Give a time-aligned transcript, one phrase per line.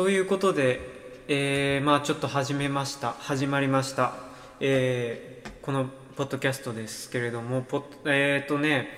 [0.00, 0.80] ということで、
[1.28, 3.12] えー、まあちょっと始めました。
[3.18, 4.14] 始まりました、
[4.58, 8.88] えー、このポッドキャストですけれどもポえっ、ー、とね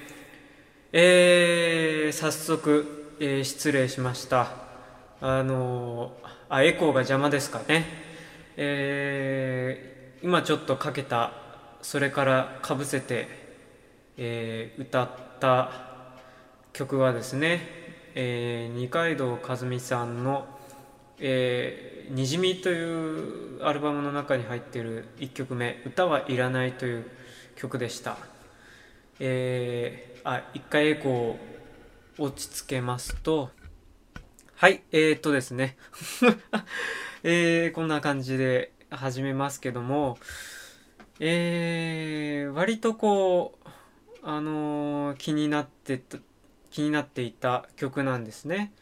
[0.92, 4.52] えー、早速、えー、失礼しました。
[5.20, 6.12] あの
[6.48, 7.84] あエコーが邪魔ですかね。
[8.56, 11.32] えー、今ちょっとかけた
[11.82, 13.26] それからかぶせて、
[14.18, 15.72] えー、歌った
[16.72, 17.60] 曲はですね、
[18.14, 20.46] えー、二階堂和美さんの
[21.18, 27.10] 「えー、にじみ」というアルバムの中に入っている1曲目「歌はいらない」という
[27.56, 28.18] 曲でした。
[29.20, 33.50] えー、あ一回エコー落ち着けますと
[34.56, 35.76] はいえー、っとですね
[37.22, 40.18] えー、こんな感じで始めますけども
[41.20, 43.68] えー、割とこう
[44.22, 46.18] あのー、気になってた
[46.70, 48.72] 気になっていた曲なんですね。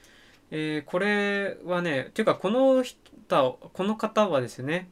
[0.51, 4.91] えー、これはねっていうかこの人この方はですね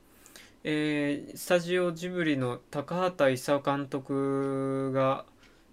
[0.65, 5.25] えー、スタジオジブリの高畑勲監督が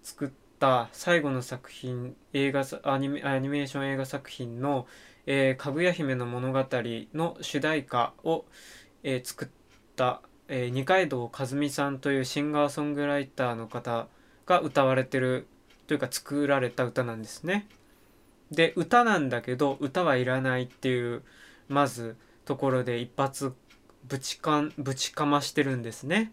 [0.03, 0.29] 作っ
[0.59, 4.87] た最後の作品映画アニメアニメーション映画作品の
[5.25, 8.45] 「えー、かぐや姫の物語」の主題歌を、
[9.01, 9.47] えー、作っ
[9.95, 14.07] た、えー、二階堂和美さんというシンガーソングライターの方
[14.45, 15.47] が歌われてる
[15.87, 17.67] というか作られた歌なんですね。
[18.51, 21.23] で歌なんだけど歌はいらないっていう
[21.67, 23.53] まずところで一発
[24.07, 26.31] ぶちかんぶちかましてるんですね。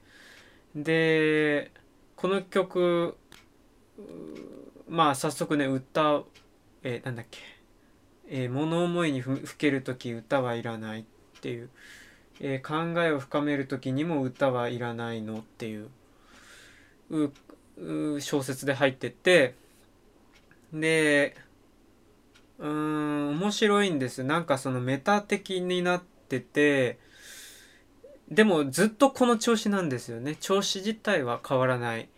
[0.75, 1.71] で
[2.17, 3.17] この曲
[4.89, 6.23] まあ早速ね歌
[6.85, 7.39] えー、なんだっけ、
[8.29, 11.05] えー、物思いにふける時歌はいらないっ
[11.41, 11.71] ていう、
[12.41, 15.89] えー、考えを深める時にも歌はいらないのっていう。
[18.21, 19.55] 小説で入ってて。
[20.73, 21.37] で
[22.59, 24.25] うーん面白いんです。
[24.25, 26.99] なんかそのメタ的になってて
[28.31, 30.37] でもずっとこの調子なんですよね。
[30.37, 32.09] 調子自体は変わらない。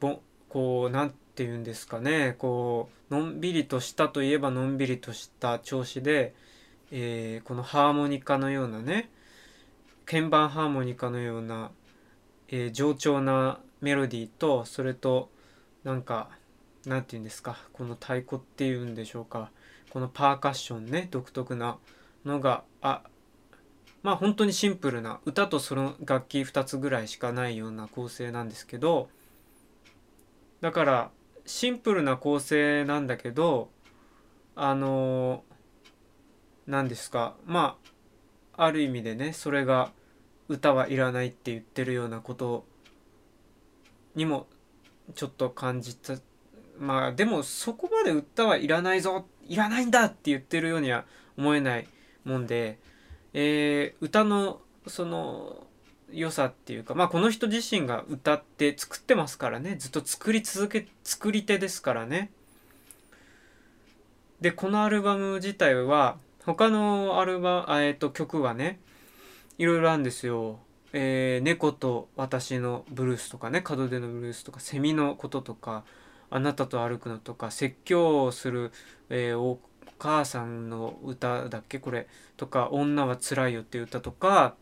[0.00, 2.34] ぼこう何て言うんですかね。
[2.38, 6.34] こうのんびりとしたといえばのんびりとした調子で、
[6.90, 9.10] えー、このハーモニカのようなね
[10.06, 11.70] 鍵盤ハーモニカのような、
[12.48, 15.30] えー、上調なメロディーとそれと
[15.84, 16.30] なんか
[16.86, 19.50] 何て言うんですかこの太鼓っていうんでしょうか。
[19.92, 21.76] このパーカッションね独特な
[22.24, 23.02] のがあ
[24.02, 29.10] まあ本当にシンプルな歌とその楽器2つぐらいしかないような構成なんですけど
[30.62, 31.10] だから
[31.44, 33.68] シンプルな構成なんだけど
[34.56, 35.44] あの
[36.66, 37.76] 何ですかま
[38.56, 39.92] あある意味でねそれが
[40.48, 42.64] 歌はいらないって言ってるようなこと
[44.14, 44.46] にも
[45.14, 46.14] ちょっと感じた
[46.78, 51.04] まあでもそこまで歌はいらないぞいらないんだって言ってるようには
[51.36, 51.86] 思えない
[52.24, 52.78] もんで
[53.34, 55.66] えー、歌のその
[56.12, 62.30] 良さっていうかまあこの人自身が歌って作ってますからねずっと作り続け作り手ですからね
[64.40, 68.80] でこのアルバム自体は他のアルバえーと、曲はね
[69.58, 70.58] いろいろあるんですよ。
[70.92, 75.84] えー、猫と私のブルースとかね門出のブルースとかセミのこととか
[76.34, 78.72] あなたと歩くのとか説教をする、
[79.10, 79.58] えー、
[79.98, 81.78] 母さんの歌だっけ？
[81.78, 84.56] これとか「女はつらいよ」っていう歌とか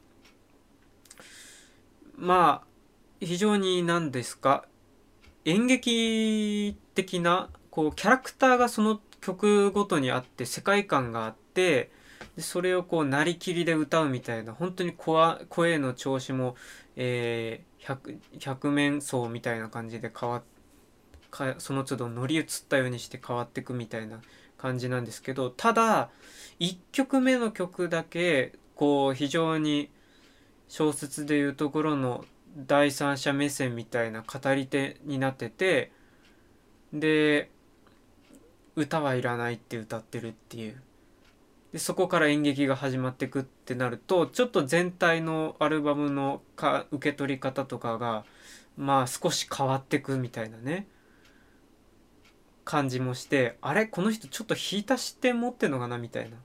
[2.16, 2.66] まあ
[3.20, 4.66] 非常に何ですか？
[5.46, 11.90] 演劇的なこうキャラクターがその曲ごとにあって世界観があって
[12.36, 16.56] でそれをこうなりきりで歌うみたいな本当に声の調子も、
[16.96, 20.42] えー、百百面相みたいな感じで変わっ
[21.30, 24.20] かその都度乗り移ったようにして変わってくみたいな
[24.58, 26.10] 感じなんですけどただ
[26.60, 29.90] 1曲目の曲だけこう非常に
[30.68, 32.24] 小説でいうところの
[32.56, 35.92] 第三者目線みたいな語り手になってて
[36.92, 37.50] で
[38.76, 40.80] 歌はいらないって歌ってるっていう。
[41.72, 48.24] でそこから演劇が始まってくってなるとちょっと全体のアルバムのか受け取り方とかが
[48.76, 50.86] まあ少し変わってくみたいなね。
[52.70, 56.36] 感じもしてあれこの人ちょっと引いた視点持ってんのかなみたいな。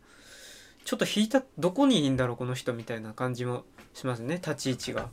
[0.86, 3.64] ちょっと引いたどこにいいんだろうこの人みたいな感じも
[3.94, 5.10] しますね立ち位置が。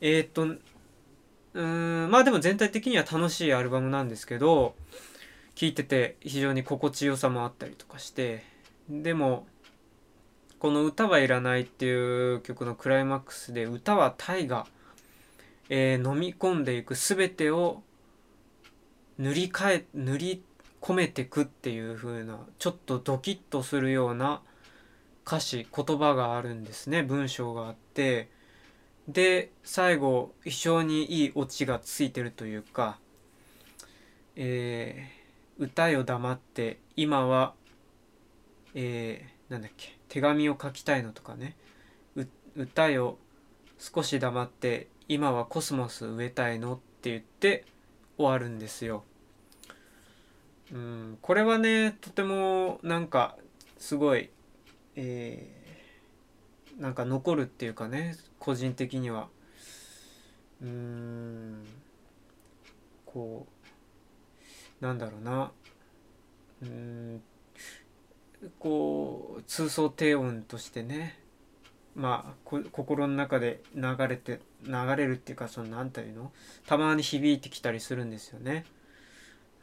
[0.00, 0.56] えー、っと
[1.54, 4.74] うんまあでも全体的には楽しいアルバムなんですけど
[5.54, 8.44] 聴いてて非常に心地よさもあったりとかして
[8.88, 9.46] でも
[10.58, 14.66] この「歌はいらない」っていう曲のクライマックスで歌は大が、
[15.68, 17.82] えー、飲み込んでいく全てを
[19.22, 20.42] 塗り替え塗り
[20.80, 24.42] 込めてくっていう風なちょっとドキッとするような
[25.24, 28.28] 歌詞言葉があるんですね文章があって
[29.06, 32.98] で最後非常にいいオチがついてるというか、
[34.34, 37.54] えー、歌よ黙って今は、
[38.74, 41.54] えー、なんだっけ手紙を書きたいのとかね
[42.56, 43.18] 歌よ
[43.78, 47.64] 少し黙って今はコスモス植えたいのって言って
[48.16, 49.04] 終わるんですよ。
[50.72, 53.36] うん、これはねとてもなんか
[53.76, 54.30] すごい、
[54.96, 59.28] えー、なんか残るっていうかね個人的には。
[60.62, 61.64] うん。
[63.04, 63.46] こ
[64.80, 65.52] うなんだろうな。
[66.62, 67.22] うん。
[68.58, 71.18] こう通奏低音としてね
[71.94, 76.32] まあ心の中で流れて流れるっていうかその何ていうの？
[76.66, 78.64] たまに響いてきたりするんですよね。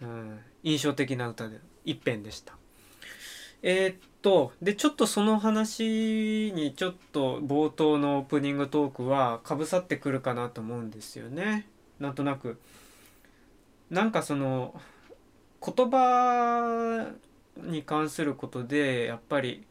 [0.01, 2.53] うん、印象的な歌で一編でした。
[3.61, 11.67] えー、っとでちょっとその話にちょっと冒頭のオープニングトークはかぶさってくるかなと思うんですよね。
[11.99, 12.59] なんとなく
[13.89, 14.79] なんかその
[15.61, 17.09] 言葉
[17.57, 19.65] に関することでやっぱり、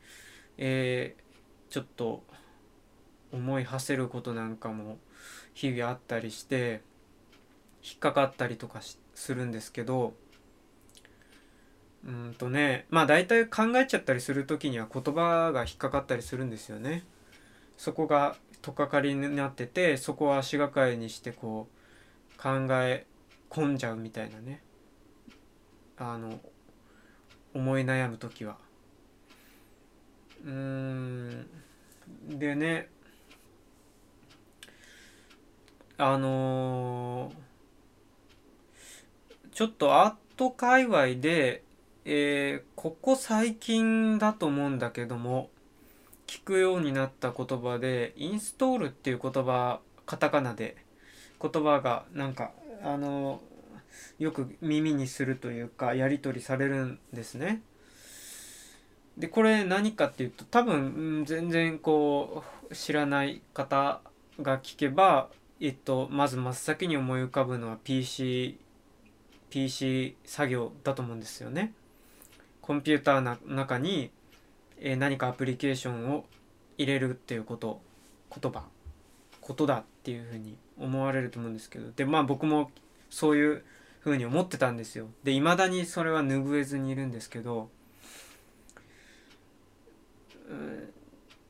[0.59, 2.23] えー、ちょっと
[3.33, 4.99] 思い馳せることなんかも
[5.55, 6.83] 日々あったりして
[7.83, 10.15] 引っかかったりとかしてするんですけど
[12.07, 17.05] うんとねまあ大体考えちゃったりする時には言葉が引っかかったりするんですよね。
[17.77, 21.69] そこが取っかかりになっててそこは足がかりにしてこ
[22.37, 23.07] う考え
[23.51, 24.63] 込んじゃうみたいなね
[25.97, 26.41] あの
[27.55, 28.57] 思い悩む時は。
[30.45, 31.47] うーん
[32.29, 32.89] でね
[35.97, 37.35] あのー、
[39.59, 41.65] ちょっとアート界隈で
[42.05, 45.51] えー、ここ最近だと思うんだけども
[46.29, 50.77] 聞くようになった言葉でインストールっていう言葉カタカナで
[51.43, 52.53] 言葉がなんか
[52.85, 53.41] あの
[54.21, 57.61] よく耳にするというかやり取りされるんですね。
[59.17, 64.03] でこれ何かっていうと多分全然こう知らない方
[64.41, 65.29] が聞けば、
[65.61, 68.57] えっと、まず真っ先に思い浮かぶのは PC
[69.51, 71.73] PC 作業だと思うんですよね。
[72.61, 74.11] コンピューターの中に、
[74.81, 76.25] え何かアプリケーションを
[76.77, 77.81] 入れるっていうこと
[78.31, 78.65] 言葉
[79.41, 81.91] ことだっていうふうに思われると思うんですけど。
[81.97, 82.71] でまあ僕も
[83.11, 83.65] そういう
[84.01, 85.09] ふうに思ってたんですよ。
[85.25, 87.71] で未だにそれは拭えずにいるんですけど。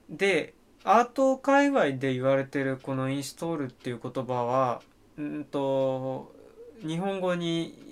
[0.08, 4.80] でアート界隈で言われてるこのインストールっていう言葉は
[5.18, 6.32] うんと
[6.80, 7.87] 日本語に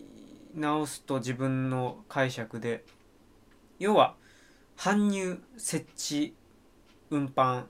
[0.57, 2.85] 直すと自分の解釈で
[3.79, 4.15] 要は
[4.77, 6.35] 搬入設置
[7.11, 7.65] 運搬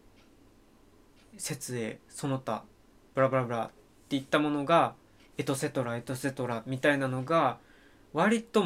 [1.37, 2.65] 設営その他
[3.15, 3.71] ブラブラブラっ
[4.09, 4.95] ていったものが
[5.37, 7.59] エトセトラエトセトラみたいなのが
[8.13, 8.65] 割と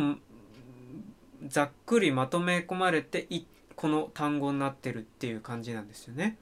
[1.46, 3.26] ざっくりまとめ込まれて
[3.74, 6.36] この単語になってるっていう感じなんですよね。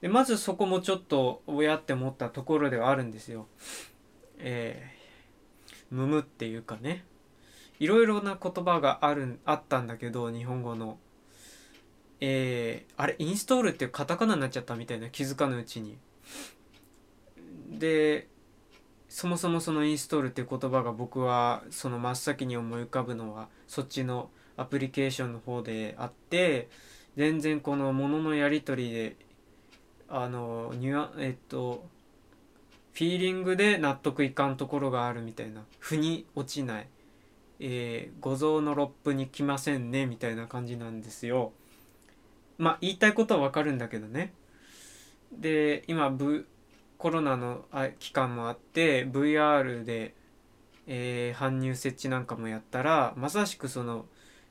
[0.00, 3.46] でまずそこもちょっと親って思ったところではあるんですよ。
[4.38, 4.96] え、
[5.90, 7.04] むむっていうかね。
[7.78, 10.98] いろいろな言葉があるあったんだけど日本語の。
[12.22, 15.96] えー、あれインストールっていうカタカナになっちゃったみたいな気づかぬうちに。
[17.70, 18.28] で
[19.08, 26.68] そもそもそのインストールっていう言葉が僕はその真っ先に思い浮かぶのはそっちのアプリケーションの方であって
[27.16, 29.16] 全然このもののやり取りで
[30.08, 31.84] あのニュアえっと
[32.92, 36.86] フィーリングで納得いかんところがあるみたいな腑に落ちない
[37.60, 41.52] えー、五臓のロップに来ませんねみたいな感じなんですよ。
[42.56, 44.32] まあ言いたいことはわかるんだけどね。
[45.30, 46.46] で今、v、
[46.96, 47.66] コロナの
[47.98, 50.14] 期間もあって VR で、
[50.86, 54.06] えー、搬入設置なんかもやったらまさしくその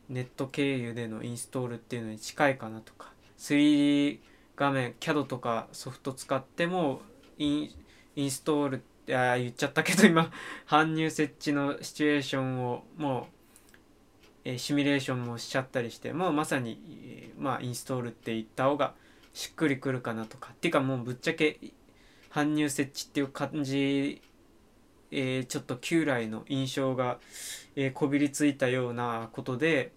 [0.08, 4.20] ネット経由でのインストールっていうのに近いかなとか 3D
[4.56, 7.02] 画面 CAD とかソフト使っても
[7.38, 7.70] イン
[8.20, 10.30] インストールいや言っちゃったけど今
[10.68, 13.26] 搬入設置のシチュエーションをもう、
[14.44, 18.94] えー、シミュレーションもしちゃったりしてもうまさに、まあインストールって言った方が
[19.34, 20.52] しっくりくるかなとか。
[20.52, 21.60] っていうかもうぶっちゃけ
[22.30, 24.22] 搬入設置っていう感じ、
[25.12, 27.20] えー、ちょっと旧来の印象が、
[27.76, 29.94] え、こびりついたようなことで、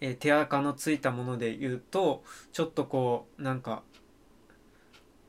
[0.00, 2.22] え、手垢のついたもので言うと
[2.52, 3.82] ちょっとこうなんか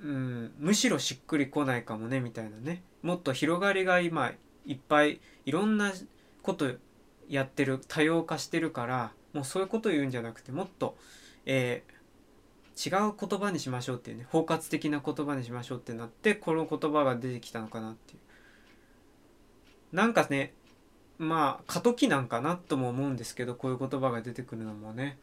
[0.04, 2.84] うんむしろしっくりこないかもねみたいなね。
[3.02, 4.34] もっと広がりが今
[4.66, 5.94] いっぱいいろんな
[6.42, 6.72] こと
[7.30, 10.98] やってる多様化してるからもうそういうこと言うんじゃなくてもっと、
[11.46, 19.96] えー、違う言葉にしましょうっていうね包括的な言葉にしましょうってなってこの言葉が出てきたのかなっていう。
[19.96, 20.54] なんかね
[21.18, 25.18] まあ過渡期なんかなとも思うんですけどこういう言葉が出てくるのもね。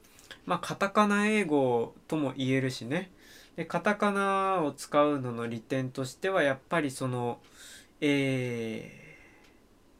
[0.46, 3.10] まあカタカナ英語とも言えるしね。
[3.56, 7.40] でカタカナを使うのの利点としてはやっぱりその
[8.00, 9.18] え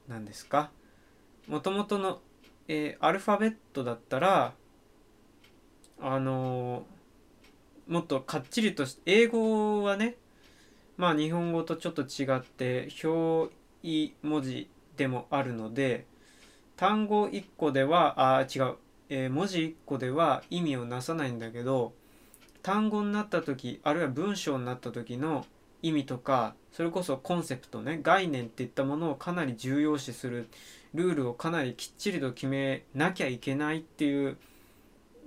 [0.09, 0.71] ー、何ですか？
[1.49, 2.21] もともとの、
[2.69, 4.55] えー、アルファベットだったら
[6.01, 10.17] あのー、もっとかっちりとして英語はね
[10.97, 13.53] まあ日本語とちょっと違って表
[13.83, 16.07] 意文字でもあるので
[16.77, 18.77] 単語1個ではあ違う、
[19.11, 21.93] えー、文字1個では意味をなさないんだけど
[22.63, 25.47] 単語になった時あるいは文章になった時の
[25.83, 30.49] 意味とかそれこそコンセプトね概念っていったものをかなり重要視する
[30.95, 34.37] ルールをかなりきっちりと決めなきゃいけないっていう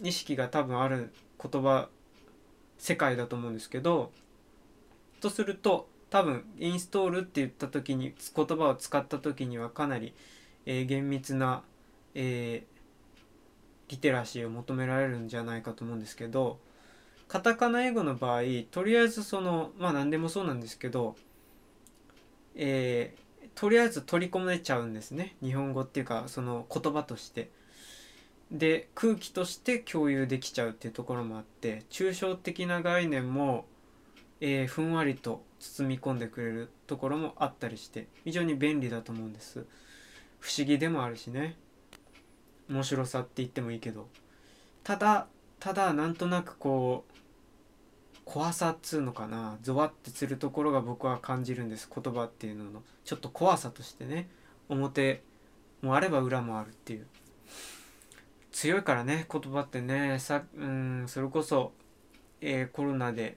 [0.01, 1.11] 意識が多分ある
[1.41, 1.89] 言葉
[2.77, 4.11] 世界だと思うんですけど
[5.21, 10.13] とすると多分インストールって言った時に言葉を使った時にはかなり、
[10.65, 11.63] えー、厳密な、
[12.13, 16.59] えー、リテラシーを求められるんじゃないかと思うんですけど
[17.27, 21.15] カタカナ英語の場合とりあえずそのまあ何でもそうなんですけど、
[22.55, 25.35] えー、とりあえず取り込めちゃうんですね。
[25.41, 27.49] 日本語っていうかその言葉として。
[28.51, 33.65] で空気として共有できちゃうっていうところもあって抽象的な概念も、
[34.41, 39.65] えー、ふんわりと包み込んでくれるところもあったりして非常に便利だと思うんです。
[40.39, 41.55] 不思議でもあるしね。
[42.69, 44.07] 面白さって言ってもいいけど。
[44.83, 45.27] ただ
[45.59, 47.12] ただなんとなくこう
[48.25, 52.83] 怖さっつうのかなゾワってするところが僕は感じるんです言葉っていうのの。
[53.03, 54.29] ちょっと怖さとしてね
[54.69, 55.21] 表
[55.81, 57.07] もあれば裏もあるっていう。
[58.51, 61.73] 強いからね言葉ってねさうんそれこそ、
[62.39, 63.35] えー、コロナで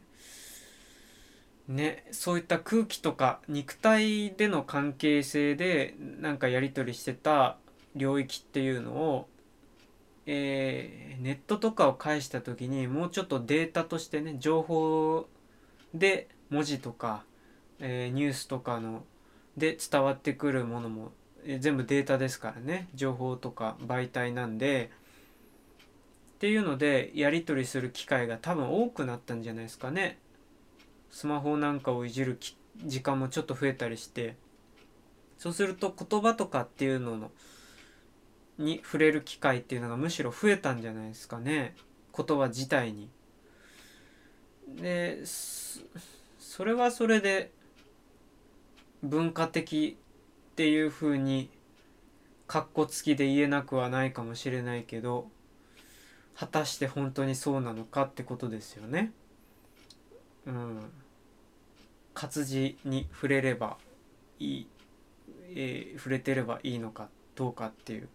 [1.69, 7.57] ねそういった空気とか肉体での関係性でなんかやり取りしてた
[7.95, 9.29] 領域っていうのを
[10.27, 15.29] えー、ネットとかを返した時にもうちょっとデータとしてね情報
[15.95, 17.23] で文字とか、
[17.79, 19.05] えー、ニュースとかの
[19.57, 21.13] で伝わってくるものも、
[21.45, 22.89] えー、全部データですからね。
[22.95, 24.91] 情報とか媒体なんで。
[26.35, 30.19] っていうのでやり取りする機会が多分多くなったんじゃないですかね。
[31.11, 32.39] スマホなんかをいじる
[32.85, 34.37] 時間もちょっと増えたりして。
[35.39, 37.31] そうすると言葉とかっていうのの
[38.59, 41.75] に触れる機会っていうのがむしろ増えたんじゃないですかね
[42.17, 43.11] 言葉自体に。
[44.81, 47.53] でそれはそれで
[49.03, 49.97] 文化的
[50.53, 51.51] っていうふうに
[52.47, 55.29] かっこつきで言えなくはないかもしれないけど
[56.37, 59.13] 果たして本当にそうなのかってことですよね。
[60.47, 60.91] うん。
[62.15, 63.77] 活字に触れれば
[64.39, 64.67] いい、
[65.51, 68.09] えー、触れてればいいのかどうかっていう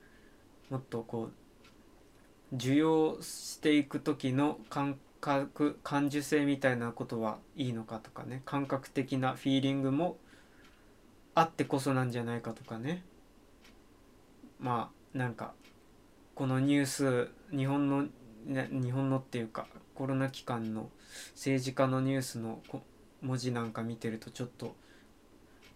[0.72, 1.30] もっとこ
[2.52, 8.42] う受容していく時の感覚感受性みたいなことはいいのかとかね。
[8.46, 10.18] 感覚的なフィーリングも
[11.36, 13.04] あってこそなんじゃないかとかね。
[14.60, 15.54] まあなんか
[16.36, 18.08] このニュース日本の、
[18.46, 20.90] ね、日本のっていうかコロナ期間の
[21.34, 22.62] 政治家のニュースの
[23.22, 24.76] 文字なんか見てるとちょっと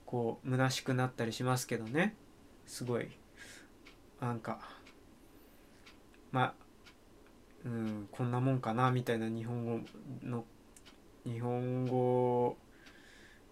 [0.05, 2.15] こう虚しくなったりしますけどね。
[2.65, 3.09] すごい
[4.21, 4.59] なんか
[6.35, 6.53] まあ
[7.63, 9.79] うんこんなもんかなみたいな日本語
[10.21, 10.43] の
[11.25, 12.57] 日本語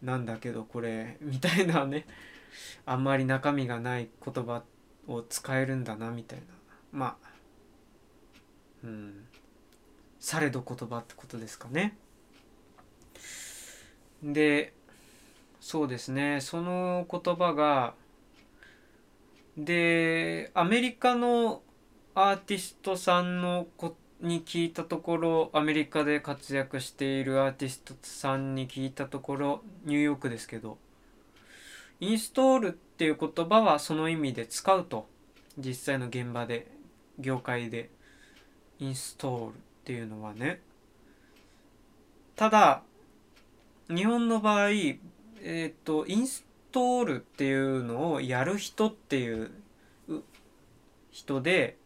[0.01, 2.05] なんだけどこれみたいなね
[2.85, 4.63] あんまり中身がない言葉
[5.07, 6.45] を使えるんだなみたいな
[6.91, 7.27] まあ
[8.83, 9.27] うん
[10.19, 11.97] されど言葉ってことですかね。
[14.21, 14.73] で
[15.61, 17.93] そうですねその言葉が
[19.57, 21.62] でアメリカの
[22.15, 30.77] アーティストさんのこに聞いたところアメリカで活躍しているアーティストさんに聞いたところニューヨークですけど
[31.99, 35.07] インストールっていう言葉はその意味で使うと
[35.57, 36.67] 実際の現場で
[37.17, 37.89] 業界で
[38.79, 40.61] インストールっていうのはね。
[42.35, 42.83] ただ
[43.89, 49.51] 日本の場合えっ、とインストールっていうのをやる人っていう
[51.11, 51.77] 人で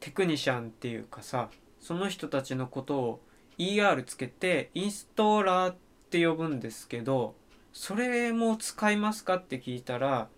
[0.00, 1.48] テクニシャンっていうかさ
[1.80, 3.20] その人たちのことを
[3.58, 5.76] ER つけてインストーラーっ
[6.10, 7.34] て呼ぶんですけど
[7.72, 10.28] それも使いますかって聞いたら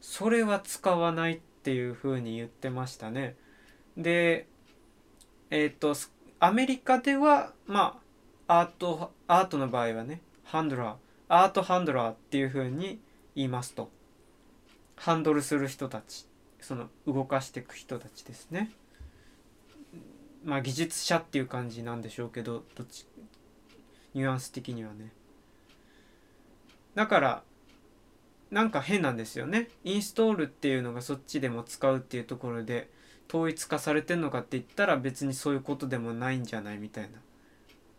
[0.00, 3.34] それは使わないっていうふうに言ってましたね。
[3.96, 4.46] で
[5.50, 5.94] えっ、と
[6.38, 7.98] アメリカではま
[8.46, 10.94] あアートアートの場合はねハンドラー
[11.28, 13.00] アートハンドラーっていうふうに
[13.34, 13.90] 言いますと
[14.96, 16.26] ハンドルする人たち
[16.60, 18.70] その動かしていく人たちですね
[20.44, 23.06] まあ技術者っていう感じなんでしょうけどどっち
[24.14, 25.12] ニュアンス的にはね。
[26.94, 27.42] だから
[28.50, 29.68] なんか変なんですよね。
[29.84, 32.88] インストールっていうのがそっちでも使うっていうところで
[33.28, 37.18] 統一化されてんのかって言ったら別にそういうことでもないんじゃないみたいな。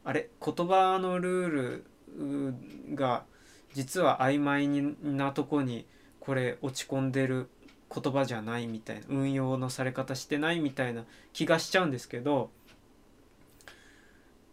[0.06, 3.26] あれ言葉のルールが
[3.74, 4.68] 実は曖昧
[5.04, 5.86] なとこに
[6.20, 7.50] これ落ち込んでる
[7.94, 12.50] 言葉じゃないみたいな運用のされ方してないみたいな気がしちゃうんですけど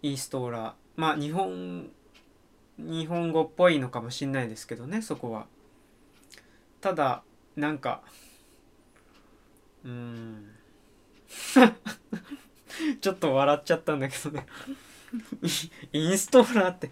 [0.02, 0.72] インストーラー。
[0.96, 1.90] まあ日本
[2.78, 5.46] 日本語っぽいのかもしんないですけどねそこは。
[6.80, 7.22] ただ
[7.56, 8.02] なんか
[9.84, 10.50] うん。
[13.00, 14.46] ちょっと笑っちゃったんだけどね。
[15.92, 16.90] インストーラーって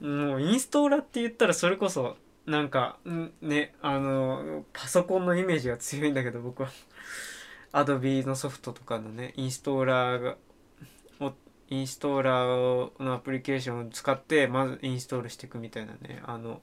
[0.00, 2.16] もうインストーラーって言ったらそれこそ
[2.50, 2.98] なんか
[3.40, 6.70] ねあのパソコンのイメージが強いんだけど僕は。
[7.72, 10.36] アドビのソフトとかのねインストーラーが
[11.68, 16.62] インストーラーのアプリケーションを使ってまずインストールしていくみたいなねあの、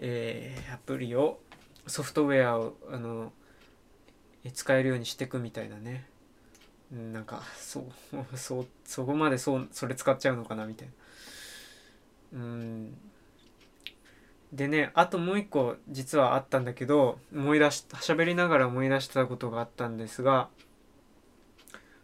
[0.00, 1.38] えー、アプリを
[1.86, 3.32] ソフトウェアをあの
[4.52, 6.06] 使えるようにしていくみたいなね。
[6.90, 7.86] なんかそう
[8.36, 10.88] そうそこまでそうそれ使っちゃうのかなみたい
[12.32, 12.40] な。
[12.40, 12.98] うん。
[14.52, 20.48] でねあともう一個実はあったんだけど思い出し喋りながら思い出したことがあったんですが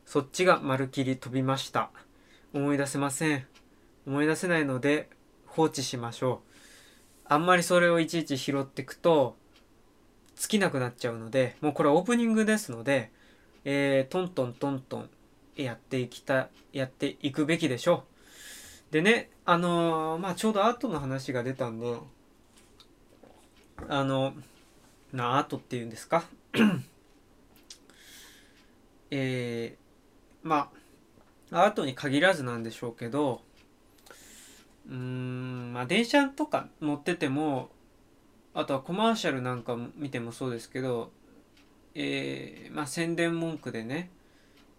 [0.04, 1.90] そっちがまるきり飛びました。
[2.52, 3.46] 思い出せません。
[4.06, 5.08] 思い出せないので
[5.46, 6.48] 放置しましょう。
[7.24, 9.34] あんまりそれをいちいち拾ってくと
[10.36, 13.10] 尽きなくなっちゃうのでもうこれオープニングですので、
[13.64, 15.10] えー、トントントントン
[15.56, 18.04] やっていきたやっていくべきでしょ
[18.90, 18.92] う。
[18.92, 21.96] でねあのー、まあちょうどアートの話が出たんで
[23.88, 24.34] あの
[25.12, 26.24] なアートっていうんですか？
[29.10, 30.70] えー、ま
[31.50, 33.42] あアートに限らずなんでしょうけど
[34.88, 37.70] うんまあ電車とか乗ってても
[38.54, 41.10] あとはコマーシャルなんか見てもそうですけど
[41.94, 44.10] えー、まあ宣伝文句でね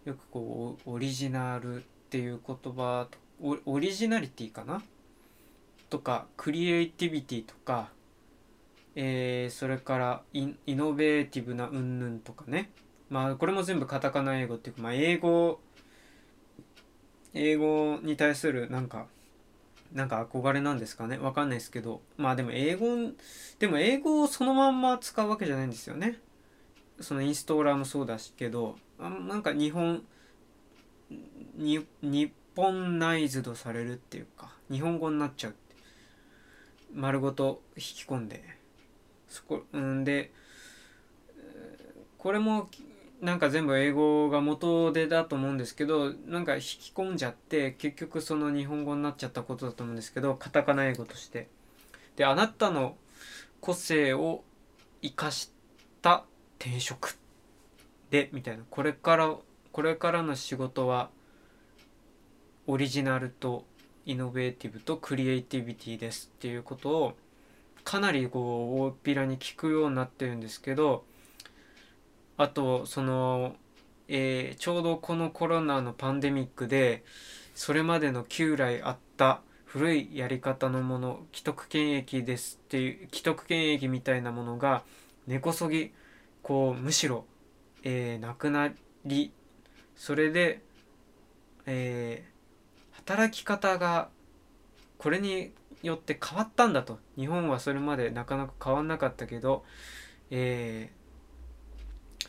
[0.04, 1.80] よくこうオリジナルっ
[2.10, 3.08] ていう言葉
[3.40, 4.82] オリジナリティかな？
[5.88, 7.88] とかクリエイティビティとか
[8.98, 12.70] えー、それからイノベーティブな云々とかね。
[13.10, 15.60] まあこれも全部カタカナ英語っていうか、まあ、英語
[17.34, 19.06] 英語に対するなんか
[19.92, 21.18] なんか憧れなんですかね。
[21.18, 22.00] わかんないですけど。
[22.16, 22.86] まあでも英語
[23.58, 26.18] でも英語をそのまんま使うわけじゃないんですよね。
[27.00, 30.02] そのインストーラーもそうだしけどあなんか日本
[31.54, 35.54] に日本ナイズドされるっていうか日本語になっちゃう
[36.94, 38.55] 丸ごと引き込んで。
[39.28, 40.32] そこうんで
[42.18, 42.68] これも
[43.20, 51.48] なんか全部英語が元でだと思うんですけどなんか引き込んじゃって結局その日本語になっちゃったことだと思うんですけどカタカナ英語として。
[52.16, 52.96] であなたの
[53.60, 54.42] 個性を
[55.02, 55.52] 生かし
[56.02, 56.24] た
[56.58, 57.18] 転職
[58.10, 58.64] でみたいな。
[58.68, 59.36] これから
[59.72, 61.10] これからの仕事は
[62.66, 63.64] オリジナルと
[64.06, 67.16] イノベーティブとクリエイティビティですっていうことを
[67.86, 71.04] かなりこう大っぴらに効くようになってるんですけど
[72.36, 73.54] あとその、
[74.08, 77.04] え、ちょうどこのコロナのパンデミックで
[77.54, 84.82] それまでの旧来あった古いやり方のもの既得権益ですっていう既得権益みたいなものが
[85.28, 85.92] 根こそぎ
[86.42, 87.24] こうむしろ、
[87.84, 88.72] え、なくな
[89.04, 89.30] り
[89.94, 90.60] それで、
[91.66, 92.24] え、
[92.90, 94.08] 働き方が
[94.98, 95.52] これに
[95.86, 96.98] よって変わったんだと。
[97.16, 99.64] 日本はそれまでなかなか変わんなかったけど
[100.30, 102.22] えー、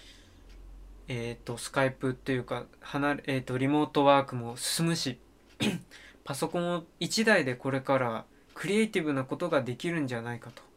[1.08, 5.20] えー、とスカイプっていうか離れ、えー、とリモートワークも進むし
[6.24, 10.68] パソコンを1台でこれからクリエイティブなことができるんじゃないかと。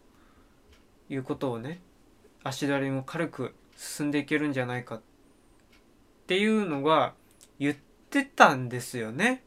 [1.11, 1.81] いうことをね
[2.45, 5.01] 足取りも軽く進んでいけるんじゃないかっ
[6.27, 7.15] ていうのが
[7.59, 7.77] 言っ
[8.09, 9.43] てたんですよね。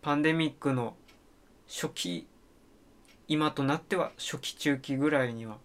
[0.00, 0.94] パンデミックの
[1.68, 2.26] 初期
[3.28, 5.58] 今となっては初期中期ぐらいには。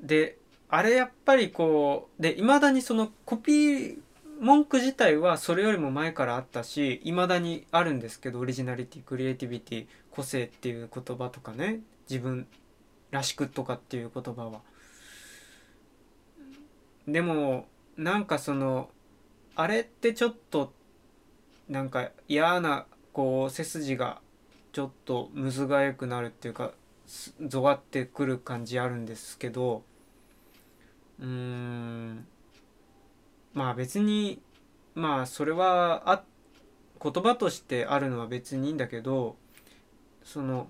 [0.00, 3.98] であれやっぱりこうでいまだにそのコピー
[4.40, 12.48] 文句自体はそれよりも前からあったしいまだにあるんですけどオリジナリティクリエイティビティ個性っていう言葉とかね自分
[13.10, 14.60] らしくとかっていう言葉は。
[17.06, 18.90] でもなんかその
[19.54, 20.72] あれってちょっと
[21.68, 24.20] なんか嫌なこう背筋が
[24.72, 26.72] ちょっとむずがゆくなるっていうか
[27.46, 29.82] ぞわってくる感じあるんですけど
[31.20, 32.26] うーん
[33.52, 34.40] まあ別に
[34.94, 36.22] まあそれはあ
[37.02, 39.36] 言葉としてあるのは別にいいんだけど
[40.24, 40.68] その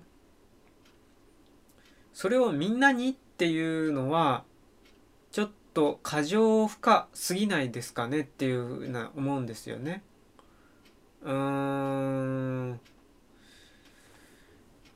[2.13, 4.43] それをみんなにっていうのは
[5.31, 10.03] ちょっと過剰負荷すぎないですかねっていうふうな思うんですよね。
[11.23, 12.79] うん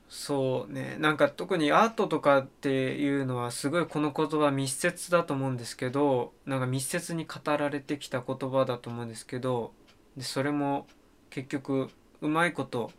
[0.08, 9.72] そうねなんか特にアートとかっていうのはすごいこの言葉密接だと思うんですけどなんか密接に語られてきた言葉だと思うんですけど
[10.16, 10.86] でそれも
[11.30, 11.88] 結局
[12.20, 12.90] うまいこと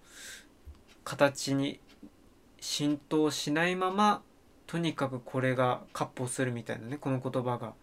[1.04, 1.80] 形に
[2.60, 4.22] 浸透しないまま
[4.68, 7.74] とにかくこれが割烹するみたいなねこの言葉が。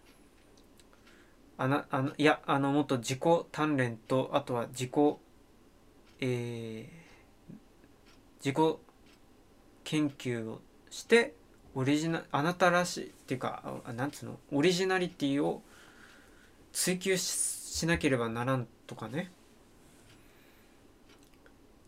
[1.59, 4.91] あなあのいやあのもっと自己鍛錬とあとは自己
[6.19, 7.55] えー、
[8.43, 8.77] 自己
[9.83, 11.33] 研究をして
[11.75, 14.39] オリジナあなたらしいっていうかなんつうの？
[14.51, 15.61] オリジナリティを
[16.73, 19.31] 追求しなければならんとかね。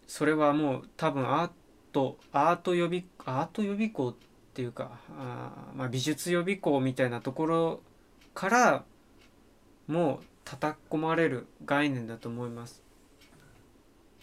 [0.08, 1.50] それはもう多分アー
[1.92, 4.16] トアート予備アート予備校っ
[4.54, 7.82] ていうかあ、まあ、美術予備校みたいなところ
[8.34, 8.84] から
[9.88, 12.84] もう叩き込まれる概念だと思います。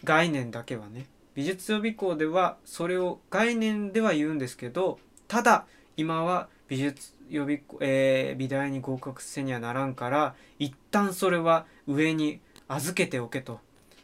[0.03, 13.59] 概念だけはね美術予備校ではそれを概念では言うんですけどただ今は美術予備校、えー、美大に合格せにはならんから一旦それは上に預けておけと。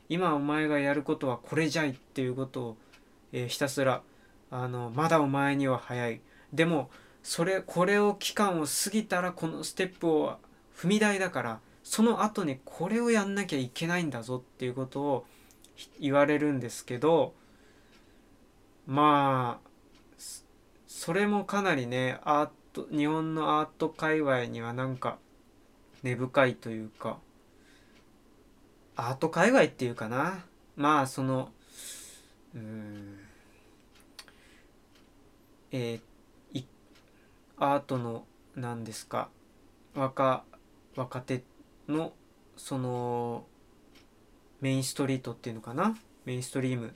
[0.10, 2.78] 今お前がやることはこれじゃいっていうことを、
[3.32, 4.02] えー、ひたすら
[4.52, 6.22] あのまだお前には早い。
[6.52, 6.90] でも
[7.24, 10.38] それこれを期間を過ぎたらこのステップを
[10.76, 15.26] 踏み台だからその後にこれをやんなきゃいけないんだぞっていうことを
[16.00, 17.34] 言われるんですけど
[18.86, 19.70] まあ
[20.88, 25.18] それもかなりねアート日本のアート界隈にはなんか
[26.02, 27.18] 根深いというか
[28.96, 30.46] アート界隈っていうかな。
[30.76, 31.50] まあその
[32.56, 33.20] うん
[35.72, 36.64] えー、
[37.58, 39.30] アートの何ですか
[39.96, 40.44] 若
[40.96, 41.42] 若手
[41.88, 42.14] の
[42.56, 43.46] その
[44.64, 45.98] メインストリートっていうのかな？
[46.24, 46.94] メインストリーム。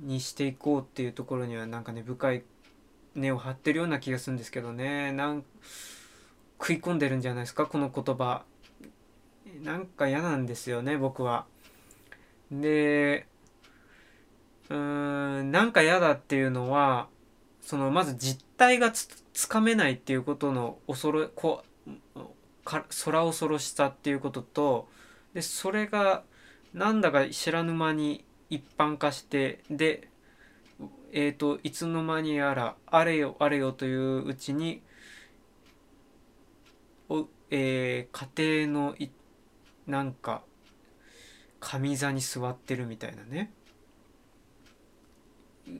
[0.00, 2.44] にしていこうっていうところにはなんかね深い
[3.16, 5.10] 根を張ってるような気がするんですけどね。
[5.10, 5.44] なん
[6.60, 7.66] 食い込んでるんじゃないですか？
[7.66, 8.44] この言葉。
[9.64, 11.46] なんか嫌なんですよね僕は。
[12.52, 13.26] で
[14.70, 17.08] うーんなんか嫌だっていうのは
[17.60, 21.64] そのまず実態がつつかめないっていうことの恐ろこ
[22.64, 24.88] か空恐ろしさっていうことと
[25.34, 26.22] でそれが
[26.72, 30.08] なんだか知らぬ間に一般化してで
[31.16, 34.82] えーと、いつの間にやらあれよあれよといううちに
[37.08, 39.10] お、えー、家庭のい
[39.86, 40.42] なんか
[41.60, 43.52] 上座に座ってるみたいなね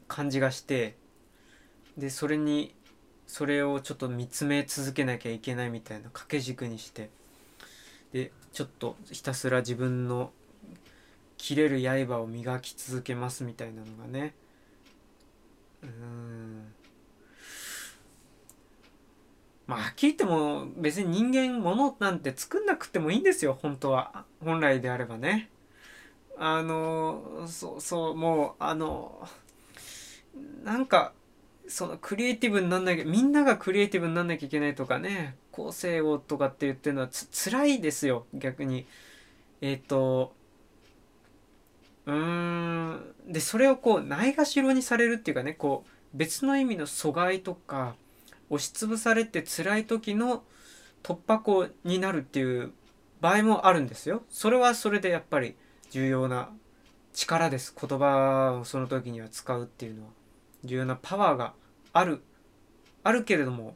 [0.06, 0.94] 感じがして
[1.98, 2.72] でそれに
[3.26, 7.10] それをちょっと見つめ続けなきゃいけないみたいな掛け軸にして
[8.12, 10.30] でちょっとひたすら自分の
[11.36, 14.32] 切れる刃を磨き続けますみたいなのがね。
[15.82, 16.72] うん。
[19.66, 24.24] まあはっきり言っても別に人間物なんて作んなくてもいいんですよ本当は。
[24.42, 25.50] 本来であればね。
[26.38, 29.28] あのそうそうもうあの
[30.62, 31.12] なんか
[31.68, 38.87] そのクリエイティブになんなきゃみんながクリエイティブになんなきゃいけないとかね個性をとかって言ってるのはつ辛いですよ逆に
[39.61, 40.35] えっ、ー、と
[42.07, 47.94] うーんでそれをこうないがしろにされるっていうかねこう別の意味の阻害とか
[48.50, 50.44] 押しつぶされて辛い時の
[51.03, 52.72] 突破口になるっていう
[53.20, 54.22] 場合もあるんですよ。
[54.29, 55.57] それはそれでやっぱり
[55.90, 56.50] 重要な
[57.12, 57.74] 力です。
[57.79, 60.09] 言葉をその時には使うっていうのは
[60.64, 61.55] 重要なパワーが
[61.92, 62.22] ある
[63.03, 63.74] あるけれども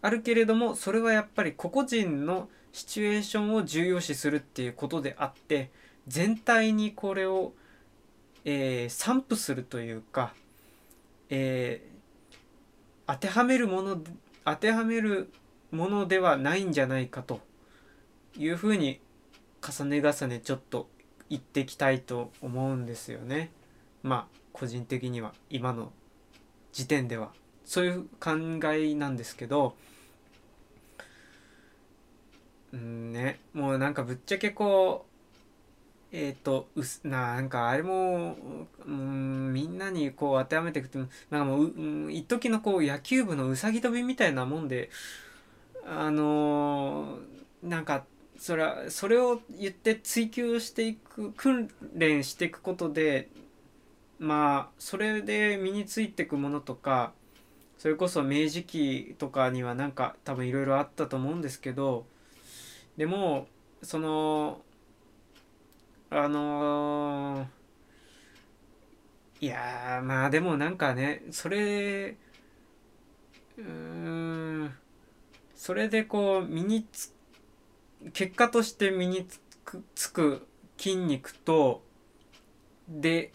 [0.00, 5.70] あるけれどもそれはやっぱり個々人のシチュエーションを重要視するっていうことであって
[6.06, 7.52] 全体にこれを、
[8.44, 10.34] えー、散布するというか、
[11.30, 13.98] えー、当てはめるもの
[14.44, 15.32] 当てはめる
[15.70, 17.40] ものではないんじゃないかと
[18.36, 19.00] いうふうに
[19.62, 20.88] 重ね重ねちょっと
[21.30, 23.50] 言ってきたいと思うんですよね。
[24.02, 25.92] まあ個人的には今の
[26.74, 27.30] 時点では。
[27.64, 28.32] そういう考
[28.74, 29.74] えなんですけど。
[32.72, 33.38] うんね。
[33.54, 35.14] もうなんかぶっちゃけこう
[36.16, 38.36] えっ、ー、とうすなんかあれも
[38.86, 44.90] うんみんなにこう当てはめていくとなんかもうう一時のこう野球部のうさぎ跳びみたいなもんで
[45.86, 48.04] あのー、なんか
[48.38, 53.28] それはそれを言って追求していく訓練していくことで
[54.24, 57.12] まあそれで身についていくものとか
[57.76, 62.06] それこそ明治期とかにはなんか多分いろいろあったと思うんですけど
[62.96, 63.48] でも
[63.82, 64.62] その
[66.08, 72.16] あのー、いやまあでもなんかねそれ
[73.58, 74.72] うん
[75.54, 77.12] それでこう身につ
[78.14, 80.46] 結果として身につくつく
[80.78, 81.82] 筋肉と
[82.88, 83.30] で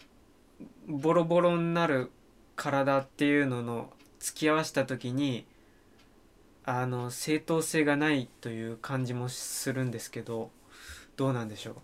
[0.86, 2.10] ボロボロになる
[2.56, 5.46] 体っていうのの付き合わせた時に
[6.64, 10.50] あの正当性がないという感じもするんですけど
[11.16, 11.74] どうなんでしょう？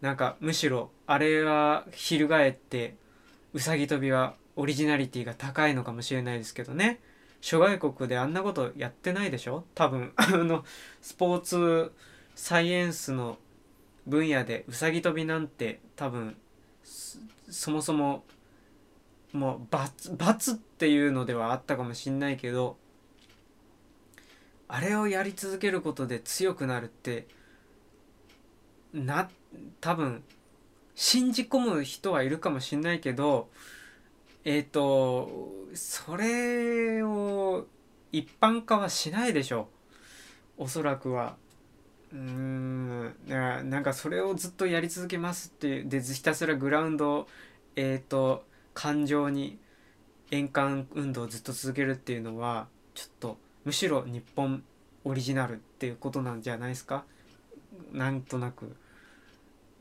[0.00, 2.94] なんかむしろあれは翻って
[3.54, 7.00] うさぎ跳びはオリジナリティが高いのかもしれないですけどね。
[7.40, 9.64] 諸外国であんなことやってないでしょ？
[9.74, 10.64] 多分 あの
[11.00, 11.92] スポーツ
[12.34, 13.38] サイエンスの
[14.06, 16.36] 分野でうさぎ跳びなんて多分
[17.50, 18.24] そもそも
[19.32, 22.76] もう罰罰っていうのではあったかもしんないけど
[24.68, 27.26] あれをやり続けることで強くなるって
[28.92, 29.28] な
[29.80, 30.22] 多分
[30.94, 33.48] 信じ込む人はいるかもしんないけど
[34.44, 37.66] えっ、ー、とそれを
[38.12, 39.68] 一般化はしないでしょ
[40.56, 41.36] おそらくは。
[42.12, 43.14] うーん。
[43.70, 47.26] なんかそれをずっとやり続けますってでひたすらグラウンド
[47.76, 48.44] えっ、ー、と
[48.74, 49.58] 感情に
[50.30, 54.62] 円環運動をずっと続けるっていうのはちょっとむしろ日本
[55.04, 57.04] オリジナルっていうことなんじゃないですか？
[57.92, 58.74] なんとなく。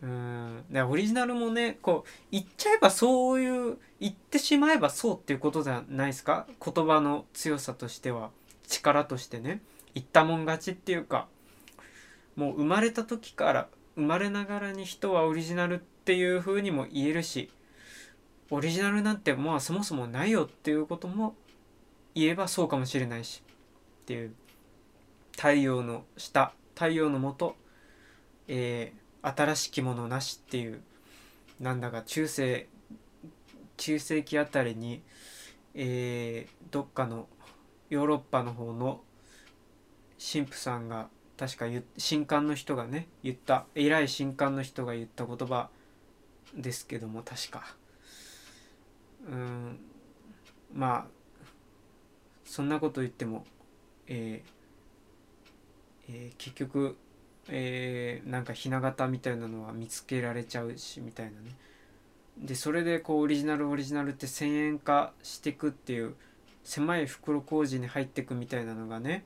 [0.02, 0.64] うん。
[0.70, 6.46] でオリジナルもねこう言っちゃえばそういう言ってしまえばそうっていうことじゃないですか？
[6.64, 8.32] 言葉の強さとしては。
[8.68, 9.62] 力としてね。
[9.96, 11.28] 言ったもん勝ちっていうか。
[12.38, 17.50] もう生まれた時から生まれながらに人はオリジナルっていう風にも言えるし
[18.52, 21.36] オリジナルなんてまあそもそもないよっていうことも
[22.16, 23.44] 言えばそうかもしれないし
[24.04, 24.34] っていう
[25.32, 27.56] 太陽の下太陽のもと、
[28.48, 30.82] えー、新しきものなしっていう
[31.60, 32.68] なんだか中世
[33.78, 35.02] 中世紀あたりに、
[35.74, 37.28] えー、どっかの
[37.90, 39.02] ヨーロッパの方の
[40.20, 41.66] 神父さんが確か
[41.98, 45.70] 神官の人がね言った偉い神官の人が言った言葉
[46.56, 47.76] ですけども確か。
[49.30, 49.80] うん
[50.74, 51.18] まあ
[52.44, 53.46] そんなこと言っても、
[54.08, 54.58] えー
[56.10, 56.98] えー、結局、
[57.50, 61.56] えー、なんかひな形みたいなのは見つけられちゃうしみたいなね。
[62.38, 66.16] でそれでこうオリジナルオリジナルって1000円化していくっていう
[66.64, 69.26] 狭い袋小路に入っていくみたいなのがね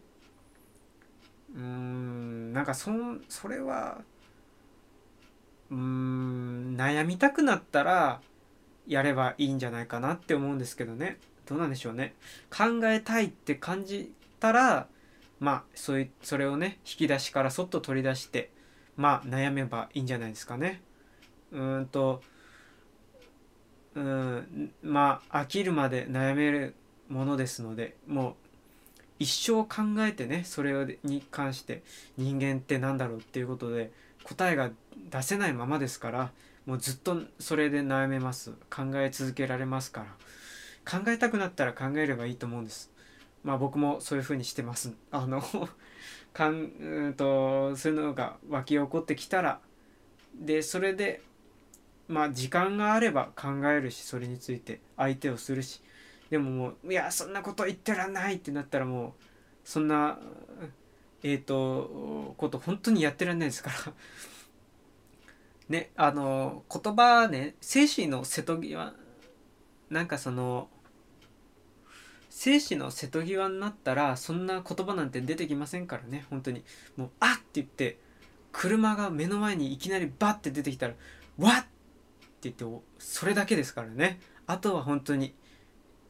[1.56, 2.92] うーんなんかそ
[3.30, 4.02] それは
[5.70, 8.22] うん悩みたくなったら
[8.88, 11.18] やればいいんじゃないかなって思うんですけどね。
[11.46, 12.16] どうなんでしょうね。
[12.50, 14.88] 考えたいって感じたら
[15.40, 18.52] まあそういうそれをね引き出しからそっと取り出して
[18.98, 20.82] まあ悩めばいいんじゃないですかね。
[21.52, 22.22] うんと
[23.96, 26.76] うんまあ飽きるまで悩める
[27.10, 28.36] ものですのでもう
[29.22, 31.84] 一生考えてねそれに関して
[32.18, 33.92] 人間って何だろうっていうことで
[34.24, 34.72] 答えが
[35.12, 36.32] 出せないままですから
[36.66, 38.52] もうずっとそれで悩めます。
[38.70, 40.08] 考え続けられますから。
[41.00, 42.92] 考えたくなったら考えればいいと思うんです。
[43.44, 44.94] まあ僕もそういうふうにしてます。
[45.12, 45.42] あの
[46.34, 49.60] かんうんとそういうのが湧き起こってきたら
[50.36, 51.22] でそれで
[52.08, 55.82] まあ時間があれば考えるしそれについて相手をするし
[56.32, 59.12] でももういやそんなこと言ってらんないってなったらもう
[59.64, 60.18] そんな
[61.22, 63.94] えっ、ー、とこと本当にやってらんないですから
[65.70, 68.94] ねあの言葉ね精神の瀬戸際
[69.90, 70.70] なんかその
[72.30, 76.64] 生死の瀬戸際になったらそんな言葉なんて出てきませんからね本当に
[76.96, 78.00] もう「あっ!」って言って
[78.54, 80.94] 車が目の前にいきなりバッて出てきたら
[81.38, 81.64] 「わっ!」っ
[82.40, 82.66] て言って
[83.00, 85.34] それだけですからねあとは本当に、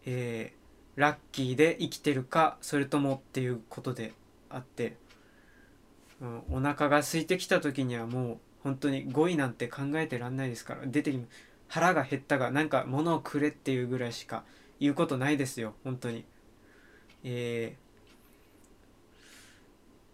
[0.06, 0.54] え
[0.96, 4.14] ラッキーで生きてるかそれともっていうことで
[4.50, 4.98] あって、
[6.22, 11.20] うん、お腹が空いてきた時にはもう本当に語彙なんて考えてらんないですから出てき
[11.68, 14.44] 腹が減ったがなんか物をくれっていうぐらいしか
[14.80, 16.26] 言うことないですよ本当に。
[17.24, 17.78] え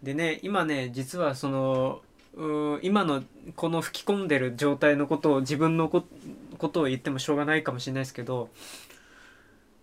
[0.02, 2.02] ー、でね今ね実はその
[2.82, 3.24] 今の
[3.56, 6.04] この吹き込んでる状態のことを自分のこ
[6.68, 8.50] とを言ってもしょうがないかもしれないですけど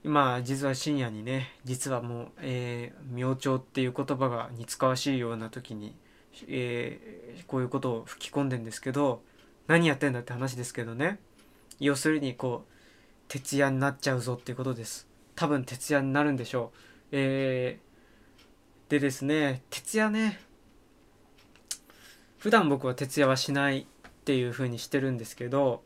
[0.05, 5.95] 今実は深夜にね実はもう、えー、明朝っていう言葉が似つかわしいような時に、
[6.47, 9.23] えー、こういうことを吹き込んでんですけど
[9.65, 11.17] 何やってんだって話ですけどね。
[11.79, 12.71] 要するにこう
[13.29, 15.07] 徹夜になっちゃうぞっていうことです。
[15.35, 16.77] 多分徹夜になるんでしょう。
[17.11, 20.39] えー、でですね徹夜ね
[22.37, 23.85] 普段僕は徹夜はしないっ
[24.23, 25.81] ていう風にしてるんですけど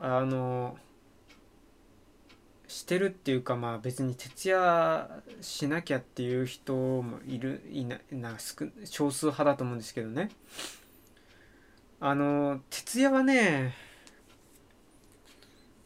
[0.00, 0.76] あの
[2.68, 10.28] してるっていうかまあ別に徹夜しなきゃっていう人もいるいなな少少数派だと思うんですけどね。
[12.00, 13.74] あの徹夜はね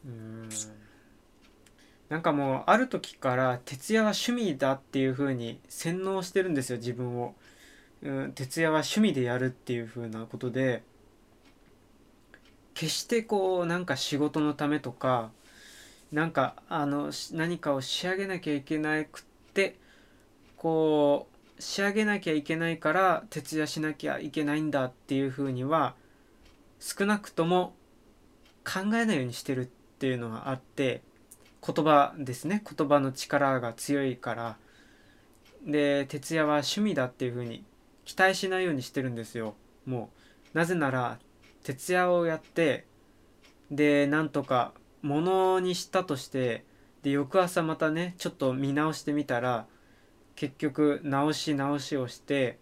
[0.04, 0.48] うん
[2.10, 7.34] なんかもうある時から徹夜は趣味だっていう風に洗脳してるんですよ自分を、
[8.02, 10.82] うん、徹夜は趣味でやるっていう風なことで
[12.74, 15.30] 決してこうなんか仕事のためとか
[16.12, 19.22] なんかあの何かを仕上げなきゃいけなくっ
[19.54, 19.76] て
[20.56, 21.26] こ
[21.58, 25.94] う仕上げなきゃいけないから徹夜しなきゃいけないんだっていうふうには
[26.80, 27.74] 少なくとも
[28.64, 29.64] 考えないようにしてるっ
[29.98, 31.02] ていうのがあって
[31.66, 32.62] 言葉ですね。
[32.76, 34.56] 言葉の力が強いから。
[35.64, 37.64] で徹夜は趣味だっていうふうに
[38.04, 39.54] 期待しないようにしてるんですよ。
[39.86, 40.10] も
[40.54, 41.18] うなぜなら
[41.62, 42.84] 徹夜をやって
[43.70, 44.72] でなんとか
[45.02, 46.64] ものにしたとして
[47.02, 49.66] で翌朝またねちょっと見直してみたら
[50.36, 52.58] 結局直し直しをして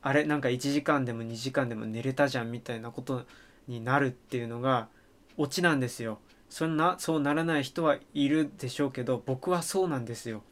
[0.00, 3.24] あれなんか1時間でも2時間でも寝れたじゃんみたいなこと
[3.66, 4.88] になるっていうのが
[5.36, 6.18] オチなんですよ。
[6.48, 10.42] そんなそうならない人はいるでしょうけど僕はそうなんですよ。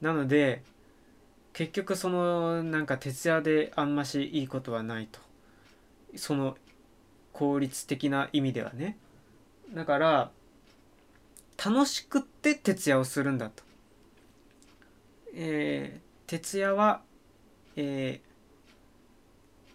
[0.00, 0.62] なので
[1.52, 5.20] 結局そのなんか徹夜であんましいいことはないと
[6.16, 6.56] その
[7.32, 8.98] 効率的な意味ではね
[9.72, 10.30] だから
[11.64, 13.62] 楽しくって徹夜をするんだと。
[15.34, 17.02] えー、徹夜は、
[17.76, 18.20] え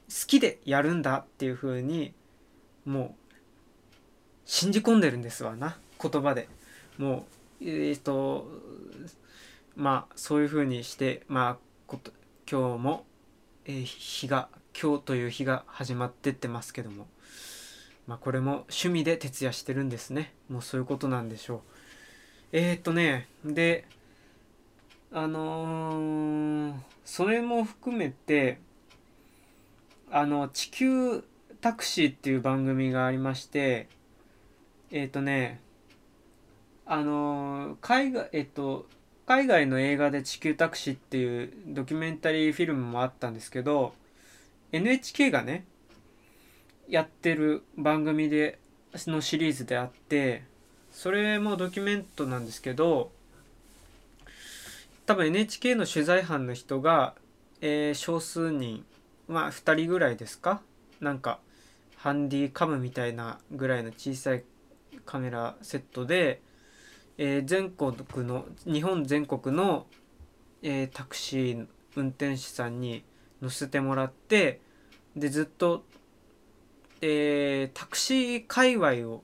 [0.08, 2.14] ー、好きでやるんだっていうふうに
[2.86, 3.34] もう
[4.46, 6.48] 信じ込んでるんですわな言葉で。
[6.98, 7.26] も
[7.62, 8.48] うえっ、ー、と
[9.76, 12.12] まあそういうふうにしてまあこと
[12.50, 13.06] 今日も、
[13.66, 14.50] えー、日が
[14.80, 17.08] 今日という日が始まってってますけども。
[18.10, 20.34] まあこれも趣味で徹夜してるんですね。
[20.50, 21.60] もうそういうことなんでしょう。
[22.54, 23.86] えー、っとね、で、
[25.12, 26.74] あのー、
[27.06, 28.58] それも含めて、
[30.10, 31.24] あの、地球
[31.62, 33.88] タクシーっていう番組がありまして、
[34.90, 35.62] えー、っとね、
[36.88, 38.88] あのー、海外、えっと、
[39.28, 43.94] 海外の映画で地球タクシーっていうドキュメンタリーフィルムもあったんですけど、
[44.72, 45.66] NHK がね、
[46.90, 48.60] やってる番組で
[49.08, 50.44] のシリーズであって
[50.92, 53.12] それもドキュメントなんですけど
[55.06, 57.14] 多分 NHK の取材班の人が、
[57.62, 58.84] えー、少数人
[59.28, 60.62] まあ2人ぐらいですか？
[61.00, 61.40] なんか
[61.98, 64.44] ハンディカムみたいなぐらいの小さい
[65.06, 66.42] カメラセットで、
[67.18, 67.94] えー、全国
[68.28, 69.86] の日本全国の、
[70.64, 73.04] えー、タクシー運転手さんに
[73.42, 74.60] 乗せてもらって
[75.16, 75.84] でずっと
[77.02, 79.24] えー、タクシー界隈を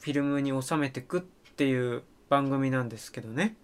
[0.00, 1.22] フィルムに収めてくっ
[1.56, 3.56] ていう番組なんですけどね。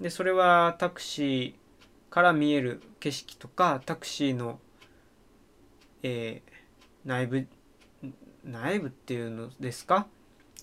[0.00, 1.54] でそれはタクシー
[2.12, 4.58] から見える景色とかタクシーの、
[6.02, 7.46] えー、内部
[8.44, 10.06] 内部っていうのですか？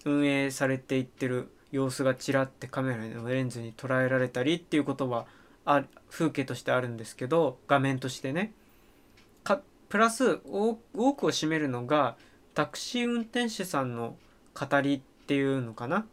[0.06, 5.28] 運営されていってる様子がちらってカメラのレンズに捉えられたりっていうことは
[5.66, 8.54] あ風景としてあるんですけど画面としてね。
[9.90, 12.18] プラス多くを占めるのが
[12.54, 14.18] タクシー運転手さんの
[14.54, 16.06] 語りっていうのかな？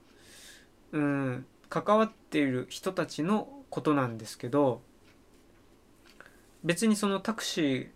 [0.93, 4.81] うん関わっている人たちのことなんですけど
[6.63, 7.89] 別にそのタクシー、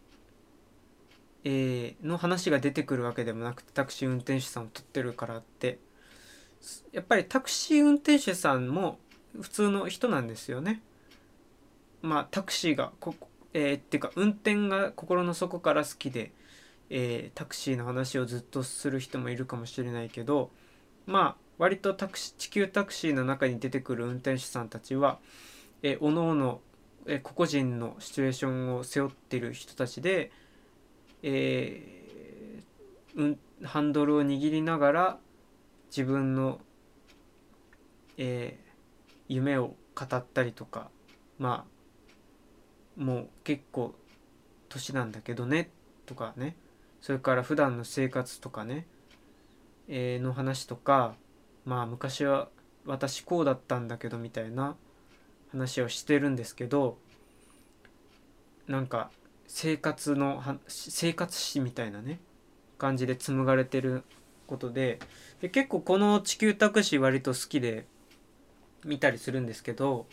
[1.44, 5.78] えー、の話が出てくるわけでもなくてタクシー運転手さんを撮ってるからって
[6.92, 8.98] やっぱりタクシー運転手さんも
[9.40, 10.82] 普通の人なんですよね。
[12.02, 13.14] まあタクシーがこ
[13.54, 16.32] えー、っていうか運転が心の底から好きで、
[16.90, 20.50] えー、タクシーの話をずっとする人もいるかもしれないけど
[21.06, 25.18] まあ割とタクシ地球タクシーの中に出てくる運転手さんたちは
[25.82, 26.60] えおのおの
[27.06, 30.30] え個々人のシチュエーションを背負ってる人たちで、
[31.22, 35.18] えー、うん、ハンドルを握りながら
[35.90, 36.60] 自分の、
[38.18, 40.90] えー、夢を語ったりとか
[41.38, 41.77] まあ
[42.98, 43.94] もう結構
[44.68, 45.70] 年なんだけどね
[46.04, 46.56] とかね。
[47.00, 48.84] それから普段の生活とかね、
[49.86, 51.14] えー、の話とか
[51.64, 52.48] まあ昔は
[52.84, 54.76] 私こうだったんだけどみたいな
[55.50, 56.98] 話をしてるんですけど
[58.66, 59.10] なんか
[59.46, 62.18] 生活の生活史みたいなね
[62.78, 64.02] 感じで紡がれてる
[64.46, 64.98] ことで
[65.40, 67.86] で結構この「地球タクシー」割と好きで
[68.84, 70.06] 見たりするんですけど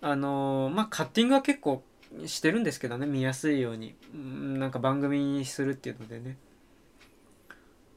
[0.00, 1.82] あのー、まあカッティングは結構
[2.26, 3.94] してるんですけどね見やすいように。
[4.14, 6.36] なんか番組にするっていうのでね。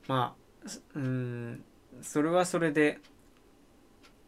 [0.07, 0.35] ま
[0.65, 1.63] あうん
[2.01, 2.99] それはそれで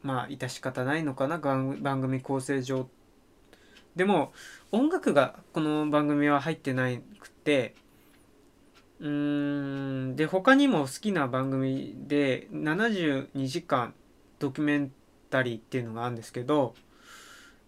[0.02, 1.38] まあ致し方ないのかな。
[1.38, 2.88] 番組構成上。
[3.96, 4.34] でも
[4.72, 7.76] 音楽がこの番組は入ってなくて
[9.00, 9.08] うー
[10.12, 13.94] んで他にも好きな番組で72時間
[14.40, 14.92] ドキュメン
[15.30, 16.76] タリーっていうのがあるんですけど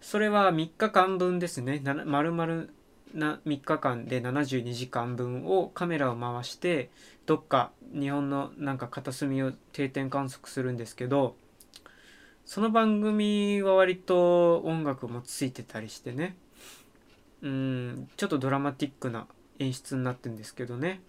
[0.01, 1.81] それは3日間分ですね。
[2.05, 2.65] 丸々
[3.13, 6.89] な3日間で72時間分をカメラを回して
[7.25, 11.35] どっか日本のなんか片隅を定点観測するんですけど
[12.45, 16.37] その番組は割と音楽もついてたりしてね。
[17.41, 19.27] うんちょっとドラマティックな
[19.59, 21.01] 演出になってるんですけどね。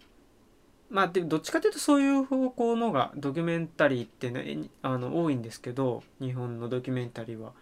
[0.90, 7.52] まあでどっちかというとそういう方向のがドキュメンタリーってねあの多いんですけど日本のドキュメンタリーは。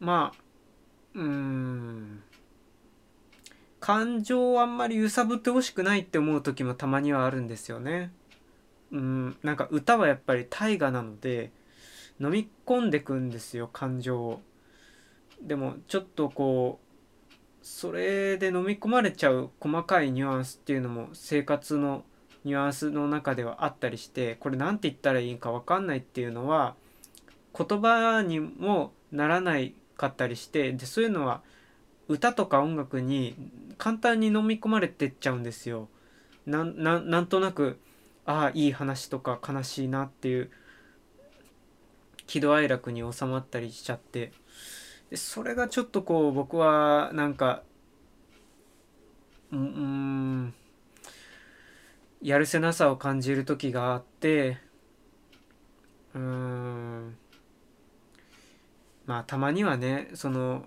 [0.00, 0.42] まあ
[1.14, 2.22] うん
[3.78, 8.12] 感情をあんまり揺さぶってほしくないって思う時もたまにはあるんですよね。
[8.92, 11.52] うんなんか歌はやっぱり大河なので
[12.20, 14.42] 飲み込んでくんですよ感情を。
[15.40, 22.04] でもちょっとこうそれで飲み込まれちゃう細かいニュアンスっていうのも生活の
[22.44, 26.74] ニュアンスの中ではあったりしてこれ何て言ったらいいか分かんないっていうのは
[27.56, 31.42] 言葉にもならないかったりしてでそういうのは
[32.08, 33.36] 歌とか音楽に
[33.76, 35.88] 簡単に飲み込まれてっちゃうんですよ。
[36.46, 37.78] なんとなく
[38.24, 40.50] ああいい話とか悲しいなっていう
[42.26, 44.32] 喜怒哀楽に収まったりしちゃって
[45.10, 47.62] でそれがちょっとこう僕はなんか
[49.52, 50.54] うん
[52.22, 54.58] やるせなさを感じる時があって
[56.14, 57.16] うん
[59.10, 60.62] まあたまにはねその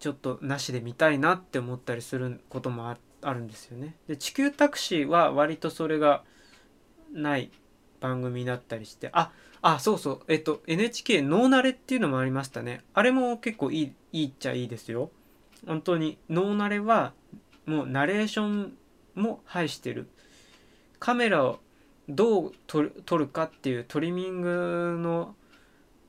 [0.00, 3.94] ちょっとなしで見たいなって思ったりすることもあるんですよね。
[4.06, 6.24] で地球タクシーは割とそれが
[7.10, 7.50] ない
[8.00, 9.30] 番組だったりしてあ
[9.62, 10.20] あそうそう。
[10.28, 12.82] えっと NHK ノーナレっていうのもありましたね。
[12.92, 15.10] あれも結構いいいいっちゃいいですよ。
[15.66, 17.14] 本当にノーナレは
[17.64, 18.76] もうナレーション
[19.14, 20.06] も配してる。
[20.98, 21.60] カメラを
[22.10, 25.34] どう撮るかっていうトリミングの、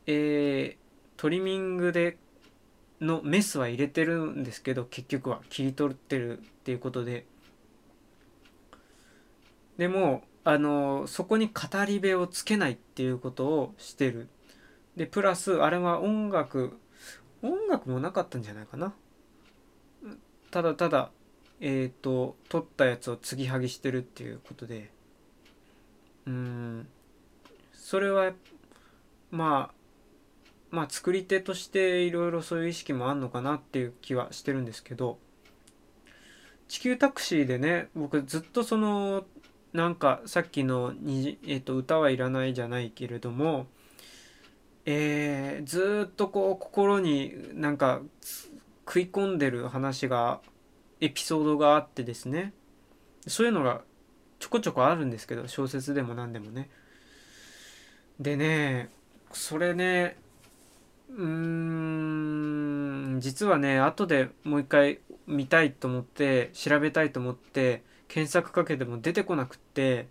[0.05, 0.82] えー、
[1.17, 2.17] トリミングで
[3.01, 7.25] のメスは入れてるんですけど結局は切り取ってるっていうことで。
[9.77, 14.27] でもあのそこに語り部をつけないっていうことをしてる。
[14.95, 16.77] でプラスあれは音楽
[17.41, 18.93] 音楽もなかったんじゃないかな。
[20.51, 21.11] ただただ
[21.59, 24.91] えっ、ー、と撮ったやつを継ぎはぎしてるっていうことで。
[26.25, 26.87] うん。
[27.73, 28.31] それは
[29.31, 29.82] まあ
[30.73, 35.19] まあ作り手としていろいろそういう意識もあんのかなっていう気はしてるんですけど
[36.67, 39.23] 地球タクシーでね僕ずっとその
[39.71, 43.67] なんかさっきのに、えー、と歌はいらないじゃないけれども
[44.85, 48.01] えー、ずっとこう心になんか
[48.85, 50.41] 食い込んでる話が
[50.99, 52.51] エピソードがあってですね。
[53.27, 53.81] そういうのが
[54.39, 56.69] ちょこちょこあるんですけど小説でも何でもね。
[58.19, 58.89] でね
[59.31, 60.17] それね
[61.15, 70.07] うん実はね後でもう一回見たいと思って調べたいと思って検索かけても出てこなくって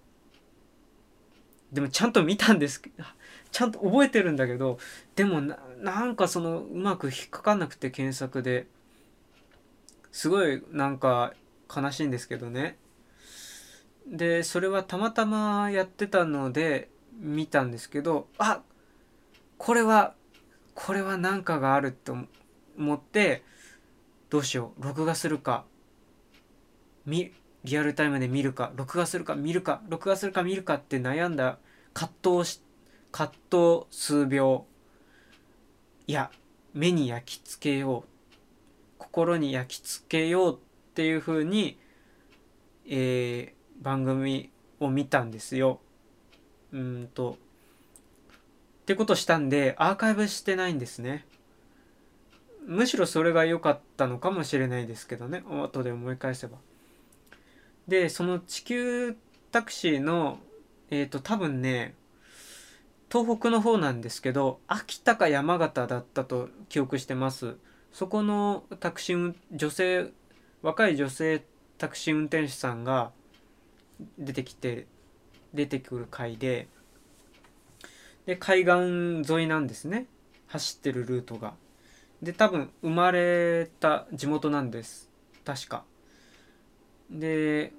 [1.73, 2.83] でもちゃんと見たんです
[3.51, 4.79] ちゃんと覚えてるんだけど
[5.17, 8.67] でもなんかそのうまく引っかかんなくて検索で。
[10.13, 11.33] すごいなんか
[11.75, 12.77] 悲しいんですけどね。
[14.07, 18.61] でそれはたまたまやってたので見たんですけどあ
[19.59, 20.15] これは
[20.75, 22.13] これは何かがあるって
[22.79, 23.43] 思って
[24.31, 25.65] どうしよう録画するか
[27.07, 27.33] リ
[27.79, 31.59] アルタイムで見るか録画するか見るか録画するか見るかって悩んだ
[31.95, 32.63] 葛藤し
[33.11, 34.65] 葛藤数秒
[36.07, 36.31] いや
[36.75, 38.13] 目に焼き付けよう
[38.99, 40.59] 心に焼き付けようっ
[40.95, 41.79] ていう風に、
[42.87, 44.51] えー、番組
[44.81, 45.81] を見たんですよ。
[46.73, 47.37] うんと。
[48.83, 51.25] ってことしたんでアーカイブしてないんですね。
[52.67, 56.59] むしろそれが良かったのかもしれないですけどね後で思い返せば。
[57.89, 59.17] でその地球
[59.51, 60.39] タクシーの
[60.91, 61.95] えっ、ー、と多分ね
[63.11, 67.57] 東北の方なんですけど秋田か山形だったと記憶してます
[67.93, 70.11] そこのタクシー女性
[70.63, 71.45] 若い女性
[71.79, 73.13] タクシー運転手さんが
[74.19, 74.87] 出てきて
[75.53, 76.69] 出てくる回で
[78.27, 80.07] で海岸沿いなんですね。
[80.47, 81.55] 走ってるルートが。
[82.23, 85.11] で多分生まれた地元なんです。
[85.45, 85.85] 確か。
[87.11, 87.73] で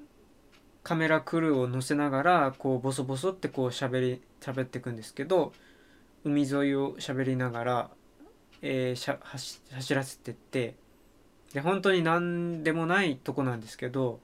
[0.83, 5.53] カメラクルーを乗せながらこうボソボソってこう喋り喋っていくんですけど
[6.25, 7.89] 海沿いを喋りながら、
[8.61, 10.75] えー、しゃ走走らせてって
[11.53, 14.19] で本当に何でもないとこなんですけど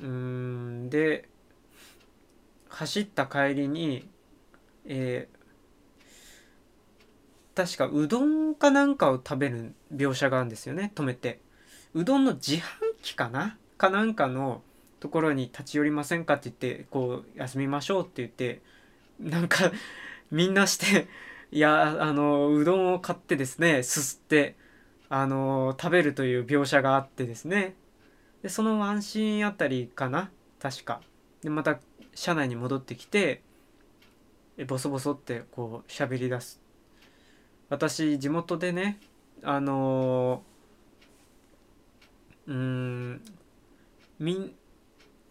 [0.00, 1.28] うんで
[2.70, 4.08] 走った帰りに、
[4.92, 11.40] えー、確かうどんかなんかを食べる描写があるんですよね止めて。
[11.94, 12.60] うどんの自販
[13.00, 13.56] 機かな？
[13.78, 14.62] かなんかの
[14.98, 18.60] ところに立ち寄りませんかって言ってこう休みましょうって言って
[19.20, 19.70] なんか
[20.32, 21.06] みんなして
[21.52, 24.56] いやあのうどんを買ってですねすすって
[25.08, 27.76] あの食べるという描写があってですね。
[28.42, 30.30] でそのワンシーンあたりかな？
[30.60, 31.00] 確か。
[31.42, 31.78] でまた
[32.12, 33.42] 車内に戻ってきて
[34.64, 36.60] ボソボソってこう喋り出す。
[37.68, 38.98] 私地元でね
[39.42, 40.42] あの
[42.46, 43.20] うん
[44.18, 44.54] みん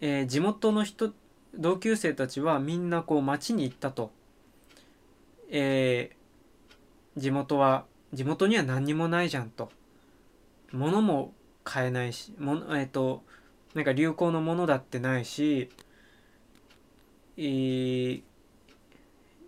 [0.00, 1.12] えー、地元の人
[1.54, 4.10] 同級生たちはみんなこう町に行ったと、
[5.50, 9.70] えー、地元は地元には何にもないじゃんと。
[10.72, 11.32] 物も
[11.64, 13.22] 買えないしもえっ、ー、と
[13.74, 15.68] なんか流行のものだってないし、
[17.36, 18.22] えー、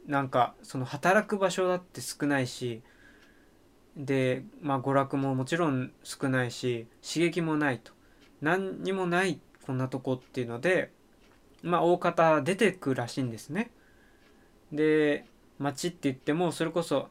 [0.06, 2.82] なんかその働く場所だって少ないし
[3.96, 7.92] でまあ娯楽ももちろん少ないし刺激もないと
[8.40, 10.90] 何にもないこんなとこっていうので
[11.62, 13.70] まあ大方出てくらしいんですね。
[14.72, 15.26] で
[15.58, 17.08] 町って言ってもそれこそ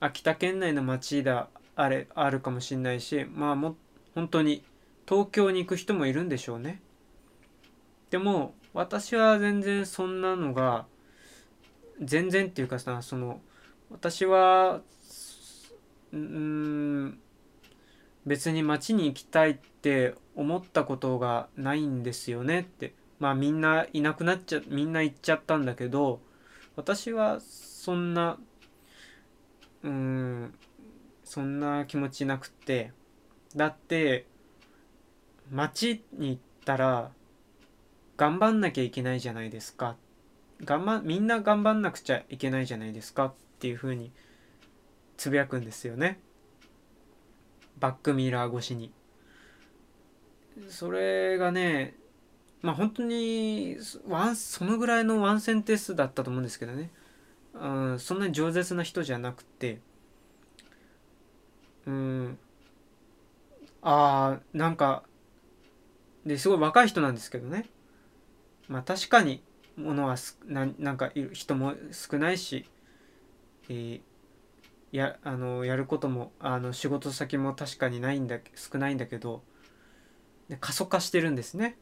[0.00, 3.76] 秋田県内の町だあれあるかもしんないしまあも
[4.14, 4.64] 本当に
[5.06, 6.80] 東京に行く人もいるんでしょうね。
[8.10, 10.86] でも私は全然そんなのが
[12.02, 13.40] 全然っていうかさその
[13.90, 14.82] 私は
[16.12, 17.18] うん
[18.26, 22.94] 別に町に行きたいって思ったことがないんですよねって。
[23.18, 26.20] まあみんないなくなっちゃみんな行っちゃったんだけど
[26.74, 28.38] 私はそんな
[29.84, 30.54] うん
[31.24, 32.92] そんな気持ちなくて。
[33.54, 34.26] だって
[35.50, 37.10] 町に行ったら
[38.16, 39.96] 頑張んなきゃいけないじゃないですか。
[40.64, 44.12] 頑張みんな頑張んなくちゃいけないじゃないですかっていうふうに
[45.16, 46.20] つぶやくんですよね。
[47.78, 48.92] バックミラー越しに。
[50.68, 51.94] それがね
[52.60, 56.90] まあ本当にワンそのぐらいのワンセンテスだったと思うんですけどね、
[57.54, 59.80] うん、そんなに饒舌な人じゃなくて。
[61.86, 62.38] うん。
[63.82, 65.02] ああなんか
[66.24, 67.66] ですごい若い人なんですけどね。
[68.68, 69.42] まあ確かに
[69.76, 70.16] ものは
[70.46, 72.66] ななんか人も少ないし、
[73.68, 74.00] えー、
[74.92, 79.42] やあのやることもあの仕事先も確かにないんだ少ないんだけど
[80.48, 81.76] で過疎化してるんですね。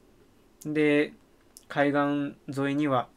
[0.65, 1.13] で
[1.69, 3.09] 海岸沿いには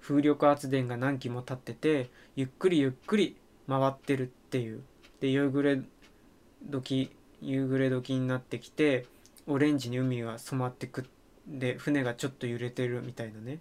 [0.00, 3.36] 風力発電が何基も立っててゆっくりゆっくり
[3.68, 4.82] 回ってるっていう
[5.20, 5.82] で夕暮れ
[6.68, 7.10] 時
[7.40, 9.06] 夕暮れ時になってきて
[9.46, 11.06] オレンジに海が染まってく
[11.46, 13.58] で船がちょっと揺れてるみたいなね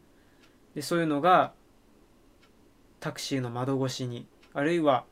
[0.75, 1.53] でそういうのが
[2.99, 5.05] タクシーの窓越しにあるいは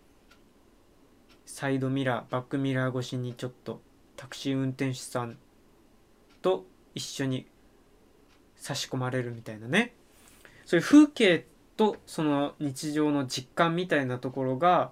[1.45, 3.81] サイドミラーバックミラー越しにちょっと
[4.15, 5.37] タクシー運転手さん
[6.41, 7.45] と一緒に
[8.55, 9.93] 差し込まれるみたいなね。
[10.65, 11.45] そういう風景
[11.75, 14.91] とその日常の実感みたいなところが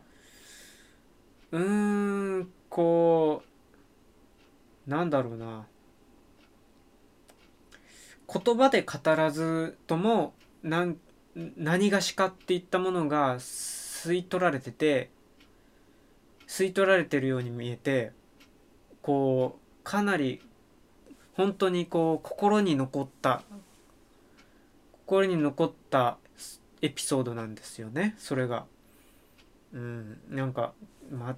[1.52, 3.44] うーんこ
[4.88, 5.66] うなんだろうな。
[8.32, 10.34] 言葉で語らずとも
[10.64, 10.98] 何
[11.58, 15.10] 何がしかっていったものが吸い取られてて
[16.48, 18.12] 吸い取られてるように見えて
[19.02, 20.42] こうかなり
[21.34, 23.44] 本当にこう心に残った
[25.06, 26.18] 心に残った
[26.82, 28.66] エピソードなんですよねそれが。
[29.72, 30.74] うんなんか、
[31.12, 31.38] ま、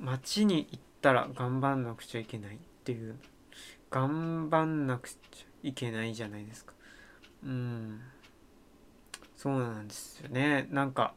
[0.00, 3.16] 街に行ったら頑張んなくちゃいけないっていう
[3.90, 6.74] 頑張んなくちゃいけないじゃないですか。
[7.44, 8.00] うん
[9.44, 10.68] そうなんですよね。
[10.70, 11.12] なんか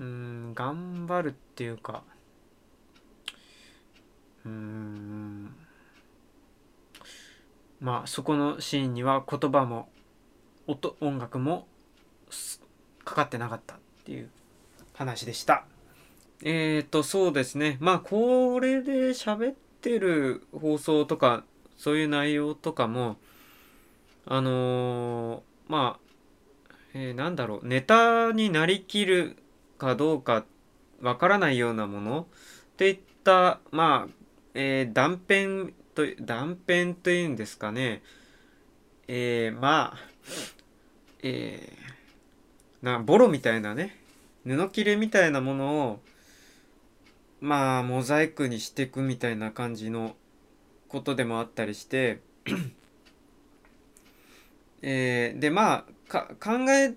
[0.00, 2.04] うん頑張るっていうか
[4.46, 5.54] うん
[7.80, 9.90] まあそこのシーンには言葉も
[10.66, 11.66] 音音楽も
[13.04, 14.30] かかってなかったっていう
[14.94, 15.66] 話でした。
[16.42, 17.76] えっ、ー、とそうですね。
[17.78, 21.44] まあこれで喋ってる放送とか
[21.76, 23.18] そういう内容とかも
[24.24, 26.05] あのー、まあ
[26.98, 29.36] えー、なんだろうネタになりきる
[29.76, 30.46] かどうか
[31.02, 32.22] わからないようなもの？
[32.22, 32.24] っ
[32.78, 34.12] ていったまあ、
[34.54, 38.02] えー、断片と断片というんですかね。
[39.08, 39.98] えー、まあ
[41.22, 43.94] えー、なボロみたいなね
[44.46, 46.00] 布切れみたいなものを
[47.42, 50.16] まあモザイクにしていくみたいな感じの
[50.88, 52.20] ことでもあったりして。
[54.82, 56.90] えー、でまあか考え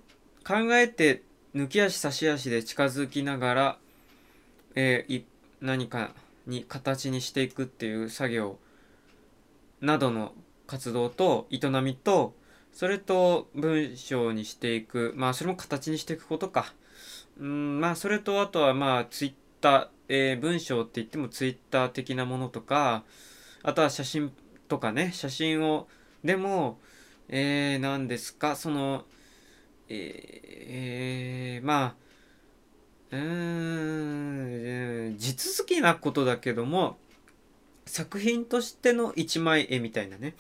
[0.46, 1.24] 考えて
[1.56, 3.78] 抜き足差し足で近づきながら、
[4.76, 5.24] えー、
[5.62, 6.12] 何か
[6.46, 8.58] に形にしていくっていう作業
[9.82, 10.34] などの
[10.68, 12.34] 活動と営みと
[12.72, 15.14] それと文章にしていく。
[15.16, 16.74] まあそれも形にしていくことか。
[17.40, 23.04] うんまあそれとあとはまあツイッター、えー、文章って言ってもツイッター的なものとか
[23.64, 24.32] あとは写真
[24.68, 25.88] とかね写真を
[26.24, 26.78] でも
[27.30, 29.06] えー、何ですか、その、
[29.88, 31.96] えー、まあ、
[33.12, 36.98] うーん、地続きなことだけども、
[37.86, 40.36] 作品としての一枚絵みたいなね、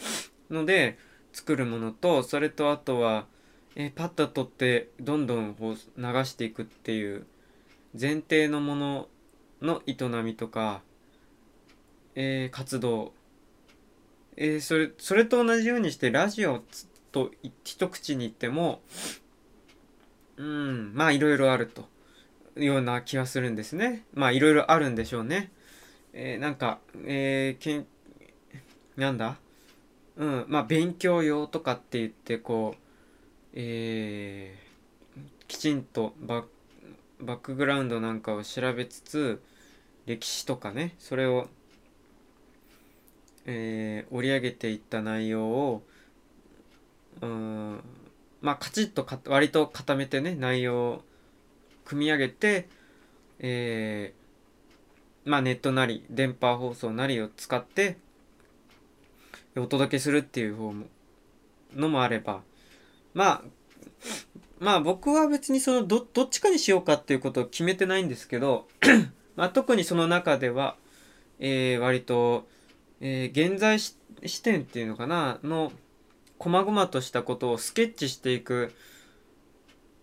[0.49, 0.97] ので
[1.31, 3.27] 作るものと、それとあとは、
[3.75, 5.75] えー、パッと撮ってどんどん流
[6.25, 7.27] していくっていう
[7.99, 9.07] 前提のもの
[9.61, 10.81] の営みとか、
[12.15, 13.13] えー、活動
[14.37, 16.63] えー、それそれと同じようにしてラジオ
[17.11, 17.31] と
[17.63, 18.81] 一口に言っても
[20.37, 21.87] うんまあいろいろあると
[22.55, 24.05] いうような気がするんですね。
[24.13, 25.51] まあいろいろあるんでしょうね。
[26.13, 27.85] えー、なんかえー、けん
[28.95, 29.37] なんだ？
[30.17, 32.81] うんまあ勉強用とかって言ってこう
[33.53, 36.45] えー、きちんとバ
[37.19, 39.41] バックグラウンドなんかを調べつつ
[40.05, 41.47] 歴史とかねそれを
[43.51, 45.81] えー、織り上げていった内容を
[47.21, 47.83] うん
[48.41, 51.01] まあカチッとか割と固めてね内容を
[51.83, 52.69] 組み上げて、
[53.39, 57.97] えー、まあネットなり電波放送なりを使って
[59.57, 60.85] お届けするっていう方も
[61.75, 62.41] のもあれば
[63.15, 63.41] まあ
[64.59, 68.67] まあ僕は別にそのどどっちかにしようかっていうことを決めてないんですけど
[69.35, 70.75] まあ特にその中では、
[71.39, 72.47] えー、割と
[73.01, 73.95] えー、現在視
[74.43, 75.39] 点っていうのかな？
[75.43, 75.71] の
[76.37, 78.73] 細々としたことをスケッチしていく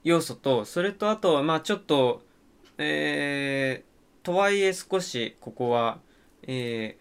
[0.05, 2.23] 要素とそれとあとまあちょっと
[2.79, 5.99] えー、とはいえ少しここは、
[6.43, 6.99] え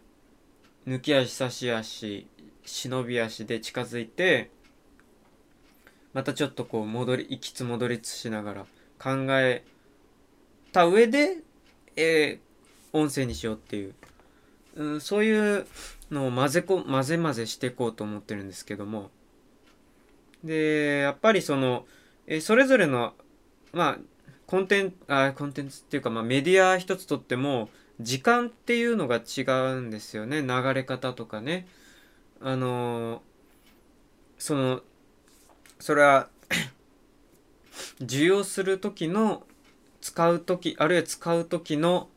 [0.88, 2.28] ー、抜き足差し足
[2.64, 4.52] 忍び足で近づいて
[6.14, 8.66] またちょっとこう戻り行きつ戻りつしながら
[8.98, 9.66] 考え
[10.72, 11.39] た上で、
[11.98, 13.96] えー、音声にしようっていう。
[14.76, 15.68] うん、そういう
[16.12, 19.10] のを混ぜこ混ぜ混ぜしていこうと思ってるんですけども。
[20.44, 21.86] でやっぱりその
[22.28, 23.14] えそれぞれの
[23.74, 23.98] まあ
[24.46, 27.70] コンテンツあコンテンツっていうか、まあ、メディア一つとっても
[28.00, 29.42] 時間っていうのが違
[29.74, 30.42] うんですよね。
[30.42, 31.68] 流れ方とかね。
[32.42, 33.24] あの
[34.38, 34.82] その
[35.80, 36.30] それは
[38.02, 39.46] 受容する時の
[40.02, 42.10] 使う時あるいは使う時の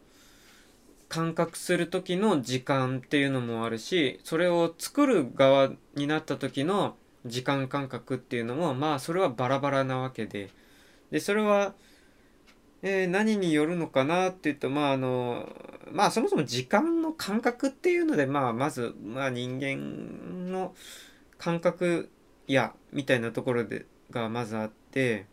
[1.08, 10.50] 感覚する時の時間っていうのもあるしそれを作る側になった時の時間感覚っていうのもまあそれはバラバラなわけで。
[11.10, 11.74] でそれは、
[12.82, 15.48] えー、何によるのかなっていうとまああの
[15.90, 20.74] まあそもそも時間の感覚っていうのでまあまず、まあ、人間の
[21.38, 22.10] 感覚
[22.46, 25.26] やみたいなところでがまずあって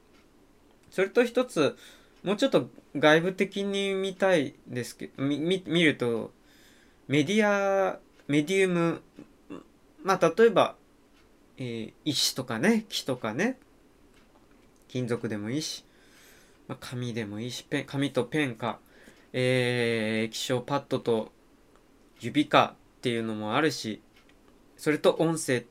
[0.92, 1.78] それと一つ
[2.26, 6.34] もうちょっと外部的に見たいですけど、見ると、
[7.08, 9.02] メディア、メディウム、
[10.04, 10.76] まあ、例えば、
[11.58, 13.60] えー、石とかね、木とかね、
[14.88, 15.86] 金属でもいいし、
[16.68, 18.80] まあ、紙でもいいし、ペン、紙とペンか、
[19.32, 21.32] えー、液晶パッドと
[22.20, 24.02] 指かっていうのもあるし、
[24.78, 25.66] それと音声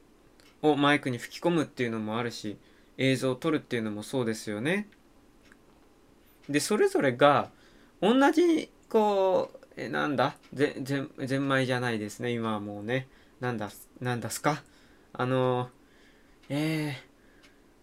[0.62, 2.58] をマイクに吹き込むっていうのもあるし、
[2.96, 4.86] 映像を撮るっていうのもそうですよね。
[6.48, 7.50] でそれぞれが
[8.00, 10.36] 同じこうえなんだ？
[10.52, 12.30] ぜぜゼンマイじゃないですね。
[12.30, 13.08] 今はもうね。
[13.40, 13.70] なんだ
[14.00, 14.62] なんだすか？
[15.12, 15.68] あの
[16.48, 16.94] えー、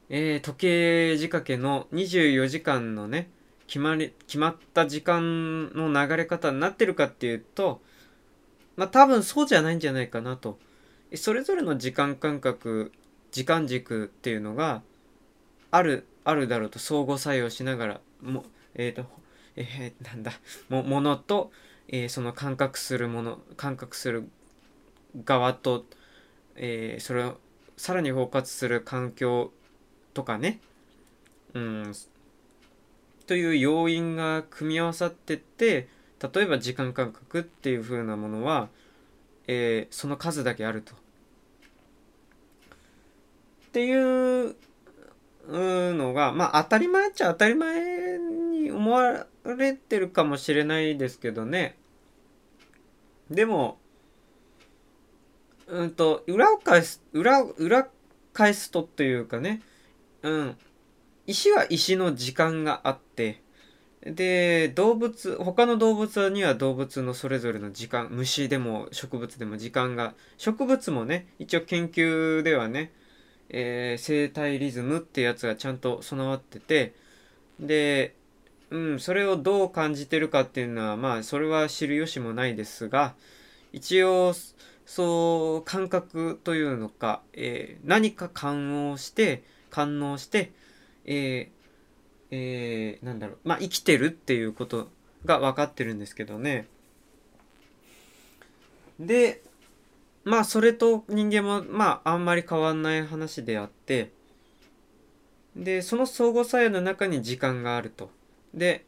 [0.10, 3.30] えー、時計仕掛けの24時間のね
[3.68, 7.82] 決まり決まった時間の流れ方になってるかっていうと
[8.76, 10.58] まあ多分そうじゃないんじゃないかなと。
[11.16, 12.94] それぞれの時間感覚
[13.32, 14.82] 時間軸っていうのが
[15.70, 18.46] あるあるだろうと相互作用しながらも
[18.76, 19.06] えっ、ー、と
[19.56, 20.32] えー、なんだ
[20.70, 21.52] もものと、
[21.88, 24.30] えー、その感覚するもの感覚する
[25.26, 25.86] 側と、
[26.56, 27.38] えー、それを
[27.78, 29.52] さらに包括する環境
[30.14, 30.60] とかね
[31.54, 31.94] うん
[33.28, 35.88] という要因が組み合わさってって
[36.34, 38.70] 例えば時間感覚っていう風なものは、
[39.48, 40.94] えー、その数だけあると。
[40.94, 40.98] っ
[43.72, 44.56] ていう
[45.48, 51.78] のがまあ当たり前っちゃ当たり前に思われてるかもしれないですけどね。
[53.30, 53.78] でも
[55.68, 57.88] うんと裏を返す裏裏
[58.34, 59.62] 返すとっていうかね。
[60.22, 60.58] うん。
[61.28, 63.42] 石は石の時間があって。
[64.04, 72.92] で動物他の動物には動物のそれぞれの時間虫でも植物でも時間が植物もね一応研究ではね、
[73.54, 76.94] えー、生態リズムってやつがちゃんと備わってて
[77.60, 78.16] で
[78.70, 83.14] うんそれをどう感じてるかっていうのはまあそれは知る由もないですが
[83.74, 84.34] 一応
[84.86, 90.52] そう感覚というのか、えー、何か感応して感応して、
[91.06, 91.62] えー
[92.32, 94.90] えー、なんだろうまあ生きてるっていうこと
[95.26, 96.68] が分かってるんですけどね。
[99.00, 99.42] で
[100.24, 104.12] まあそれと人間もまああんまり変わんない話であって
[105.56, 108.10] でその相互作用の中に時間があると。
[108.54, 108.86] で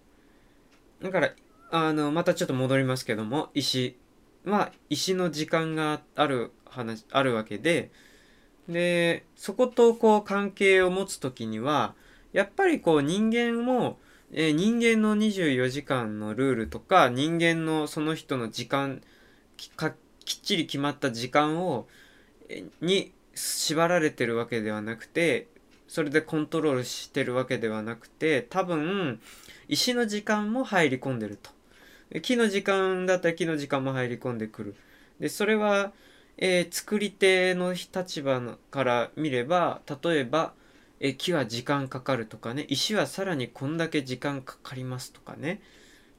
[1.02, 1.34] だから
[1.72, 3.98] あのまたちょっと戻りますけども石
[4.46, 7.92] は石の時間がある話あるわけで
[8.68, 11.96] でそことこう関係を持つ時には
[12.32, 13.98] やっぱりこう人間も、
[14.32, 19.02] えー、人間の24時間のルールとか人間のその人の時間
[19.76, 19.94] か
[20.26, 21.88] きっちり決まった時間を
[22.82, 25.47] に縛られてるわけではなくて
[25.88, 29.19] それでコントロールしてるわけではなくて多分
[29.67, 31.49] 石の時間も入り込んでると。
[32.21, 34.76] 木の時間だったら木の時間も入り込んでくる。
[35.19, 35.93] で、それは、
[36.38, 40.53] えー、作り手の立場から見れば、例えば、
[40.99, 45.61] え木は時間かかるとかね、石はさらにこんだけ時間かかりますとかね、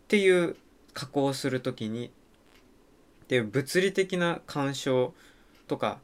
[0.04, 0.56] っていう
[0.92, 2.10] 加工をする時に、
[3.28, 5.14] で物理的な干渉
[5.66, 6.00] とか、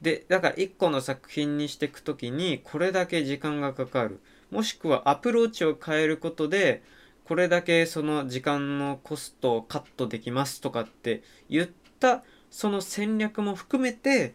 [0.00, 4.20] で、だから一個の作品にしていく時に、これだけ時間がかかる。
[4.50, 6.82] もしくはアプローチを変えることで、
[7.26, 14.34] これだけその時間のコストをカットできますとかって言ったその戦略も含めて、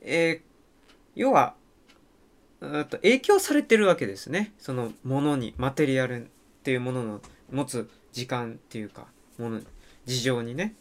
[0.00, 0.40] えー、
[1.16, 1.54] 要は
[2.60, 4.52] と影響されてるわけですね。
[4.58, 6.28] そのものにマテリアルっ
[6.62, 9.06] ていうものの持つ時間っていうか
[9.38, 9.60] もの
[10.04, 10.76] 事情にね。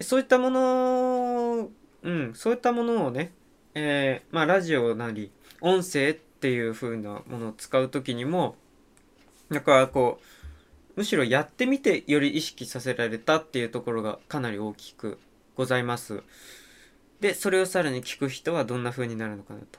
[0.00, 1.68] そういったもの
[2.02, 3.32] うんそういったものをね
[3.74, 5.30] えー、まあラジオなり
[5.60, 8.56] 音声っていう風なものを使う時にも
[9.50, 15.18] だかこうむしろやってみてより意識させられたっていうところがかなり大きく
[15.54, 16.22] ございます。
[17.20, 19.78] でそれをさらに聞く人はどんな風になるのかなと。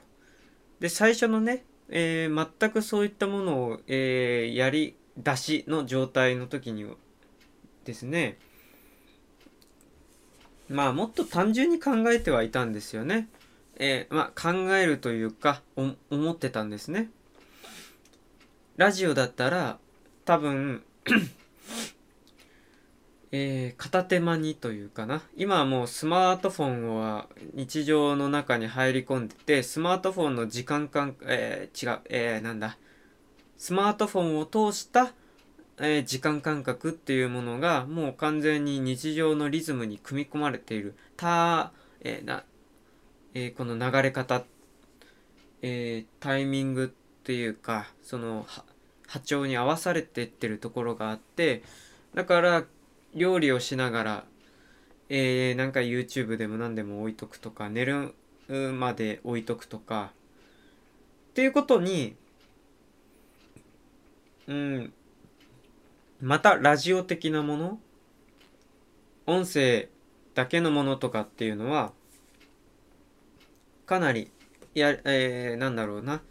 [0.80, 6.86] で最初のね、えー、全くそういったものを、えー、やり出しの状態の時に
[7.84, 8.38] ですね
[10.70, 13.28] まあもっと単純に考えてはいたんですよね。
[13.76, 17.10] えー、まあ考えるというか思ってたんですね。
[18.76, 19.78] ラジオだったら
[20.24, 20.82] 多分
[23.32, 32.76] えー、片手間にというかな今はもうスマートフォンは日常の中に入り込んでてスマートフォンの時間感えー、違うえー、なんだ
[33.56, 35.12] スマートフォンを通した、
[35.80, 40.94] え、時間感覚っていうものがもう完全に日常のリズムに組み込まれている。
[41.16, 41.72] た、
[42.02, 42.44] えー、な
[43.32, 44.42] えー、この流れ方、
[45.62, 48.44] えー、タイミングっていうかその
[49.06, 51.62] 波長に合わされてってるところがあって
[52.14, 52.64] だから
[53.14, 54.24] 料理をしながら、
[55.08, 58.14] えー、なんか YouTube でも何でも置いとくとか寝る
[58.48, 60.10] まで置いとくとか
[61.30, 62.16] っていうことに
[64.48, 64.92] うん
[66.20, 67.78] またラジオ的なもの？
[69.26, 69.88] 音声
[70.34, 71.92] だけのものとかっていうのは
[73.86, 74.30] かなり
[74.74, 76.22] や、えー、なんだろうな。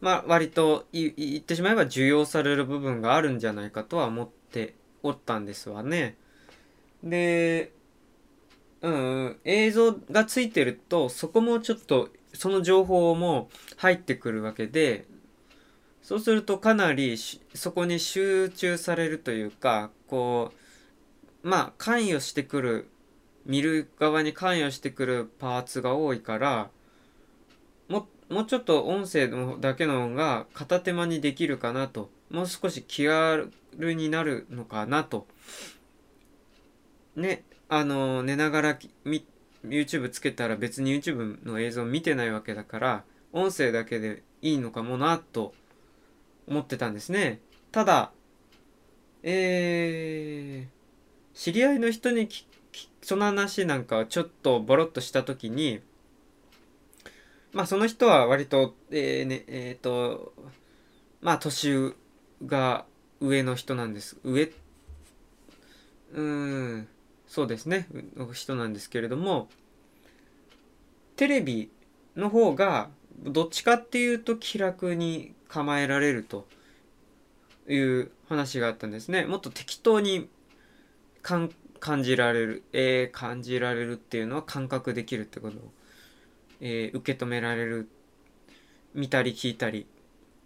[0.00, 4.74] まあ、割と言ってしまえば受容される部分があるんじゃないかとは思って
[5.04, 6.16] おったんですわね。
[7.04, 7.72] で、
[8.80, 15.06] うん、映像がついてると、そこもちょっと、その情報も入ってくるわけで、
[16.02, 20.52] そうするとかなりそこに集中されるというか、こ
[21.44, 22.88] う、まあ、関与してくる、
[23.46, 26.70] 見る側に関与してくるパーツが多いから、
[27.88, 32.10] も、もうちょっと音声のだけの方が片手間にできるかなと。
[32.30, 35.26] もう少し気軽になるのかなと。
[37.14, 38.78] ね、あの、寝ながら
[39.64, 45.54] YouTube つけたら別に YouTube の映像見てないわけだから、音声だけでいいのかもなと
[46.46, 47.40] 思ってたんですね。
[47.70, 48.12] ただ、
[49.22, 52.28] えー、知り合いの人に
[53.02, 55.80] その話なんかをちょっとボロッとした時に、
[57.52, 60.32] まあその人は割と、えー、ね、えっ、ー、と、
[61.20, 61.94] まあ年
[62.46, 62.86] が
[63.20, 64.18] 上の人なんです。
[64.24, 64.50] 上
[66.14, 66.88] うん、
[67.26, 69.48] そうですね、の人なんですけれども、
[71.16, 71.70] テレビ
[72.16, 76.46] の方がどっちかっていうと気楽に構えられると
[77.68, 79.24] いう話があったんですね。
[79.24, 80.28] もっと適当に
[81.22, 81.50] 感
[82.02, 85.72] じられる、えー、感じられるっていうのは感覚できるってことを、
[86.60, 87.88] えー、受け止められる、
[88.94, 89.86] 見たり聞いたり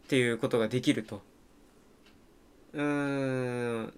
[0.05, 1.23] っていうことができると。
[2.73, 3.93] うーん。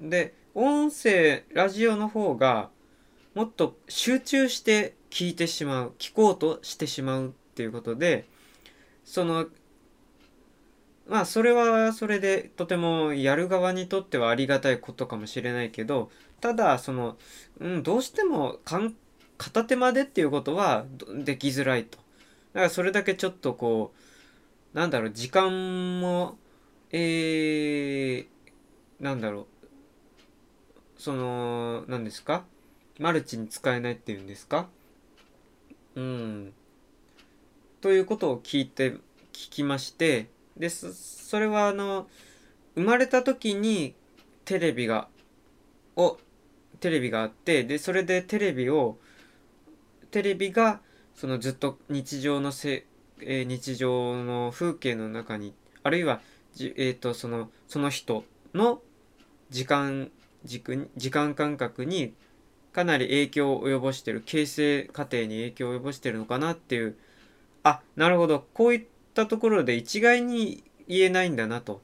[0.00, 2.70] で、音声、ラジオの方が
[3.34, 8.26] もっと集中して聞いてしまう、聞こうとしてしまうっていうことで、
[9.04, 9.46] その
[11.06, 17.18] まあそれはそれでとてもやる側にとってはありがたいことかもしれないけどただその、
[17.58, 18.60] うん、どうしても
[19.36, 20.86] 片手間でっていうことは
[21.22, 21.98] できづらいと。
[22.54, 23.92] だからそれだけちょっとこ
[24.72, 26.38] うなんだろう時間も
[26.92, 28.26] えー、
[29.00, 29.46] なんだろう
[30.96, 32.44] その何ですか？
[32.98, 34.68] マルチに使えないっていうんですか？
[35.96, 36.54] うん。
[37.80, 38.92] ということを聞いて
[39.32, 42.06] 聞きましてでそれはあの
[42.74, 43.94] 生まれた時に
[44.44, 45.08] テレビが
[45.96, 46.18] を
[46.80, 48.98] テレビがあってでそれでテレビを
[50.10, 50.80] テレビが
[51.14, 52.86] そのずっと日常のせ、
[53.20, 56.20] えー、日常の風景の中にあるいは
[56.54, 58.24] じ、えーと、そのその人
[58.54, 58.80] の
[59.50, 60.10] 時間
[60.44, 62.14] 軸時間感覚に
[62.72, 66.96] かなり影響を及ぼしてる形成過程に影響を及ぼしてるのかなっていう
[67.62, 68.84] あなるほどこういっ
[69.14, 71.82] たところで一概に言えないんだなと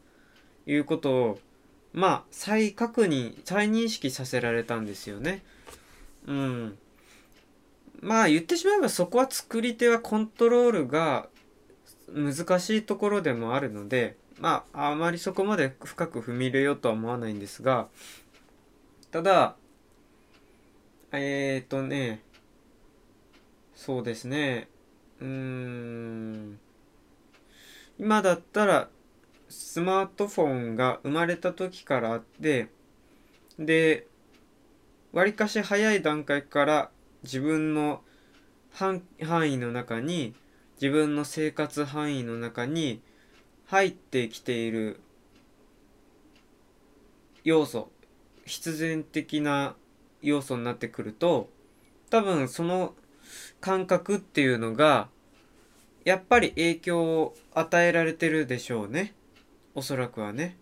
[0.67, 1.39] いうことを
[1.93, 5.43] まあ再確認再認識させられたんですよね。
[6.27, 6.79] うん。
[8.01, 11.29] まあ言ってしまえばそこは作り手はコントロールが
[12.09, 17.89] 難しいところでもあるのでまああまりそこまで深く踏み入れようとは思わないんですが
[19.11, 19.57] ただ
[21.13, 22.23] えっ、ー、とね
[23.75, 24.69] そうですね
[25.21, 26.59] うーん。
[27.99, 28.89] 今だったら
[29.49, 32.69] スマートフォンが生まれた時からあって
[33.59, 34.07] で
[35.13, 36.91] わりかし早い段階から
[37.23, 38.03] 自分の
[38.71, 40.35] 範囲の中に
[40.81, 43.01] 自分の生活範囲の中に
[43.67, 45.01] 入ってきている
[47.45, 47.91] 要素
[48.45, 49.75] 必然的な
[50.21, 51.49] 要素になってくると
[52.11, 52.95] 多分その
[53.61, 55.09] 感覚っていうのが
[56.05, 59.15] やっぱり影響を与えられてるでしょうね。
[59.75, 60.57] おそらくはね。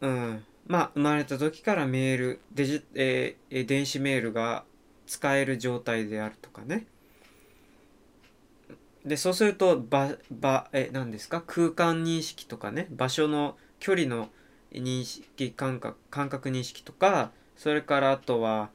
[0.00, 0.44] うん。
[0.66, 4.64] まあ、生まれた時からメール、デジ、えー、電子メールが
[5.06, 6.86] 使える状態であるとかね。
[9.04, 11.42] で、そうすると、ば、ば、え、何ですか？
[11.46, 14.30] 空間認識とかね、場所の距離の
[14.72, 18.70] 認識感覚、感覚認識とか、それからあとは、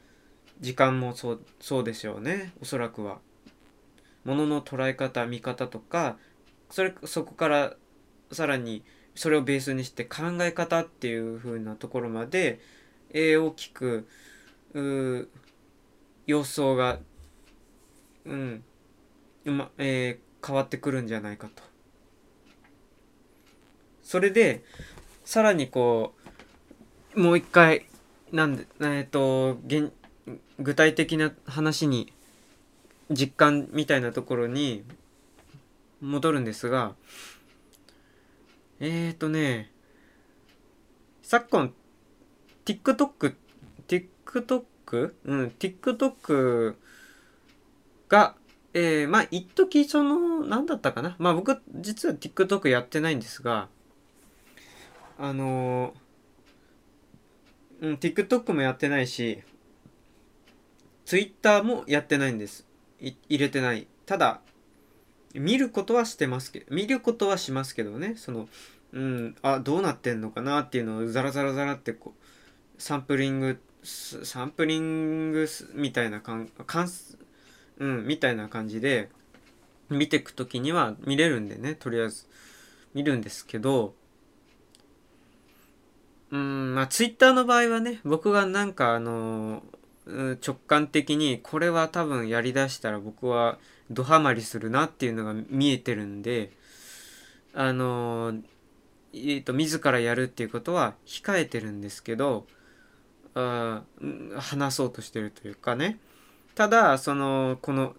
[0.60, 2.54] 時間もそう、そうでしょうね。
[2.62, 3.20] おそらくは。
[4.26, 6.18] ものの捉え方見方とか
[6.70, 7.74] それそこから
[8.32, 8.84] さらに
[9.16, 12.60] それをベースにして考え方っていう風なところまで、
[13.12, 14.08] えー、大きく
[14.74, 15.28] う
[16.28, 17.00] 様相が、
[18.26, 18.64] うん
[19.46, 21.64] まえー、変わってくるんじゃないかと。
[24.04, 24.64] それで
[25.26, 26.14] さらにこ
[27.16, 27.86] うもう一回
[28.32, 29.58] なんでえっ、ー、と
[30.60, 32.12] 具体的な話に
[33.10, 34.84] 実感みたいなところに
[36.02, 36.94] 戻るんですが
[38.80, 39.72] えーとね
[41.22, 41.74] 昨今
[42.66, 43.36] TikTok
[43.88, 46.76] TikTok うん TikTok
[48.08, 48.36] が
[48.74, 51.16] えー、まあ一時その何だったかな？
[51.18, 53.68] まあ僕実は TikTok やってないんですが
[55.18, 55.94] あの
[57.82, 59.42] うん TikTok もやってないし
[61.10, 62.68] Twitter もやってないんです。
[63.00, 63.88] 入れてない。
[64.06, 64.42] ただ
[65.34, 68.14] 見ることはしてますけど見ることはしますけどね。
[68.16, 68.48] その
[68.94, 76.88] うんあどうなってんのかなっていうのをザラザラザラってこうサンプリングサンプリングみたいな感感
[77.80, 79.10] うんみたいな感じで
[79.90, 81.74] 見ていく時には見れるんでね。
[81.74, 82.28] とりあえず
[82.94, 83.96] 見るんですけど
[86.30, 89.64] うんまあツイッターの場合はね僕がなんかあの
[90.46, 93.58] 直感的にこれは多分やりだしたら僕は
[93.92, 96.52] ドハマりするなっていうのが見えてるんで
[97.54, 98.34] あの
[99.12, 102.46] えーと、自らやるっていうことは控えてるんですけど
[103.34, 103.82] あ
[104.38, 105.98] 話そうとしてるというかね。
[106.56, 107.96] ただそのこの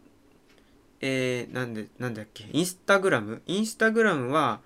[1.01, 3.43] えー、なんでなんだっけインスタグラム？
[3.47, 4.61] インスタグラムは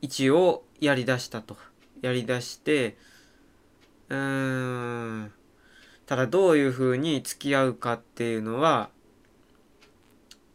[0.00, 1.56] 一応やりだしたと。
[2.02, 2.96] やりだして
[4.08, 5.32] うーん
[6.06, 8.90] ただどういうふうに付き合うかっていうのは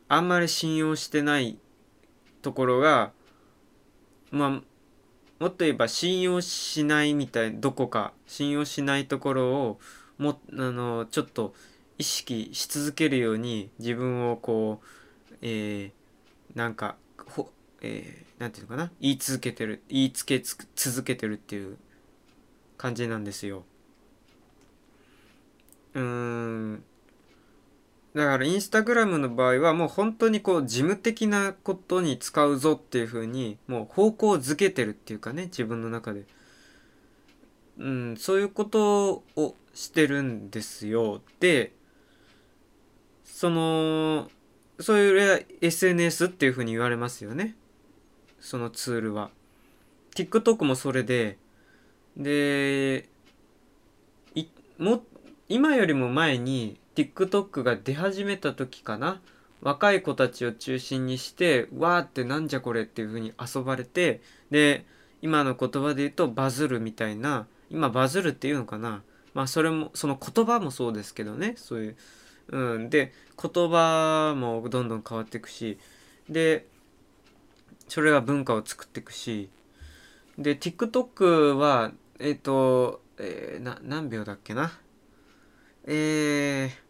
[0.08, 1.58] あんまり信用してない
[2.42, 3.12] ところが
[4.32, 9.80] まあもっと言えば信用しないみたいどこか信用しないところを
[10.18, 11.54] もあのちょっと
[11.98, 14.82] 意識し続けるように自分をこ
[15.32, 16.96] う、えー、なんか
[17.26, 17.50] ほ、
[17.82, 20.42] えー、なんていうのかな言い続けてる言いつけ
[20.76, 21.78] 続けてるっていう
[22.78, 23.64] 感じなんですよ。
[25.94, 26.84] うーん
[28.16, 36.24] だからインスタグラムの場合はもう本当にこう事務的なことに使うぞっていうふうにもう方向づけてるっていうかね自分の中で。
[37.80, 41.22] うん、そういうことをしてるんですよ。
[41.40, 41.72] で、
[43.24, 44.30] その、
[44.82, 47.56] そういう SNS っていうふうに言われますよね。
[48.42, 49.30] そのツールは。
[50.14, 51.38] TikTok もそれで、
[52.18, 53.08] で
[54.36, 55.04] い、も、
[55.50, 59.20] 今よりも前に TikTok が出始めた時かな。
[59.62, 64.22] 若い子たちを中心にしてわーってなんじゃこれっていう風に遊ばれて
[64.52, 64.86] で
[65.22, 67.48] 今の言葉で言うとバズるみたいな。
[67.72, 69.02] 今バズるっていうのかな。
[69.34, 71.56] まあそれもその言葉もそうですけどね。
[71.58, 71.96] そういう
[72.50, 72.90] うん。
[72.92, 75.80] で言葉もどんどん変わっていくし
[76.30, 76.68] で
[77.88, 79.50] それが文化を作っていくし
[80.38, 84.72] で TikTok はえっ、ー、と、えー、な何秒だっけな。
[85.92, 86.90] えー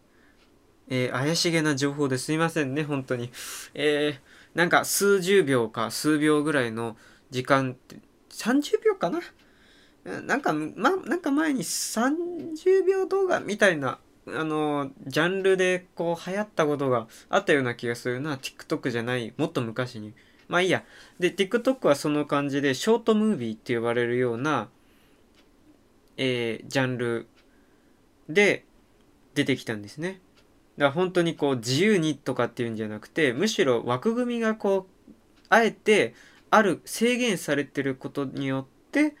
[0.90, 3.30] えー、怪しげな情報ですいませんね、本当に。
[3.72, 6.96] えー、なんか数十秒か数秒ぐらいの
[7.30, 7.96] 時間って、
[8.30, 9.20] 30秒かな？
[10.22, 18.36] なんか、ま、なんか前に30秒動画みたいな、あの、ジャンルでこう流行ったことがあったような気がするな。
[18.36, 20.12] TikTok じゃない、もっと昔に。
[20.48, 20.84] まあいいや。
[21.18, 24.68] で、TikTok はその感じで、ショートムービーって呼ばれるような、
[26.16, 27.28] えー、ジャンル
[28.28, 28.64] で
[29.40, 30.20] 出てきたんですね。
[30.76, 35.12] だから本当にこう自由にとかっていうんじゃなくてむしろ枠組みがこう
[35.48, 36.14] あえて
[36.50, 39.16] ある制限されてることによって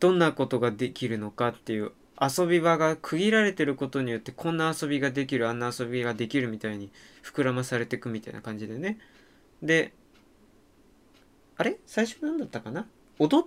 [0.00, 6.90] どんなことができるのかっていう遊び場が区切られてることによってこんな遊びができるあんな遊びがでくるみたいに
[7.22, 8.98] 膨らまされていくみたいな感じでね。
[9.62, 9.92] で
[11.56, 11.78] あれ？
[11.86, 12.86] 最初何だったかな？
[13.18, 13.46] 踊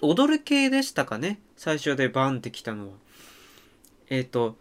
[0.00, 1.40] 踊る系でしたかね？
[1.56, 2.94] 最初でバンってきたのは。
[4.08, 4.56] えっ、ー、と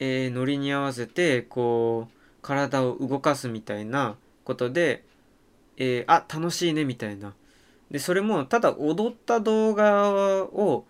[0.00, 5.04] えー、ノリに合わせてこう体を動かすみたいなことで、
[5.76, 7.34] えー、あ楽しいねみたいな
[7.90, 10.86] でそれもただ踊った動画を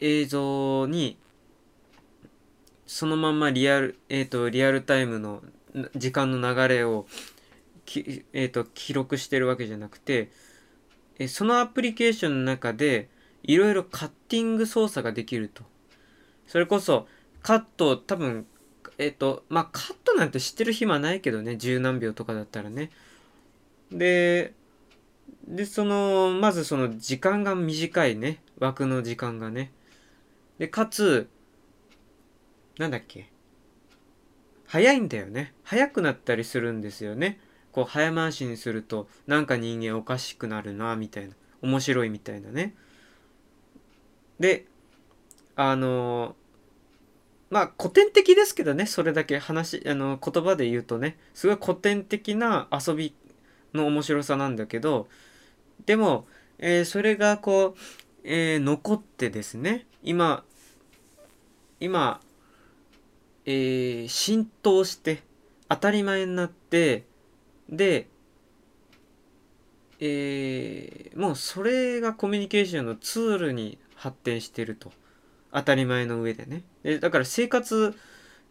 [0.00, 1.18] 映像に
[2.86, 5.42] そのままリアル、えーと、リアルタイムの
[5.96, 7.06] 時間の流れを
[7.84, 10.30] き、えーと、記録してるわけじゃなくて、
[11.18, 13.08] えそのアプリケーションの中で
[13.42, 15.62] いろいろカッティング操作ができると。
[16.46, 17.08] それこそ
[17.44, 18.46] カット多分
[18.96, 22.90] えっ、ー、とまあカットなんて知ってる暇ないけどね十何秒とかだったらね。
[23.92, 24.54] で
[25.46, 28.42] でそのまずその時間が短いね。
[28.58, 29.72] 枠の時間がね。
[30.58, 31.28] でかつ
[32.78, 33.28] なんだっけ。
[34.66, 35.52] 早いんだよね。
[35.64, 37.38] 早くなったりするんですよね。
[37.72, 41.34] こう早回しにするとなんか人間おかしくなるなみたいな。
[41.60, 42.74] 面白いみたいなね。
[44.40, 44.64] で
[45.56, 46.36] あの
[47.54, 53.14] まあ古典的ですけどねそれだけ話あの言葉で言うとねすごい古典的な遊び
[53.72, 55.06] の面白さなんだけど
[55.86, 56.26] でも、
[56.58, 57.80] えー、それがこう、
[58.24, 60.42] えー、残ってですね今
[61.78, 62.20] 今、
[63.46, 65.22] えー、浸透して
[65.68, 67.04] 当たり前になって
[67.68, 68.08] で
[70.00, 74.90] えー、もうそれがコミュニケーションのツールに発展してると
[75.52, 76.64] 当たり前の上でね。
[76.84, 77.98] でだから生活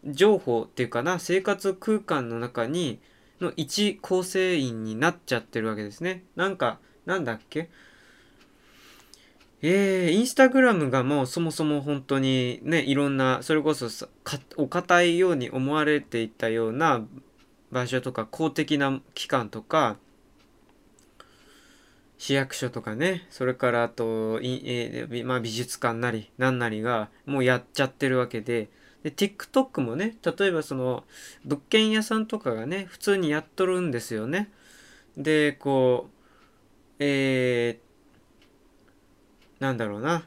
[0.05, 2.99] 情報っていうかな生活空間の中に
[3.39, 6.25] の一構成員になっちゃってるわけですね。
[6.36, 7.69] なんかなんだっけ？
[9.61, 13.88] えー、インスタグラムがもうそもそも本当にねいろんなそれこそ
[14.57, 17.01] お堅いように思われていたような
[17.71, 19.95] 場所とか公的な機関とか
[22.24, 28.69] 市役所とかねそれからあと、えー、まあ、美術館なり何なりがもうやっちゃってるわけで。
[29.03, 31.03] で TikTok もね例えばその
[31.43, 34.49] 物件屋さんとかがね普通にやっとるんですよね。
[35.17, 40.26] でこうえー、なんだろうな。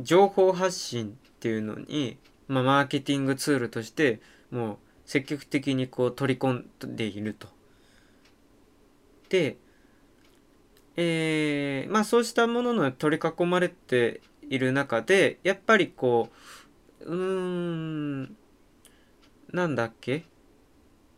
[0.00, 7.46] 情報発信っていうのに、まあ、マーケティングツールとしてもう積極的にこう取り込んでいると。
[9.28, 9.58] で
[10.96, 16.30] えー、まあそうしたものの取り囲まれている中でやっぱりこ
[17.00, 18.36] ううーん
[19.52, 20.24] なんだっけ？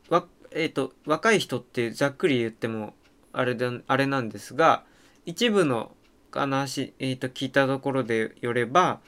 [0.09, 2.95] わえっ、ー、と若い人ってざっくり言っても
[3.33, 4.85] あれであれなんですが
[5.27, 5.93] 一部の
[6.33, 9.01] 話、えー、と聞いたところでよれば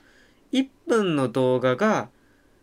[0.52, 2.08] 1分の動画が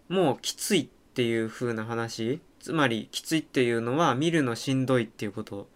[0.09, 5.67] もうきついっていう風な話つまりきついっていうのは見るのしんどいっていうこと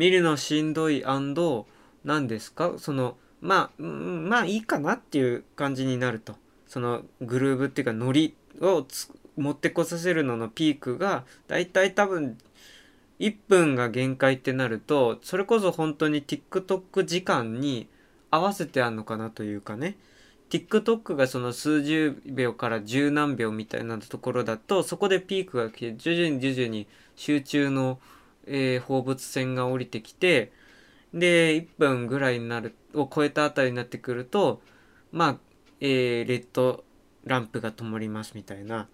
[0.00, 2.72] 見るのしんどい何ですか？
[2.78, 6.36] そのまあまあいいかなっていう感じになると。
[6.66, 8.86] そのグルーブっていうかノリを
[9.36, 12.38] 持ってこさせるののピークがだいたい多分
[13.18, 17.86] 1分が限界ってなるとそれこそ本当に TikTok 時間に
[18.30, 19.98] 合わせてあんのかなというかね。
[20.48, 26.86] TikTok がその数十秒から十何秒みたいなところだとそこでピークが来て徐々に徐々に
[27.16, 27.98] 集中の
[28.46, 30.52] えー、放物線が降りてきて、
[31.12, 34.60] で、1分ぐらいになる、を超えたあたりになってくると、
[35.12, 35.36] まあ、
[35.80, 36.84] えー、レッド
[37.24, 38.88] ランプが灯りますみたいな。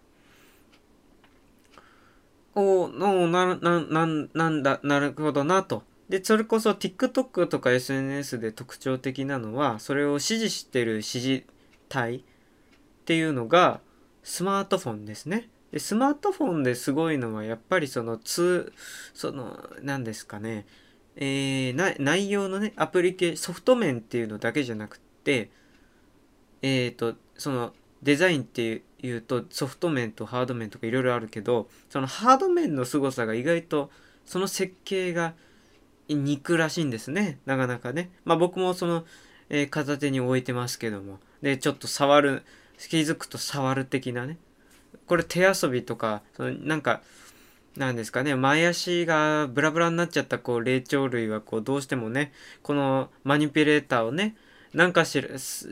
[2.55, 5.83] おのな、な、な、なんだ、なるほどなと。
[6.09, 11.45] で、それこそ TikTok とか SNS で特徴的なのは、それを支持してる支持
[11.89, 12.23] 体っ
[13.05, 13.81] ていうのが
[14.23, 15.49] スマートフォンですね。
[15.77, 18.73] でスマートフォンですごいのはやっぱりその通
[19.13, 20.65] その何ですかね。
[21.17, 25.51] えー、内容のねアプリケソフト面っていうのだけじゃなくて
[26.63, 33.91] えっ、ー、とそのデザインっていうとソフト面とハード面とかいろいろあるけどそのハード面の凄さが意外と
[34.25, 35.35] その設計が
[36.09, 37.39] 憎らしいんですね。
[37.45, 38.13] なかなかね。
[38.25, 39.05] まあ僕もその、
[39.51, 41.19] えー、片手に置いてますけども。
[41.43, 42.45] でちょっと触る
[42.79, 44.39] 気づくと触る的なね。
[45.07, 47.03] これ手遊びとかそのなんか
[47.77, 54.35] なんですかね前足がブラブラになっちゃったこう霊長類はこうどうしてもねこのマニピュレーターをね
[54.73, 55.23] なんかし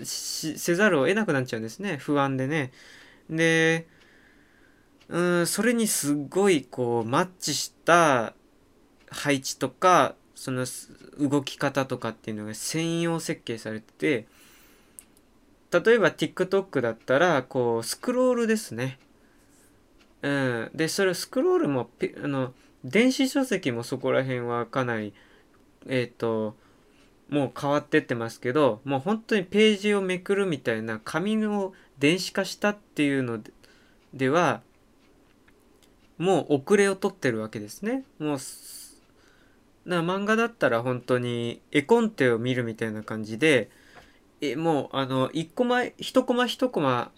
[0.07, 2.73] せざるを得なくなっちゃうんですね不安でね。
[3.29, 3.87] で
[5.09, 8.35] うんそれにすごいこうマッチした
[9.11, 10.67] 配置とかその
[11.19, 14.27] 動き方とかっていうのが専用設計されてて
[15.83, 18.99] 例えば TikTok だったらこうスクロールですね。
[20.25, 21.91] うん、でそれスクロールも
[22.23, 25.13] あの電子書籍もそこら辺はかなり
[25.87, 26.57] えっ、ー、と
[27.29, 33.39] もう変わってってますけどもう本当にページをめくるみたいな紙を電子化したっていうの
[34.15, 34.63] では
[36.17, 38.05] もう遅れを取ってるわけですね。
[38.19, 38.39] もう
[39.85, 43.69] な漫画だったら本当に絵コンテを見るみたいな感じで
[44.41, 47.11] えもうあの1コマ1コマ1コマ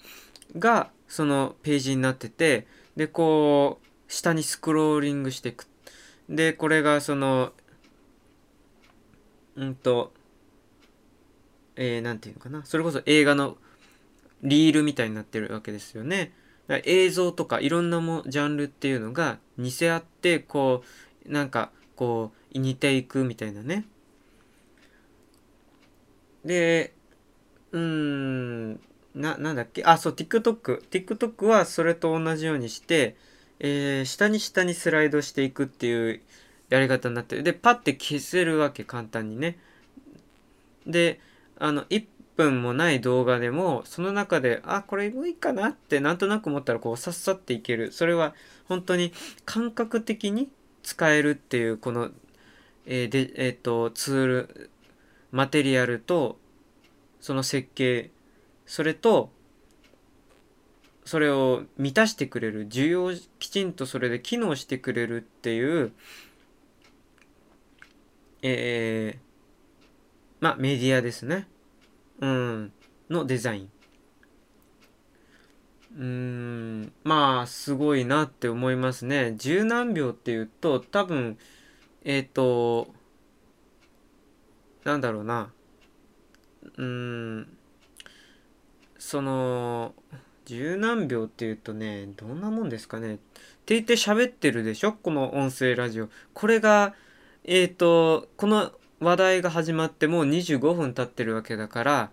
[0.58, 2.66] がそのページになってて
[2.96, 5.66] でこう下にスクローリングしていく。
[6.28, 7.52] でこれがその
[9.54, 10.12] うんと
[11.76, 12.64] えー、なんていうのかな。
[12.64, 13.56] それこそ映画の
[14.42, 16.32] リールみたいになってるわけですよね。
[16.68, 20.82] 映像とかいろんなもジャンルっていうのが似せ合ってこ
[21.26, 23.84] うなんかこう似ていくみたいなね。
[26.44, 26.94] で
[27.72, 28.80] うん。
[29.16, 29.82] な、なんだっけ？
[29.84, 30.82] あ、そう、TikTok。
[30.90, 33.16] TikTok はそれと同じようにして、
[33.58, 36.20] えー、下に下にスライドしていくっていう
[36.68, 37.42] やり方になってる。
[37.42, 39.58] で、パッて消せるわけ、簡単にね。
[40.86, 41.20] で、
[41.58, 42.04] あの、1
[42.36, 47.92] 分もない動画でも、その中で、あ、これもいいかなってなんとなく思ったら、こう、さっさっていける。
[47.92, 48.34] それは、
[48.66, 49.12] 本当に
[49.46, 50.50] 感覚的に
[50.82, 52.10] 使えるっていう、この、
[52.84, 54.70] えー、で、えっ、ー、と、ツール、
[55.32, 56.38] マテリアルと、
[57.20, 58.10] その設計
[58.66, 59.30] それと
[61.04, 65.92] それを満たしてくれる需要きちんとそれで機能してくれるっていう
[68.42, 69.18] えー、
[70.40, 71.48] まあメディアですね。
[72.20, 72.72] うん。
[73.10, 73.70] のデザイン。
[75.96, 76.92] うーん。
[77.02, 79.34] まあすごいなって思いますね。
[79.36, 81.38] 十何秒っていうと多分
[82.04, 82.88] えっ、ー、と
[84.84, 85.50] なんだろうな。
[86.76, 87.55] うん。
[88.98, 89.94] その
[90.44, 93.14] 十何秒っていうとねどんなもんですかね。
[93.14, 93.16] っ
[93.66, 94.92] て言って喋ってるでしょ？
[94.92, 96.08] この音声ラジオ。
[96.34, 96.94] これが
[97.44, 102.10] えっ、ー、とこの話題が始まってもう25分経ってるわけだから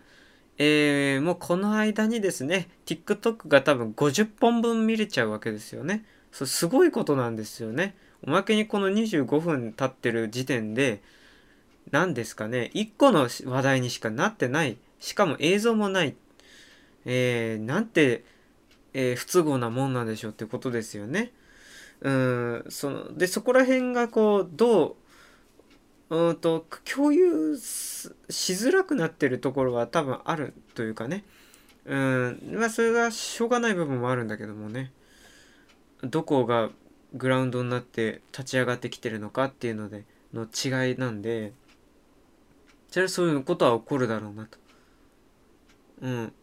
[0.57, 6.05] えー、もうこの間にですね TikTok が多分50本分見れちゃうわけですよね。
[6.31, 7.95] そすごいことなんですよね。
[8.26, 11.01] おまけにこの25分経ってる時点で
[11.91, 12.72] 何ですかね。
[12.73, 14.77] 1個の話題にしかなってない。
[14.99, 16.15] しかも映像もない。
[17.05, 18.23] えー、なんて、
[18.93, 21.31] えー、不都合なもんなんでしょうってことですよね。
[22.01, 24.97] うんそのでそこら辺がこうど
[26.09, 31.23] ううんと共有しづらくなってるところは多分あるというかね
[31.85, 34.91] うんまあそれがしょうがない部分もあるんだけどもね
[36.03, 36.69] どこが
[37.13, 40.03] グラウンドになって立ち上がってきてるのかっていうので
[40.34, 41.53] の違いなんで
[42.91, 44.59] じゃあそういうことは起こるだろうなと。
[46.01, 46.34] うん。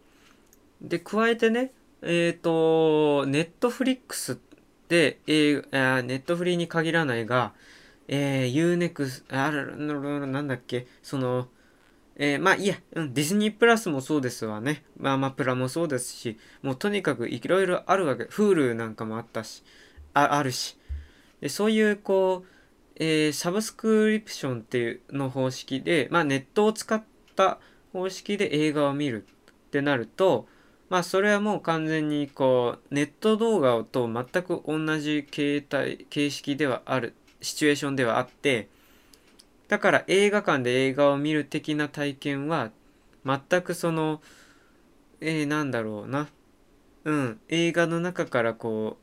[0.82, 4.38] で、加えてね、えっ、ー、と、ネットフリックス
[4.88, 7.52] で、えー、ネットフリーに限らないが、
[8.08, 9.76] えー、Unext、ある、
[10.26, 11.48] なんだっけ、その、
[12.16, 14.84] えー、まあいいや、ディズニープラスもそうですわね。
[14.98, 18.24] まあまあプラもそうですし、もうとにかくいろいろあるわけ。
[18.24, 19.62] Hulu なんかもあったし、
[20.12, 20.76] ああるし。
[21.40, 22.48] でそういうこう、
[22.96, 27.02] えー、サブスクリプションっていうの方式で、まあネットを使っ
[27.36, 27.58] た
[27.94, 30.46] 方式で映画を見るってなると、
[30.90, 38.68] まあそれはもう完全にこうネット動画と全く同じ形態形式ではあるシチュエーションではあって
[39.68, 42.70] だから映画館で映画を見る的な体験は
[43.24, 44.20] 全くその
[45.20, 46.28] えー、なんだろうな。
[47.04, 48.98] うん映画の中からこ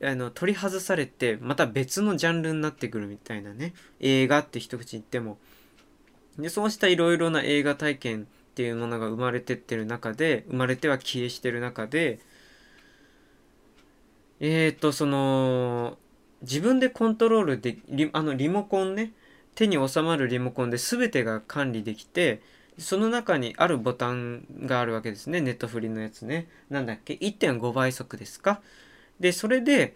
[0.00, 3.74] うあの取り外されてまた別のジャンルになってくるみたいなね。
[4.00, 5.38] 映画って一口言っても。
[6.38, 12.20] でそうしたいろいろな映画体験っていうものが生まれてってる中で生まれては消えしてる中で
[14.40, 15.96] えっ、ー、とその
[16.42, 19.12] 自分でコントロールでリあのリモコンね
[19.54, 22.42] 手に収まるリモコンで全てが管理できて
[22.78, 25.40] その中にあるボタンがあるわけですね。
[25.40, 26.48] ネットフリのやつね。
[26.70, 28.60] なんだっけ？1.5倍速ですか？
[29.20, 29.94] でそれで、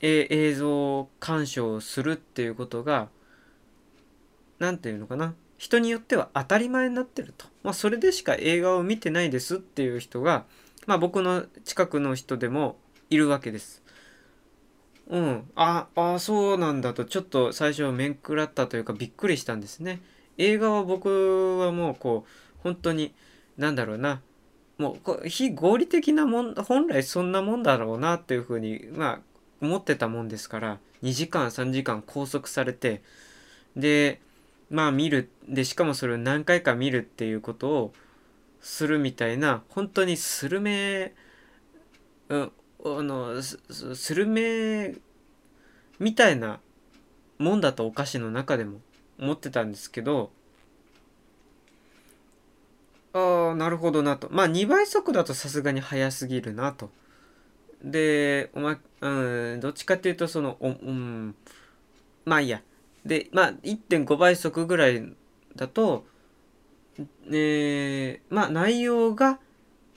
[0.00, 3.08] えー、映像鑑賞するっていうことが
[4.58, 5.34] 何て言うのかな？
[5.58, 10.44] 人によっては当たり前になってると、まあ、それでしか映画を見てないですっていう人が、
[10.86, 12.78] まあ、僕の近くの人でも
[13.10, 13.82] いるわけです。
[15.08, 17.04] うん、ああそうなんだと。
[17.04, 20.00] ちょっと最初面食らったというかびっくりしたんですね。
[20.36, 22.30] 映画は僕はもうこう
[22.62, 23.14] 本当に
[23.56, 24.20] 何だろうな。
[24.76, 29.20] もう非合理的なもん本来そんなもんだろうなっていうふうにまあ
[29.60, 30.78] 思ってたもんですから。
[31.02, 33.02] 2時間3時間拘束されて。
[33.76, 34.20] で
[34.70, 37.92] まあ見るでしかもそれを何回か見るっていうことを
[38.60, 41.14] するみたいな本当にスルメ、
[42.28, 42.52] うん、
[42.84, 44.94] あのスルメ
[45.98, 46.60] みたいな
[47.38, 48.80] もんだとお菓子の中でも
[49.18, 50.30] 思ってたんですけど
[53.12, 54.28] ああなるほどなと。
[54.30, 56.90] まあ2倍速だとさすがに速すぎるなと。
[57.82, 59.08] でおまう
[59.56, 61.34] んどっちかっていうとそのおうん
[62.24, 62.62] まあいいや。
[63.04, 65.12] で、まあ、1.5倍速ぐらい
[65.56, 66.06] だと、
[67.30, 69.38] えー、まあ、内容が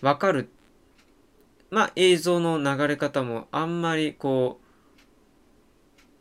[0.02, 0.50] わかる。
[1.70, 4.60] まあ、映像の流れ方もあんまりこ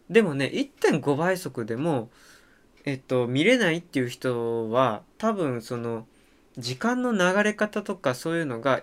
[0.09, 2.11] う、でもね、1.5倍速でも、
[2.85, 6.07] えっと、見れないっていう人は、多分その、
[6.59, 8.83] 時間の流れ方とかそういうのが、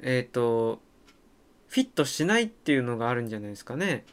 [0.00, 0.80] えっと、
[1.68, 4.04] フィットしないっていうのがあるんじゃないですかね。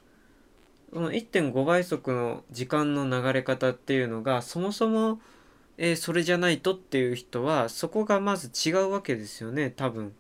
[0.92, 5.20] この1.5倍速の時間の流れ方っていうのがそもそも、
[5.78, 10.14] えー、それじゃないとっていう人はそこがまず違うわけですよね多分。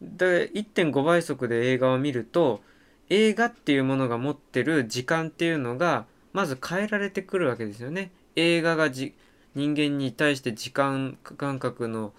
[0.00, 2.62] で1.5倍速で映画を見ると
[3.10, 8.12] 映画っていうものが持ってる時間っていうのがまず変えられてくるわけですよね。
[8.36, 9.14] 映画がじ
[9.56, 12.12] 人間に対して時間感覚の、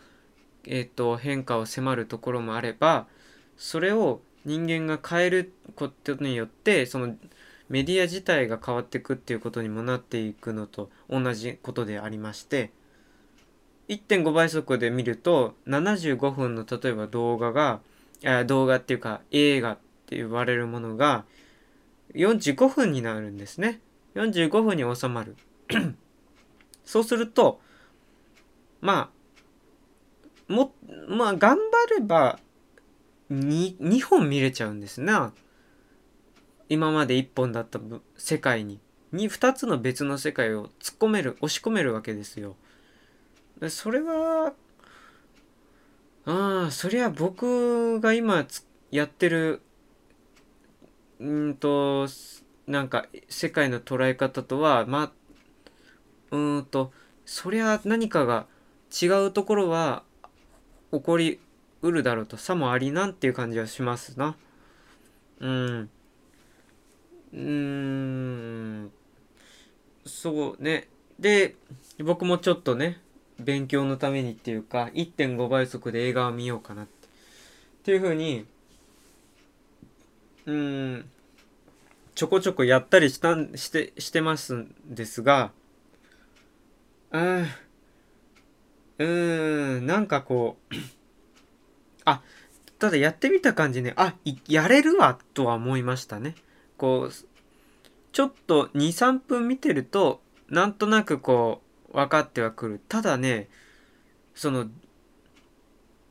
[0.66, 3.08] えーと変化を迫るところもあれば
[3.56, 7.16] それを人間が変えることによってその
[7.70, 12.72] メディア自体が変わっていくっていうことにもなっていくのと同じことでありまして
[13.88, 17.82] 1.5倍速で見ると75分の例えば動画が
[18.46, 21.26] 動画っていうか映画って言われるものが
[22.14, 23.80] 45分になるんですね。
[24.16, 25.36] 45分に収まる。
[26.84, 27.62] そうすると
[28.82, 29.12] ま
[30.50, 30.74] あも
[31.08, 32.40] まあ頑張れば
[33.32, 35.34] 2, 2本見れちゃうんですな。
[36.70, 37.80] 今まで1本だった
[38.18, 38.80] 世界に。
[39.12, 42.56] に2つの別の世界を突っ込める押し込めるわけですよ。
[43.70, 44.54] それは
[46.26, 48.46] ああそりゃ僕が今
[48.90, 49.62] やってる
[51.20, 52.08] うんと
[52.68, 55.12] なんか世界の捉え方とはま
[56.32, 56.92] あうんと
[57.26, 58.46] そりゃ何かが
[59.02, 60.04] 違うところは
[60.92, 61.40] 起こり
[61.82, 64.36] うるだろうとさもありなんていう感じはしますな。
[65.40, 65.90] うん。
[67.34, 68.92] うん。
[70.06, 70.88] そうね。
[71.20, 71.56] で
[72.00, 73.00] 僕もちょっとね
[73.40, 77.02] 勉強のためにっていうか1.5倍速で映画を見ようかなって。
[77.82, 78.46] っていうふうに
[80.46, 81.10] うん
[82.14, 85.52] ちょこちょこやったりしたんしてしてますんですが
[87.12, 87.48] うん
[89.00, 89.06] う
[89.80, 90.76] んなんかこう
[92.06, 92.22] あ
[92.80, 93.94] ただやってみた感じね。
[93.96, 94.16] あ
[94.48, 96.36] やれるわとは思いましたね。
[96.78, 97.14] こう
[98.12, 101.62] ちょっと23分見てるとなんとなくこ
[101.92, 102.82] う分かってはくる。
[102.90, 103.50] ただね
[104.34, 104.66] その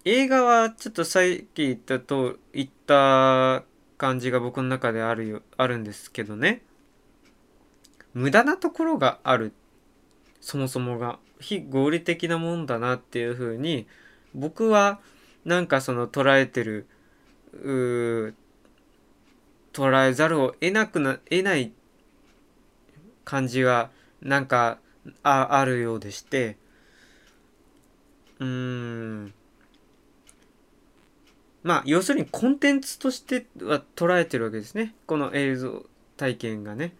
[0.04, 3.64] 映画はちょっとさっき言ったと言った
[3.98, 6.62] 感じが僕の中であるよあるんですけどね。
[8.14, 9.52] 無駄なところがある。
[10.40, 13.86] そもそもが非合理的なもんだなっていうふうに
[14.34, 15.00] 僕は
[15.44, 16.86] なんかその捉えてる
[19.72, 21.72] 捉えざるを得なくな得ない
[23.24, 23.90] 感じが
[24.20, 24.78] なんか
[25.22, 26.56] ああるようでして。
[28.38, 29.34] うーん。
[31.62, 34.94] まあ要するにコンテンツとしては捉えてるわけですね。
[35.06, 35.84] この映像
[36.16, 36.94] 体験がね。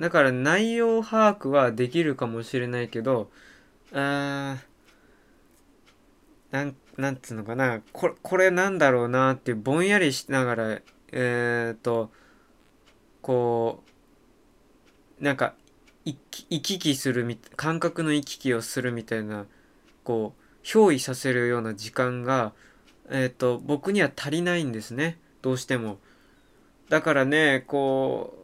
[0.00, 3.30] だから内容把握はできるかもしれないけど
[3.92, 4.56] あ
[6.50, 10.80] なんなんつうのかなこれこれなんだろうなってぼんやりしながら
[11.12, 12.10] えっ、ー、と
[13.22, 13.82] こ
[15.20, 15.54] うなんか
[16.04, 16.16] 行
[16.60, 19.46] き来するみ感覚の行き来をするみたいな
[20.04, 22.52] こう憑依させるような時間が
[23.08, 25.98] えっ、ー、と僕には足りないんですねどうしても。
[26.88, 28.34] だからねこ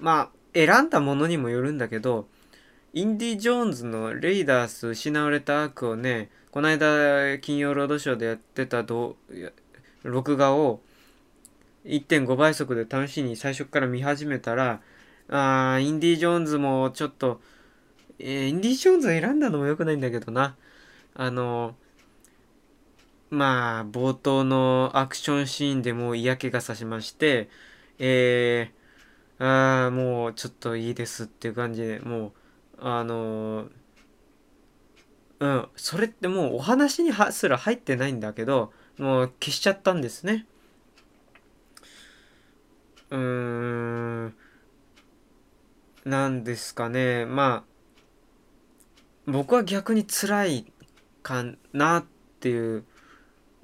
[0.00, 2.26] うまあ選んだものにもよるんだけど
[2.92, 8.84] インディ・ジョーンズの「レイダース失われた悪」をねこの間金曜ロードショーでやってた
[10.02, 10.80] 録画を
[11.86, 14.82] 1.5倍速で試しに最初から見始めたら
[15.30, 17.40] あインディ・ジョーンズもちょっと、
[18.18, 20.56] えー、インディ・ジョーンズ選んだのも良くないんだけどな。
[21.14, 21.74] あの
[23.30, 27.48] まあ冒頭のアクションシーンでもう嫌気がさしまして
[27.98, 32.32] えー、ああもうちょっといいですっていう感じでもう
[32.78, 33.68] あの
[35.42, 35.68] うん。
[35.74, 40.46] それってもうお話にすら入ってないんだけどもう消しちゃったんですね。
[43.10, 43.18] うー
[44.28, 44.34] ん。
[46.04, 47.26] なんですかね。
[47.26, 47.64] ま
[49.26, 50.72] あ僕は逆に辛い
[51.24, 52.04] かなっ
[52.38, 52.84] ていう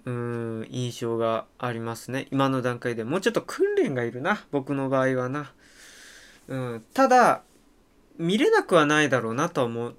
[0.05, 2.27] うん印象がありますね。
[2.33, 5.53] 今の段階でもうちょっと訓練がいるな僕の場合はな、
[6.49, 7.45] うん、ただ
[8.19, 9.95] 見れなくはないだろうなとは思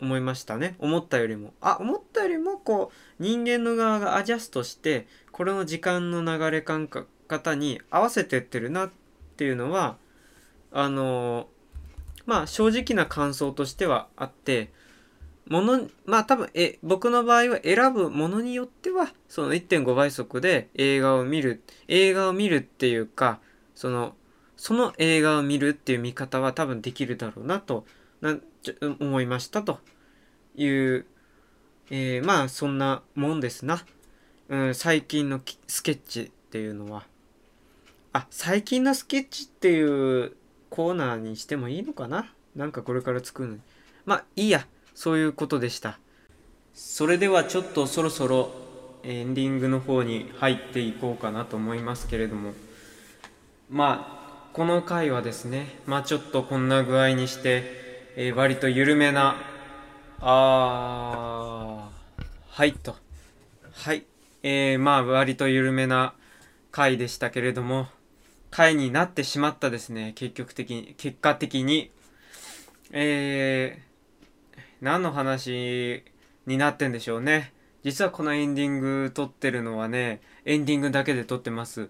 [0.00, 0.76] 思いましたね。
[0.78, 1.54] 思ったよりも。
[1.60, 8.90] あ思ったよりもこう人間の側がアジャストしてこれの時間の流れ感覚方に合わせてってるなっ
[9.36, 9.96] ていうのは
[10.70, 11.48] あの
[12.26, 14.70] まあ正直な感想としてはあって
[15.48, 23.40] ものまあ多分え僕の場合は選ぶものによってはその1.5倍速で映画を見る映画を見るっていうか
[23.74, 24.14] その
[24.62, 27.84] その映画を見るっていう見方は多分できるだろうなと
[28.20, 28.36] な
[29.00, 29.80] 思いましたと
[30.54, 31.04] いう、
[31.90, 33.84] えー、まあそんなもんですな、
[34.48, 37.02] うん、最近のスケッチっていうのは
[38.12, 40.36] あ最近のスケッチっていう
[40.70, 42.32] コーナーにしてもいいのかな？
[42.54, 43.60] なんかこれから作るのに。
[44.06, 45.98] まあいいや、そういうことでした。
[46.72, 48.52] それではちょっとそろそろ
[49.02, 52.52] エンディングの方に入っていこうかなと思いますけれども。
[53.68, 54.21] まあ、
[54.52, 57.62] この回はですね、まあちょっとこんな具合にして、
[58.16, 59.36] えー、割と緩めな、
[60.20, 62.94] あー、はいと。
[63.72, 64.04] はい。
[64.42, 66.12] えー、まあ割と緩めな
[66.70, 67.86] 回でしたけれども、
[68.50, 71.90] 回になってしまったですね、結局的に、結果的に。
[72.90, 76.04] えー、何の話
[76.44, 77.54] になってんでしょうね。
[77.84, 81.88] 実はこのエンディング撮ってるのはね、エンディングだけで撮ってます。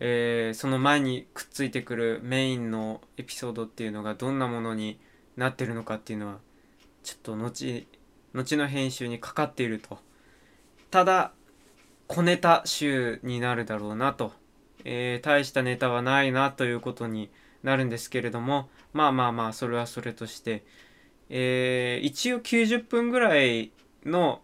[0.00, 4.98] えー、その前にくっついてくるメインのエピソードっていうのがどんなものに
[5.36, 6.38] なってるのかっていうのは
[7.02, 7.86] ちょっと後
[8.32, 9.98] 後の編集にかかっていると。
[10.90, 11.32] ただ
[12.08, 14.32] 小ネタ集になるだろうなと、
[14.84, 17.30] えー、大したネタはないなということに
[17.62, 20.64] なるんですけれどもまあまあまあそれはそれとして、
[21.28, 23.70] えー、一応90分ぐらい
[24.04, 24.40] の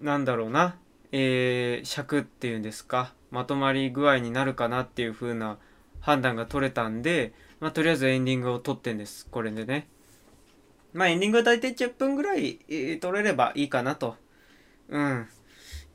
[0.00, 0.76] なんだろうな、
[1.12, 5.58] えー、尺っていうんですかまとまり具合になるかなっていう風な
[6.00, 9.88] 判断が取れたんで、まあ、とりあえずエンディングを撮ってんですこれでね。
[10.92, 14.16] まあエンディングは大体10分ぐらい、えー、撮れればいいかなと。
[14.88, 15.28] うん。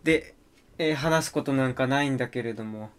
[0.03, 0.35] で、
[0.77, 2.89] えー、話すことなんかないんだけれども。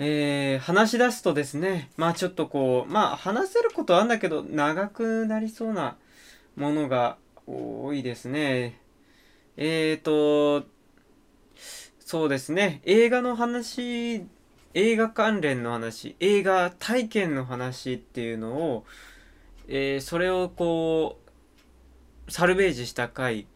[0.00, 5.96] えー、話し出すとですね、まあちょっとこう、まあ話せることはあんだけど、長くなりそうな
[6.56, 7.16] ものが
[7.46, 8.80] 多いですね。
[9.56, 10.66] えーと、
[12.08, 14.24] そうですね、映画の話、
[14.72, 18.86] 映画関連の話、映画体験の話っていうのを、
[19.68, 21.20] えー、それをこ
[22.26, 23.46] う、サルベージした回、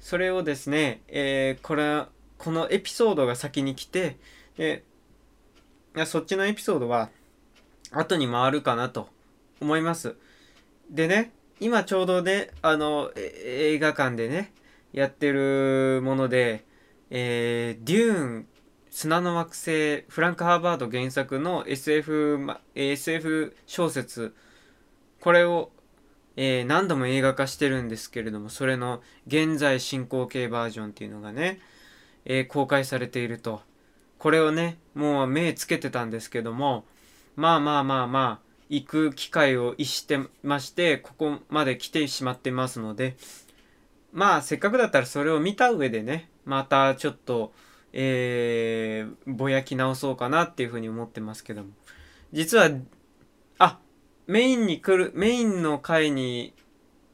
[0.00, 2.06] それをですね、えー、これ、
[2.38, 4.16] このエピソードが先に来て、
[4.56, 4.84] で、
[6.06, 7.10] そっちのエピソードは
[7.92, 9.10] 後に回るかなと
[9.60, 10.16] 思います。
[10.88, 11.30] でね、
[11.60, 14.54] 今ちょうどね、あの、映画館でね、
[14.94, 16.66] やってるもので、
[17.10, 18.46] えー、デューン、
[18.90, 24.34] 砂の惑星、フランク・ハーバード原作の SF、ま、SF 小説、
[25.20, 25.70] これを、
[26.36, 31.60] えー、何度も映画化してるんですけれども、それの現在進行形バージョンっていうのがね、
[32.24, 33.62] えー、公開されていると。
[34.18, 36.84] これをね、もう目つけてたんですけども、
[37.36, 43.16] まあまあまあまあ、行く機会を逸してまして、ここまで来てしまってますので、
[44.12, 47.52] まあせっかくだったらそれを見た上でね、またちょっと、
[47.92, 51.70] えー、ぼやき直そうかなっていうふうに思ってますけども。
[52.32, 52.70] 実は、
[53.58, 53.78] あ、
[54.26, 56.54] メインに来る、メインの回に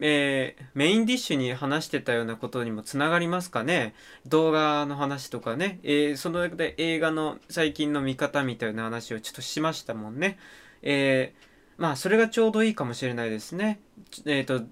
[0.01, 3.95] えー、メインディッシュに話してたようなことにもつながりますかね
[4.27, 10.39] 動画の話とかね、えー、そので映画の最近の見方みたいな話をちょっとしましたもんね。
[10.83, 13.81] えー、まあそれがちょうどいいかもしれないですね。
[14.27, 14.63] えっ、と、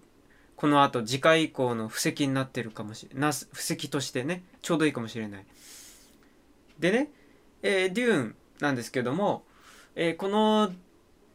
[0.57, 3.33] この後次回以降の布石になってるかもしれない。
[3.53, 5.47] 布石としてね、ちょうどいいかもしれない。
[6.79, 7.11] でね、
[7.63, 9.45] えデューンなんですけども、
[9.95, 10.73] えこの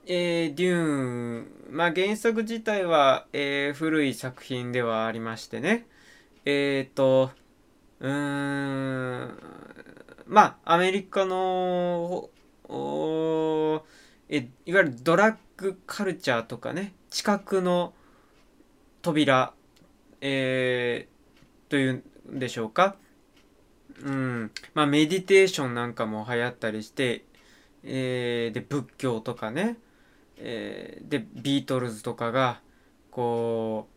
[0.10, 5.86] えー、デューン、まあ、原作自体は、え、古い作品ではありましてね、
[6.46, 7.32] えっ、と、
[8.00, 9.38] うーん、
[10.26, 12.30] まあ、アメリカの、
[14.30, 17.94] えいわゆるドラッグカルチャーとかね、知覚の
[19.02, 19.54] 扉、
[20.22, 22.96] えー、というんでしょうか。
[24.04, 27.26] うん、まあ、メディテーションなんかも流行ったりして、
[27.84, 29.78] えー、で、仏教とかね、
[30.40, 32.60] えー、でビートルズとかが
[33.12, 33.88] こ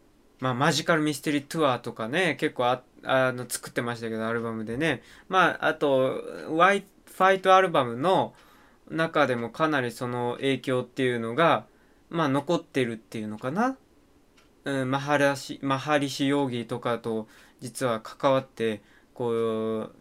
[0.41, 5.03] う、まあ、マジカルミステリーツアーとかね結構ああの作ってましたけどアルバムでね。
[5.29, 8.35] まああとワイファイトアルバムの
[8.91, 11.65] 中でもかなりその影響っていうのが
[12.09, 13.77] まあ残ってるっていうのかな、
[14.65, 17.29] うん、マハラシマハリシヨーギーとかと
[17.61, 18.83] 実は関わって
[19.15, 19.95] こう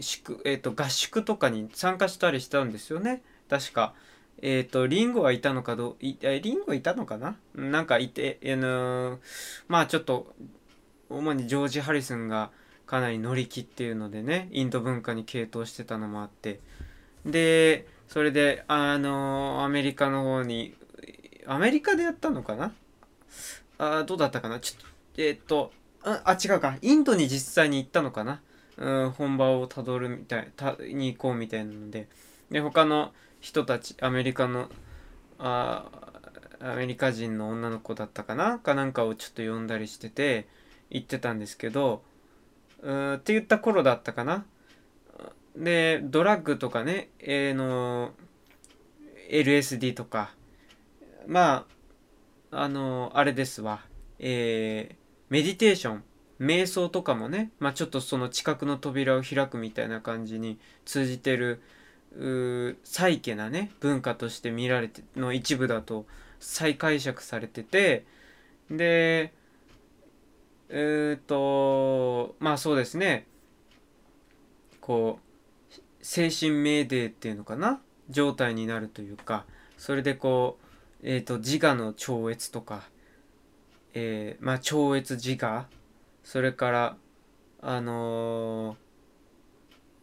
[0.00, 3.22] 宿、えーと合宿とかに参加したりしたんですよね。
[3.48, 3.94] 確か。
[4.40, 7.36] えっ、ー、と、リンゴはいたのかどう、いえ、リンゴいたのかな？
[7.54, 9.20] なんかいて、あのー、
[9.68, 10.34] まあちょっと、
[11.08, 12.50] 主にジョージ・ハリスンが
[12.86, 16.60] かなり乗り気っていうのでね、インド文化に傾倒してたのもあって、
[17.24, 20.74] で、それで、あのー、アメリカの方に、
[21.46, 22.72] アメリカでやったのかな？
[23.78, 24.58] あどうだったかな？
[24.58, 25.72] ちょっと、えっ、と、
[26.04, 26.76] あ、あ、違うか。
[26.82, 28.40] インドに実際に行ったのかな？
[28.76, 32.08] うん、本場をたどるみたい、た、に行こうみたいなので、
[32.50, 33.12] で、他の、
[33.42, 34.68] 人たちアメリカの
[35.38, 35.84] あ
[36.60, 38.60] アメリカ人の女の子だったかな？
[38.60, 40.46] かなんかをちょっと呼んだりしてて
[40.88, 42.04] 言ってたんですけど
[42.82, 44.46] うんって言った頃だったかな？
[45.56, 48.12] でドラッグとかね、えー、の
[49.28, 50.30] LSD とか。
[51.26, 51.66] ま
[52.52, 53.80] ああのあれですわ。
[54.20, 54.96] えー、
[55.32, 56.04] メディテーション
[56.38, 61.62] 瞑想とかもね、まあ、ちょっとその知覚の扉を開くみたいな感じに通じてる
[62.84, 66.04] 再家なね文化として見られての一部だと
[66.38, 68.04] 再解釈されてて
[68.70, 69.32] で
[70.68, 73.26] えっ、とまあそうですね。
[74.82, 75.18] こ
[75.70, 77.80] う精神命令っていうのかな？
[78.10, 79.46] 状態になるというか
[79.78, 80.58] それでこ
[81.02, 82.82] うえっ、ー、と自我の超越とか、
[83.94, 85.66] えー、まあ超越自我。
[86.24, 86.96] それから
[87.60, 88.76] あの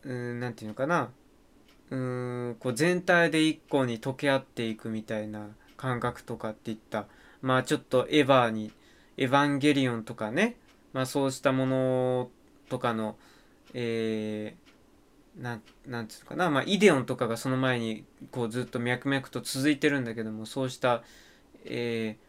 [0.03, 1.11] ー、うんなんていうのかな。
[1.89, 7.07] うんこう全体で一個に溶け合っていくみたいな感覚とかっていった。
[7.41, 8.71] まあちょっとエヴァに
[9.17, 10.57] エヴァンゲリオンとかね。
[10.93, 12.29] まあそうしたもの
[12.69, 13.17] とかの
[13.73, 16.49] えー、ななんつうのかな。
[16.49, 21.03] まあイデオンとかがその前にこうずっと脈々と続いてるんだけどもそうした
[21.65, 22.28] えー、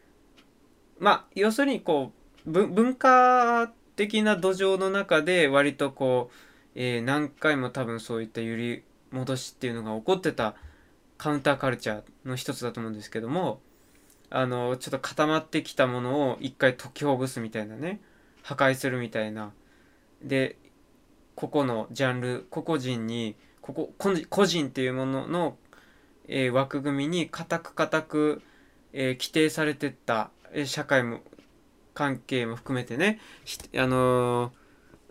[1.01, 2.13] まあ要するにこ
[2.47, 6.37] う文化的な土壌の中で割とこう、
[6.75, 10.55] えー、何回も多分そういった揺り戻しっていうのが起こってた
[11.19, 13.61] カウンターカルチャーの一つだと思うんですけども
[14.31, 18.01] あのちょっと固まってきたものを一回解きほぐすみたいなね
[18.43, 19.53] 破壊するみたいな。
[20.23, 20.57] で
[21.35, 23.93] 個々のジャンル個々人にここ
[24.29, 25.57] 個人っていうものの、
[26.29, 28.43] えー、枠組みに固く固く、
[28.93, 30.31] えー、規定されてった、
[30.65, 31.21] 社会も
[31.95, 33.21] 関係も含めてね
[33.77, 34.53] あの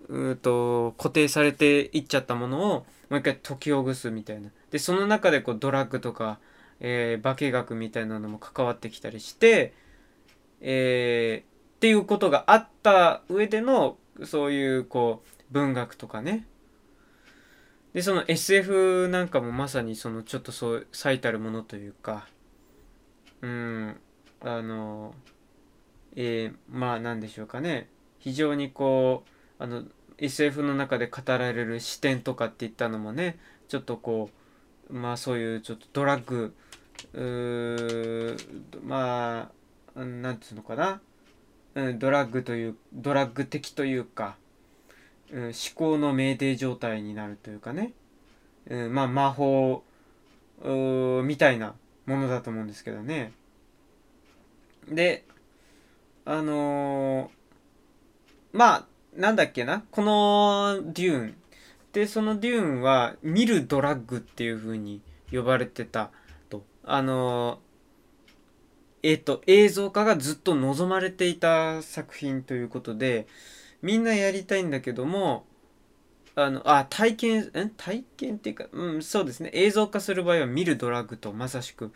[0.10, 4.50] ー、うと固定されていっちゃったものをもう一回解きほぐすみたいな。
[4.72, 6.40] でその中でこうドラッグとか、
[6.80, 9.74] えー、化学みたいなのも関わってきたりして、
[10.62, 16.46] えー、っていうことがあった上でのそういうこう文学とかね。
[17.94, 22.28] でその SF なんかもまさにそのちょっとそう最たるものというか。
[23.42, 24.00] うん。
[24.42, 25.14] あの
[26.16, 27.90] えー、まあ何でしょうかね。
[28.20, 29.24] 非常にこ
[29.60, 29.84] うあの
[30.18, 34.30] SF の中で語られる視点とかっていったのもねちょっとこ
[34.90, 36.54] うまあそういうちょっとドラッグ
[38.84, 39.52] ま
[39.96, 41.02] あなんていうのかな、
[41.76, 44.36] うん、ドラッグというドラッグ的というか、
[45.32, 47.94] うん、思考の酩酊状態になるというかね、
[48.70, 49.84] うん、まあ魔法
[51.24, 51.76] みたいな
[52.06, 53.32] ものだと思うんですけどね。
[54.90, 55.26] で
[56.26, 58.86] あのー、まあ
[59.16, 61.36] なんだっけなこのデューン。
[61.92, 65.02] でそのデューンは見るドラッグっていう風に
[65.32, 66.12] 呼ばれてた
[66.50, 66.64] と。
[66.84, 67.60] あの
[69.02, 73.28] えっ、ー、と映像化がずっと望まれていた作品ということで
[73.82, 75.46] みんなやりたいんだけども
[76.36, 79.50] あのあ体験ん体験っていうかうんそうですね。
[79.54, 81.92] 映像化する場合は見るドラッグとまさしく。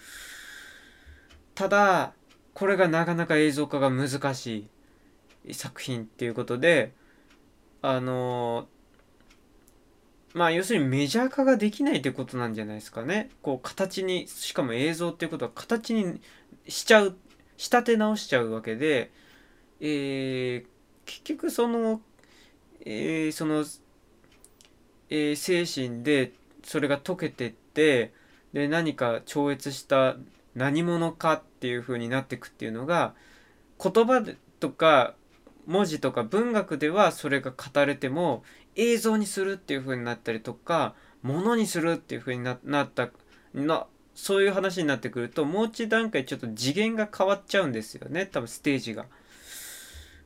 [1.56, 2.14] ただ
[2.54, 4.68] これがなかなか映像化が難し
[5.46, 6.92] い作品っていうことで
[7.82, 8.68] あの
[10.34, 13.30] まあ要するにメジャー化ができないってことなんじゃないですかね。
[13.42, 16.20] こう形にしかも映像っていうことは形に
[16.68, 17.16] しちゃう
[17.58, 19.12] 仕立て直しちゃうわけで、
[19.80, 20.66] えー、
[21.06, 22.02] 結局その、
[22.86, 23.64] えー、その、
[25.10, 26.32] えー、精神で
[26.64, 28.12] それが溶けてって
[28.54, 30.16] で何か超越した
[30.56, 33.14] 何者かっていう風になっていくっていうのが
[33.82, 34.22] 言葉
[34.60, 35.14] とか
[35.66, 38.44] 文字とか文学ではそれが語れても
[38.76, 43.12] 映像にするっていう風になったりとか物にするっていう風になった
[43.54, 49.06] なそういう話になってくるともう一段階ちょっと次元が変わっちゃうんですよね多分ステージが。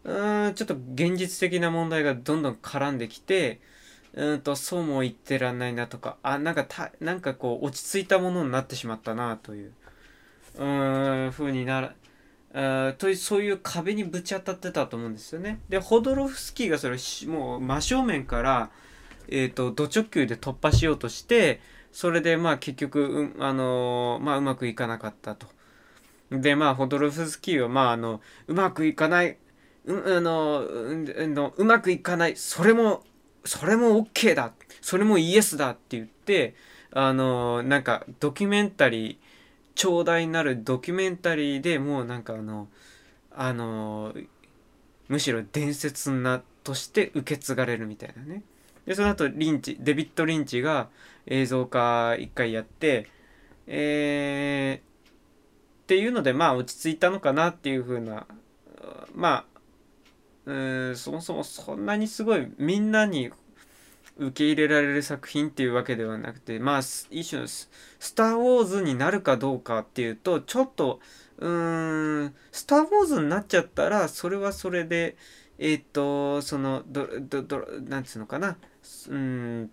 [0.06, 3.62] うーんちょっと現実的な問題がどんどん絡んできて
[4.14, 9.74] うんとそうも言ってらんないなとかあなんかたなんかこう落ち着いたものになってしまったなという
[10.58, 11.90] うーん風になる
[12.54, 15.60] あというそういう壁にぶち当たってたと思うんですよね。
[15.70, 16.98] でホドロフスキーがそれ
[17.32, 18.72] もう真正面から、
[19.28, 21.60] えーと、ド直球で突破しようとして
[21.92, 25.48] それでまあ結局う,、あのー、まあ、うまくいかなかったと。
[26.32, 29.38] でまあホドロフスキーはまああのうまくいかない
[29.86, 33.04] うあのううまくいかないそれも
[33.46, 34.52] それも OK だ
[34.82, 36.56] それもイエスだって言って
[36.92, 39.27] あのなんかドキュメンタリー
[39.78, 42.68] 長大なるドキュメンタリーでもうなんかあの
[43.32, 44.12] あの
[45.08, 48.42] むしろ伝説なとして受け継がれるみたいなね。
[48.88, 50.90] でその後リンチデビッド・リンチが
[51.28, 53.08] 映像化一回やって
[53.68, 58.26] えー、っていうのでまあ落ち着いたのかなっていう風な
[59.14, 59.46] ま
[60.46, 60.54] あう
[60.92, 63.30] んそもそもそんなにすごいみんなに
[64.20, 67.70] 受け入れられる作品っていうわけではなくてまあ一種のス
[68.16, 71.00] ター・ウォーズになるかどうかっていうとちょっと
[71.38, 75.18] うーんスター・ウォーズになっちゃったらそれはそれで
[75.60, 78.58] えっ、ー、とそのどどどなんつうのかな
[79.10, 79.72] うん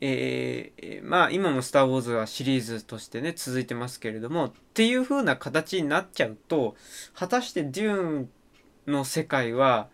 [0.00, 6.76] えー、まあ今も「スター・ウォーズ」はシリーズとしてね続いてますけれどもっていう風な形になっちゃうと
[7.14, 8.30] 果たしてデューン
[8.86, 9.88] の世界は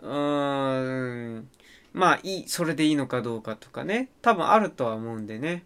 [0.00, 1.48] うーん
[1.96, 4.10] まあいいそれでいいのかどうかとかね。
[4.20, 5.64] 多分あるとは思うんでね。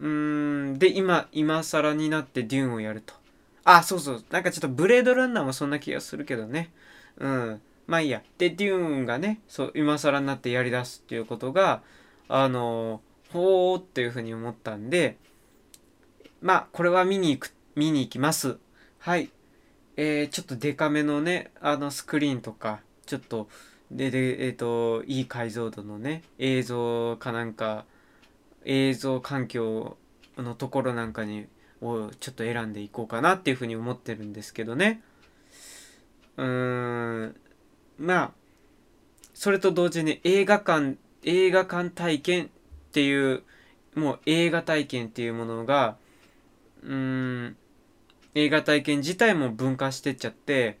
[0.00, 3.14] うーんで今今更になってデューンをやると。
[3.62, 4.24] あそうそう。
[4.30, 6.72] なんかちょっとブレードランナーもそんな気がするけどね。
[7.18, 7.60] うん。
[7.86, 8.22] まあいいや。
[8.38, 11.82] でデューンがねそう今更になってやりだすっていうことが
[12.28, 15.18] あのほーっていうふうに思ったんで、
[16.40, 18.56] まあ、これは見に行く、見に行きます。
[18.98, 19.30] はい。
[19.96, 23.48] えー、ちょっとデカめのね、あのスクリーンとか、ちょっと、
[23.90, 27.84] で、で、えっ、ー、と、いい解像度のね、映像かなんか、
[28.64, 29.96] 映像環境
[30.36, 31.46] のところなんかに、
[31.82, 35.02] をちょっと選んでいこうかなっていうふうに思ってるんですけどね。
[36.36, 37.36] うーん、
[37.98, 38.32] まあ、
[39.34, 42.48] それと同時に映画館、映画館体験っ
[42.92, 43.42] ていう、
[43.94, 45.96] もう映画体験っていうものが、
[46.82, 46.94] うー
[47.48, 47.56] ん、
[48.34, 50.78] 映画体験自体も分化してっちゃって、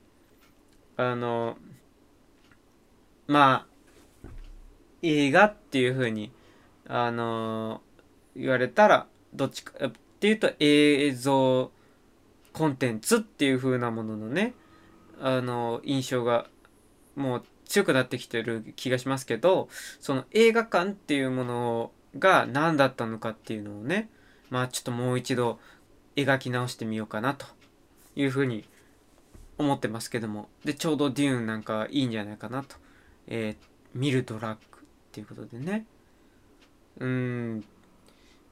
[0.96, 1.56] あの、
[3.26, 3.66] ま
[4.24, 4.28] あ、
[5.02, 6.30] 映画っていう風に、
[6.88, 7.82] あの
[8.36, 11.70] 言われたら、どっちかっていうと映像
[12.52, 14.54] コンテンツっていう風なもののね、
[15.20, 16.46] あの印象が
[17.14, 19.68] もう強くなってきてる気がしますけど、
[20.00, 24.08] その映画館っていうものが何だったのかっていうのをね、
[24.50, 25.58] まあちょっともう一度
[26.14, 27.46] 描き直してみようかなと
[28.14, 28.64] いうふうに
[29.58, 30.48] 思ってますけども。
[30.64, 32.76] で、ちょうどデューンなんかいいんじゃないかなと。
[33.28, 33.56] えー、
[33.94, 35.86] 見るドラッグっていうことでね。
[36.98, 37.64] うん。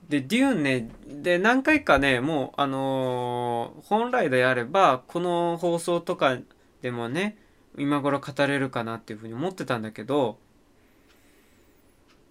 [0.09, 6.39] で、デューンね、で、何回かね、もう、あのー、本来であれば、この放送とか
[6.83, 7.39] でもね、
[7.79, 10.39] 今頃語れるかなっていうふうに思ってたんだけど、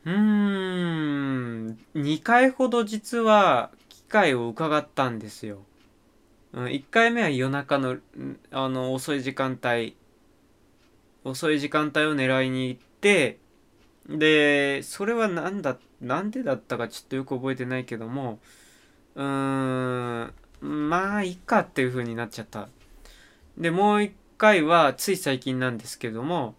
[0.05, 5.63] うーん、2回ほど実は機会を伺ったんですよ。
[6.53, 7.97] うん、1回目は夜中の、
[8.51, 9.95] あの、遅い時間帯、
[11.23, 13.39] 遅い時間帯を狙いに行って、
[14.07, 18.39] で、それはなんだ、なんでだったかちょっとよく覚えてないけども、
[19.15, 22.67] うーん、まあ、いいかっていう風になっちゃった。
[23.57, 26.55] で、もう一回はつい最近なんですけども、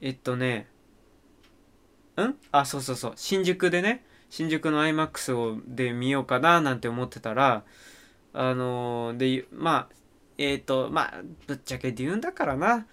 [0.00, 0.68] えっとね、
[2.16, 2.34] ん？
[2.50, 3.12] あ、そうそうそう。
[3.16, 7.64] 新宿でね、新宿の IMAX をで見ようかななんて思ってたら、
[8.32, 9.94] あのー、で、まあ、
[10.38, 12.86] えっ、ー、と、まあ、ぶっちゃけデューンだからな。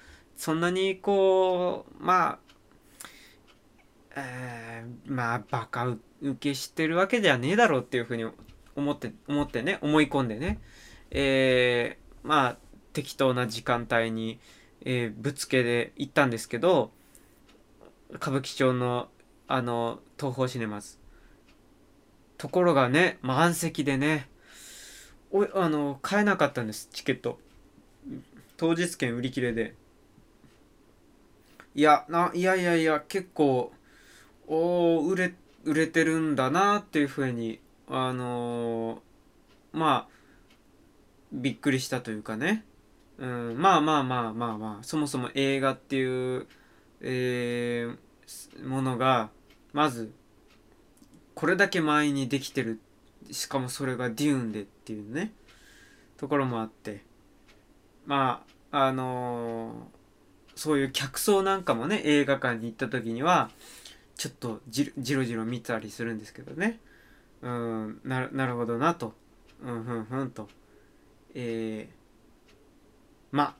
[0.43, 2.39] そんなにこう、まあ、
[4.17, 5.99] えー、まあ、バカ受
[6.37, 8.25] けしてるわけではねえだろうっていうふうに
[8.75, 10.59] 思って、思ってね、思い込んでね。
[11.11, 12.57] えー、まあ、
[12.91, 14.37] 適当な時間帯に、
[14.81, 16.91] えー、ぶつけで行ったんですけど
[18.09, 19.07] 歌舞伎町の
[19.47, 20.97] あの東宝シネマズ。
[22.37, 24.27] ところがね満席でね
[25.31, 27.39] おあの買えなかったんですチケット。
[28.57, 29.81] 当日券売り切れで。
[31.75, 33.71] いやないやいやいや結構
[34.47, 35.33] おお売れ
[35.63, 40.13] 売れてるんだなっていうふうにあのー、まあ
[41.31, 42.63] びっくりしたというかね。
[43.17, 46.47] うん、まあまあまあまあまあそもそも映画っていう、
[47.01, 49.29] えー、ものが
[49.71, 50.11] まず
[51.35, 52.79] これだけ前にできてる
[53.31, 55.31] しかもそれがデューンでっていうね
[56.17, 57.03] ところもあって。
[58.05, 60.02] まああのー、
[60.55, 63.49] そういう客層なんかもね映画館に行った時には
[64.15, 66.79] ちょっとじじろじろ見たりするんですけどね。
[67.41, 69.13] うんなるほどなと。
[69.61, 70.47] うんふんふんと。
[71.33, 72.03] えー
[73.35, 73.55] ま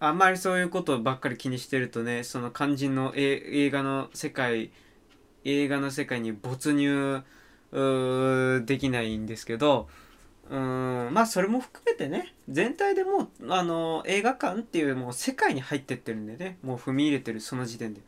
[0.00, 4.70] ああんまりそういうことばっかり気にしてるとねその肝心の映画の世界
[5.44, 7.22] 映画の世界に没入
[8.64, 9.88] できないんですけど
[10.50, 18.00] うんまあそれも含めてね全体でもうあの映画館っていうもう世界に入ってってるんでねもう踏み入れてるその時点で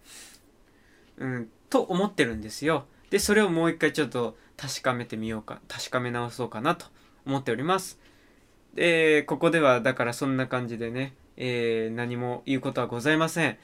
[1.18, 6.86] うんと思ってるんですよでそれをもう一回ちょっと確かめてみようか確かめ直そうかなと
[7.26, 7.98] 思っております
[8.76, 13.58] えー、ここではだからそんな感じでね、えー、何も言うことはございません。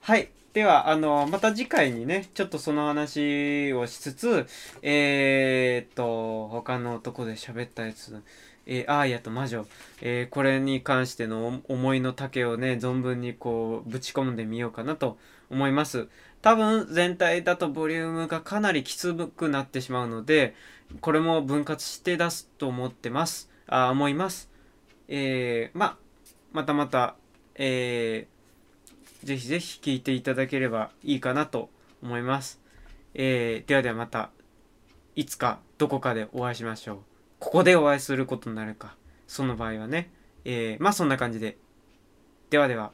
[0.00, 0.30] はい。
[0.54, 4.46] では、あの、また次回にね、ちょっとその話をしつつ、
[4.82, 8.22] えー、っと、他のとこで喋ったやつ、
[8.64, 9.66] えー、アーヤと魔女、
[10.00, 15.18] えー、これに関しての思いの丈をね、存分にこう、ぶち込んでみようかなと
[15.50, 16.06] 思います。
[16.40, 20.54] 多分、全体だとボリュームがかなりきつくなってしまうので、
[21.00, 23.50] これも分割して出すと思ってます。
[23.66, 24.48] あ、思います。
[25.08, 25.98] えー、ま
[26.52, 27.16] またまた、
[27.56, 28.33] えー、
[29.24, 31.70] ぜひぜひ聞いていただければいいかなと
[32.02, 32.60] 思います。
[33.14, 34.30] えー、ではではまた、
[35.16, 36.98] いつかどこかでお会いしましょう。
[37.38, 38.96] ここでお会いすることになるか。
[39.26, 40.10] その場合はね。
[40.44, 41.56] えー、まあそんな感じで。
[42.50, 42.92] ではでは。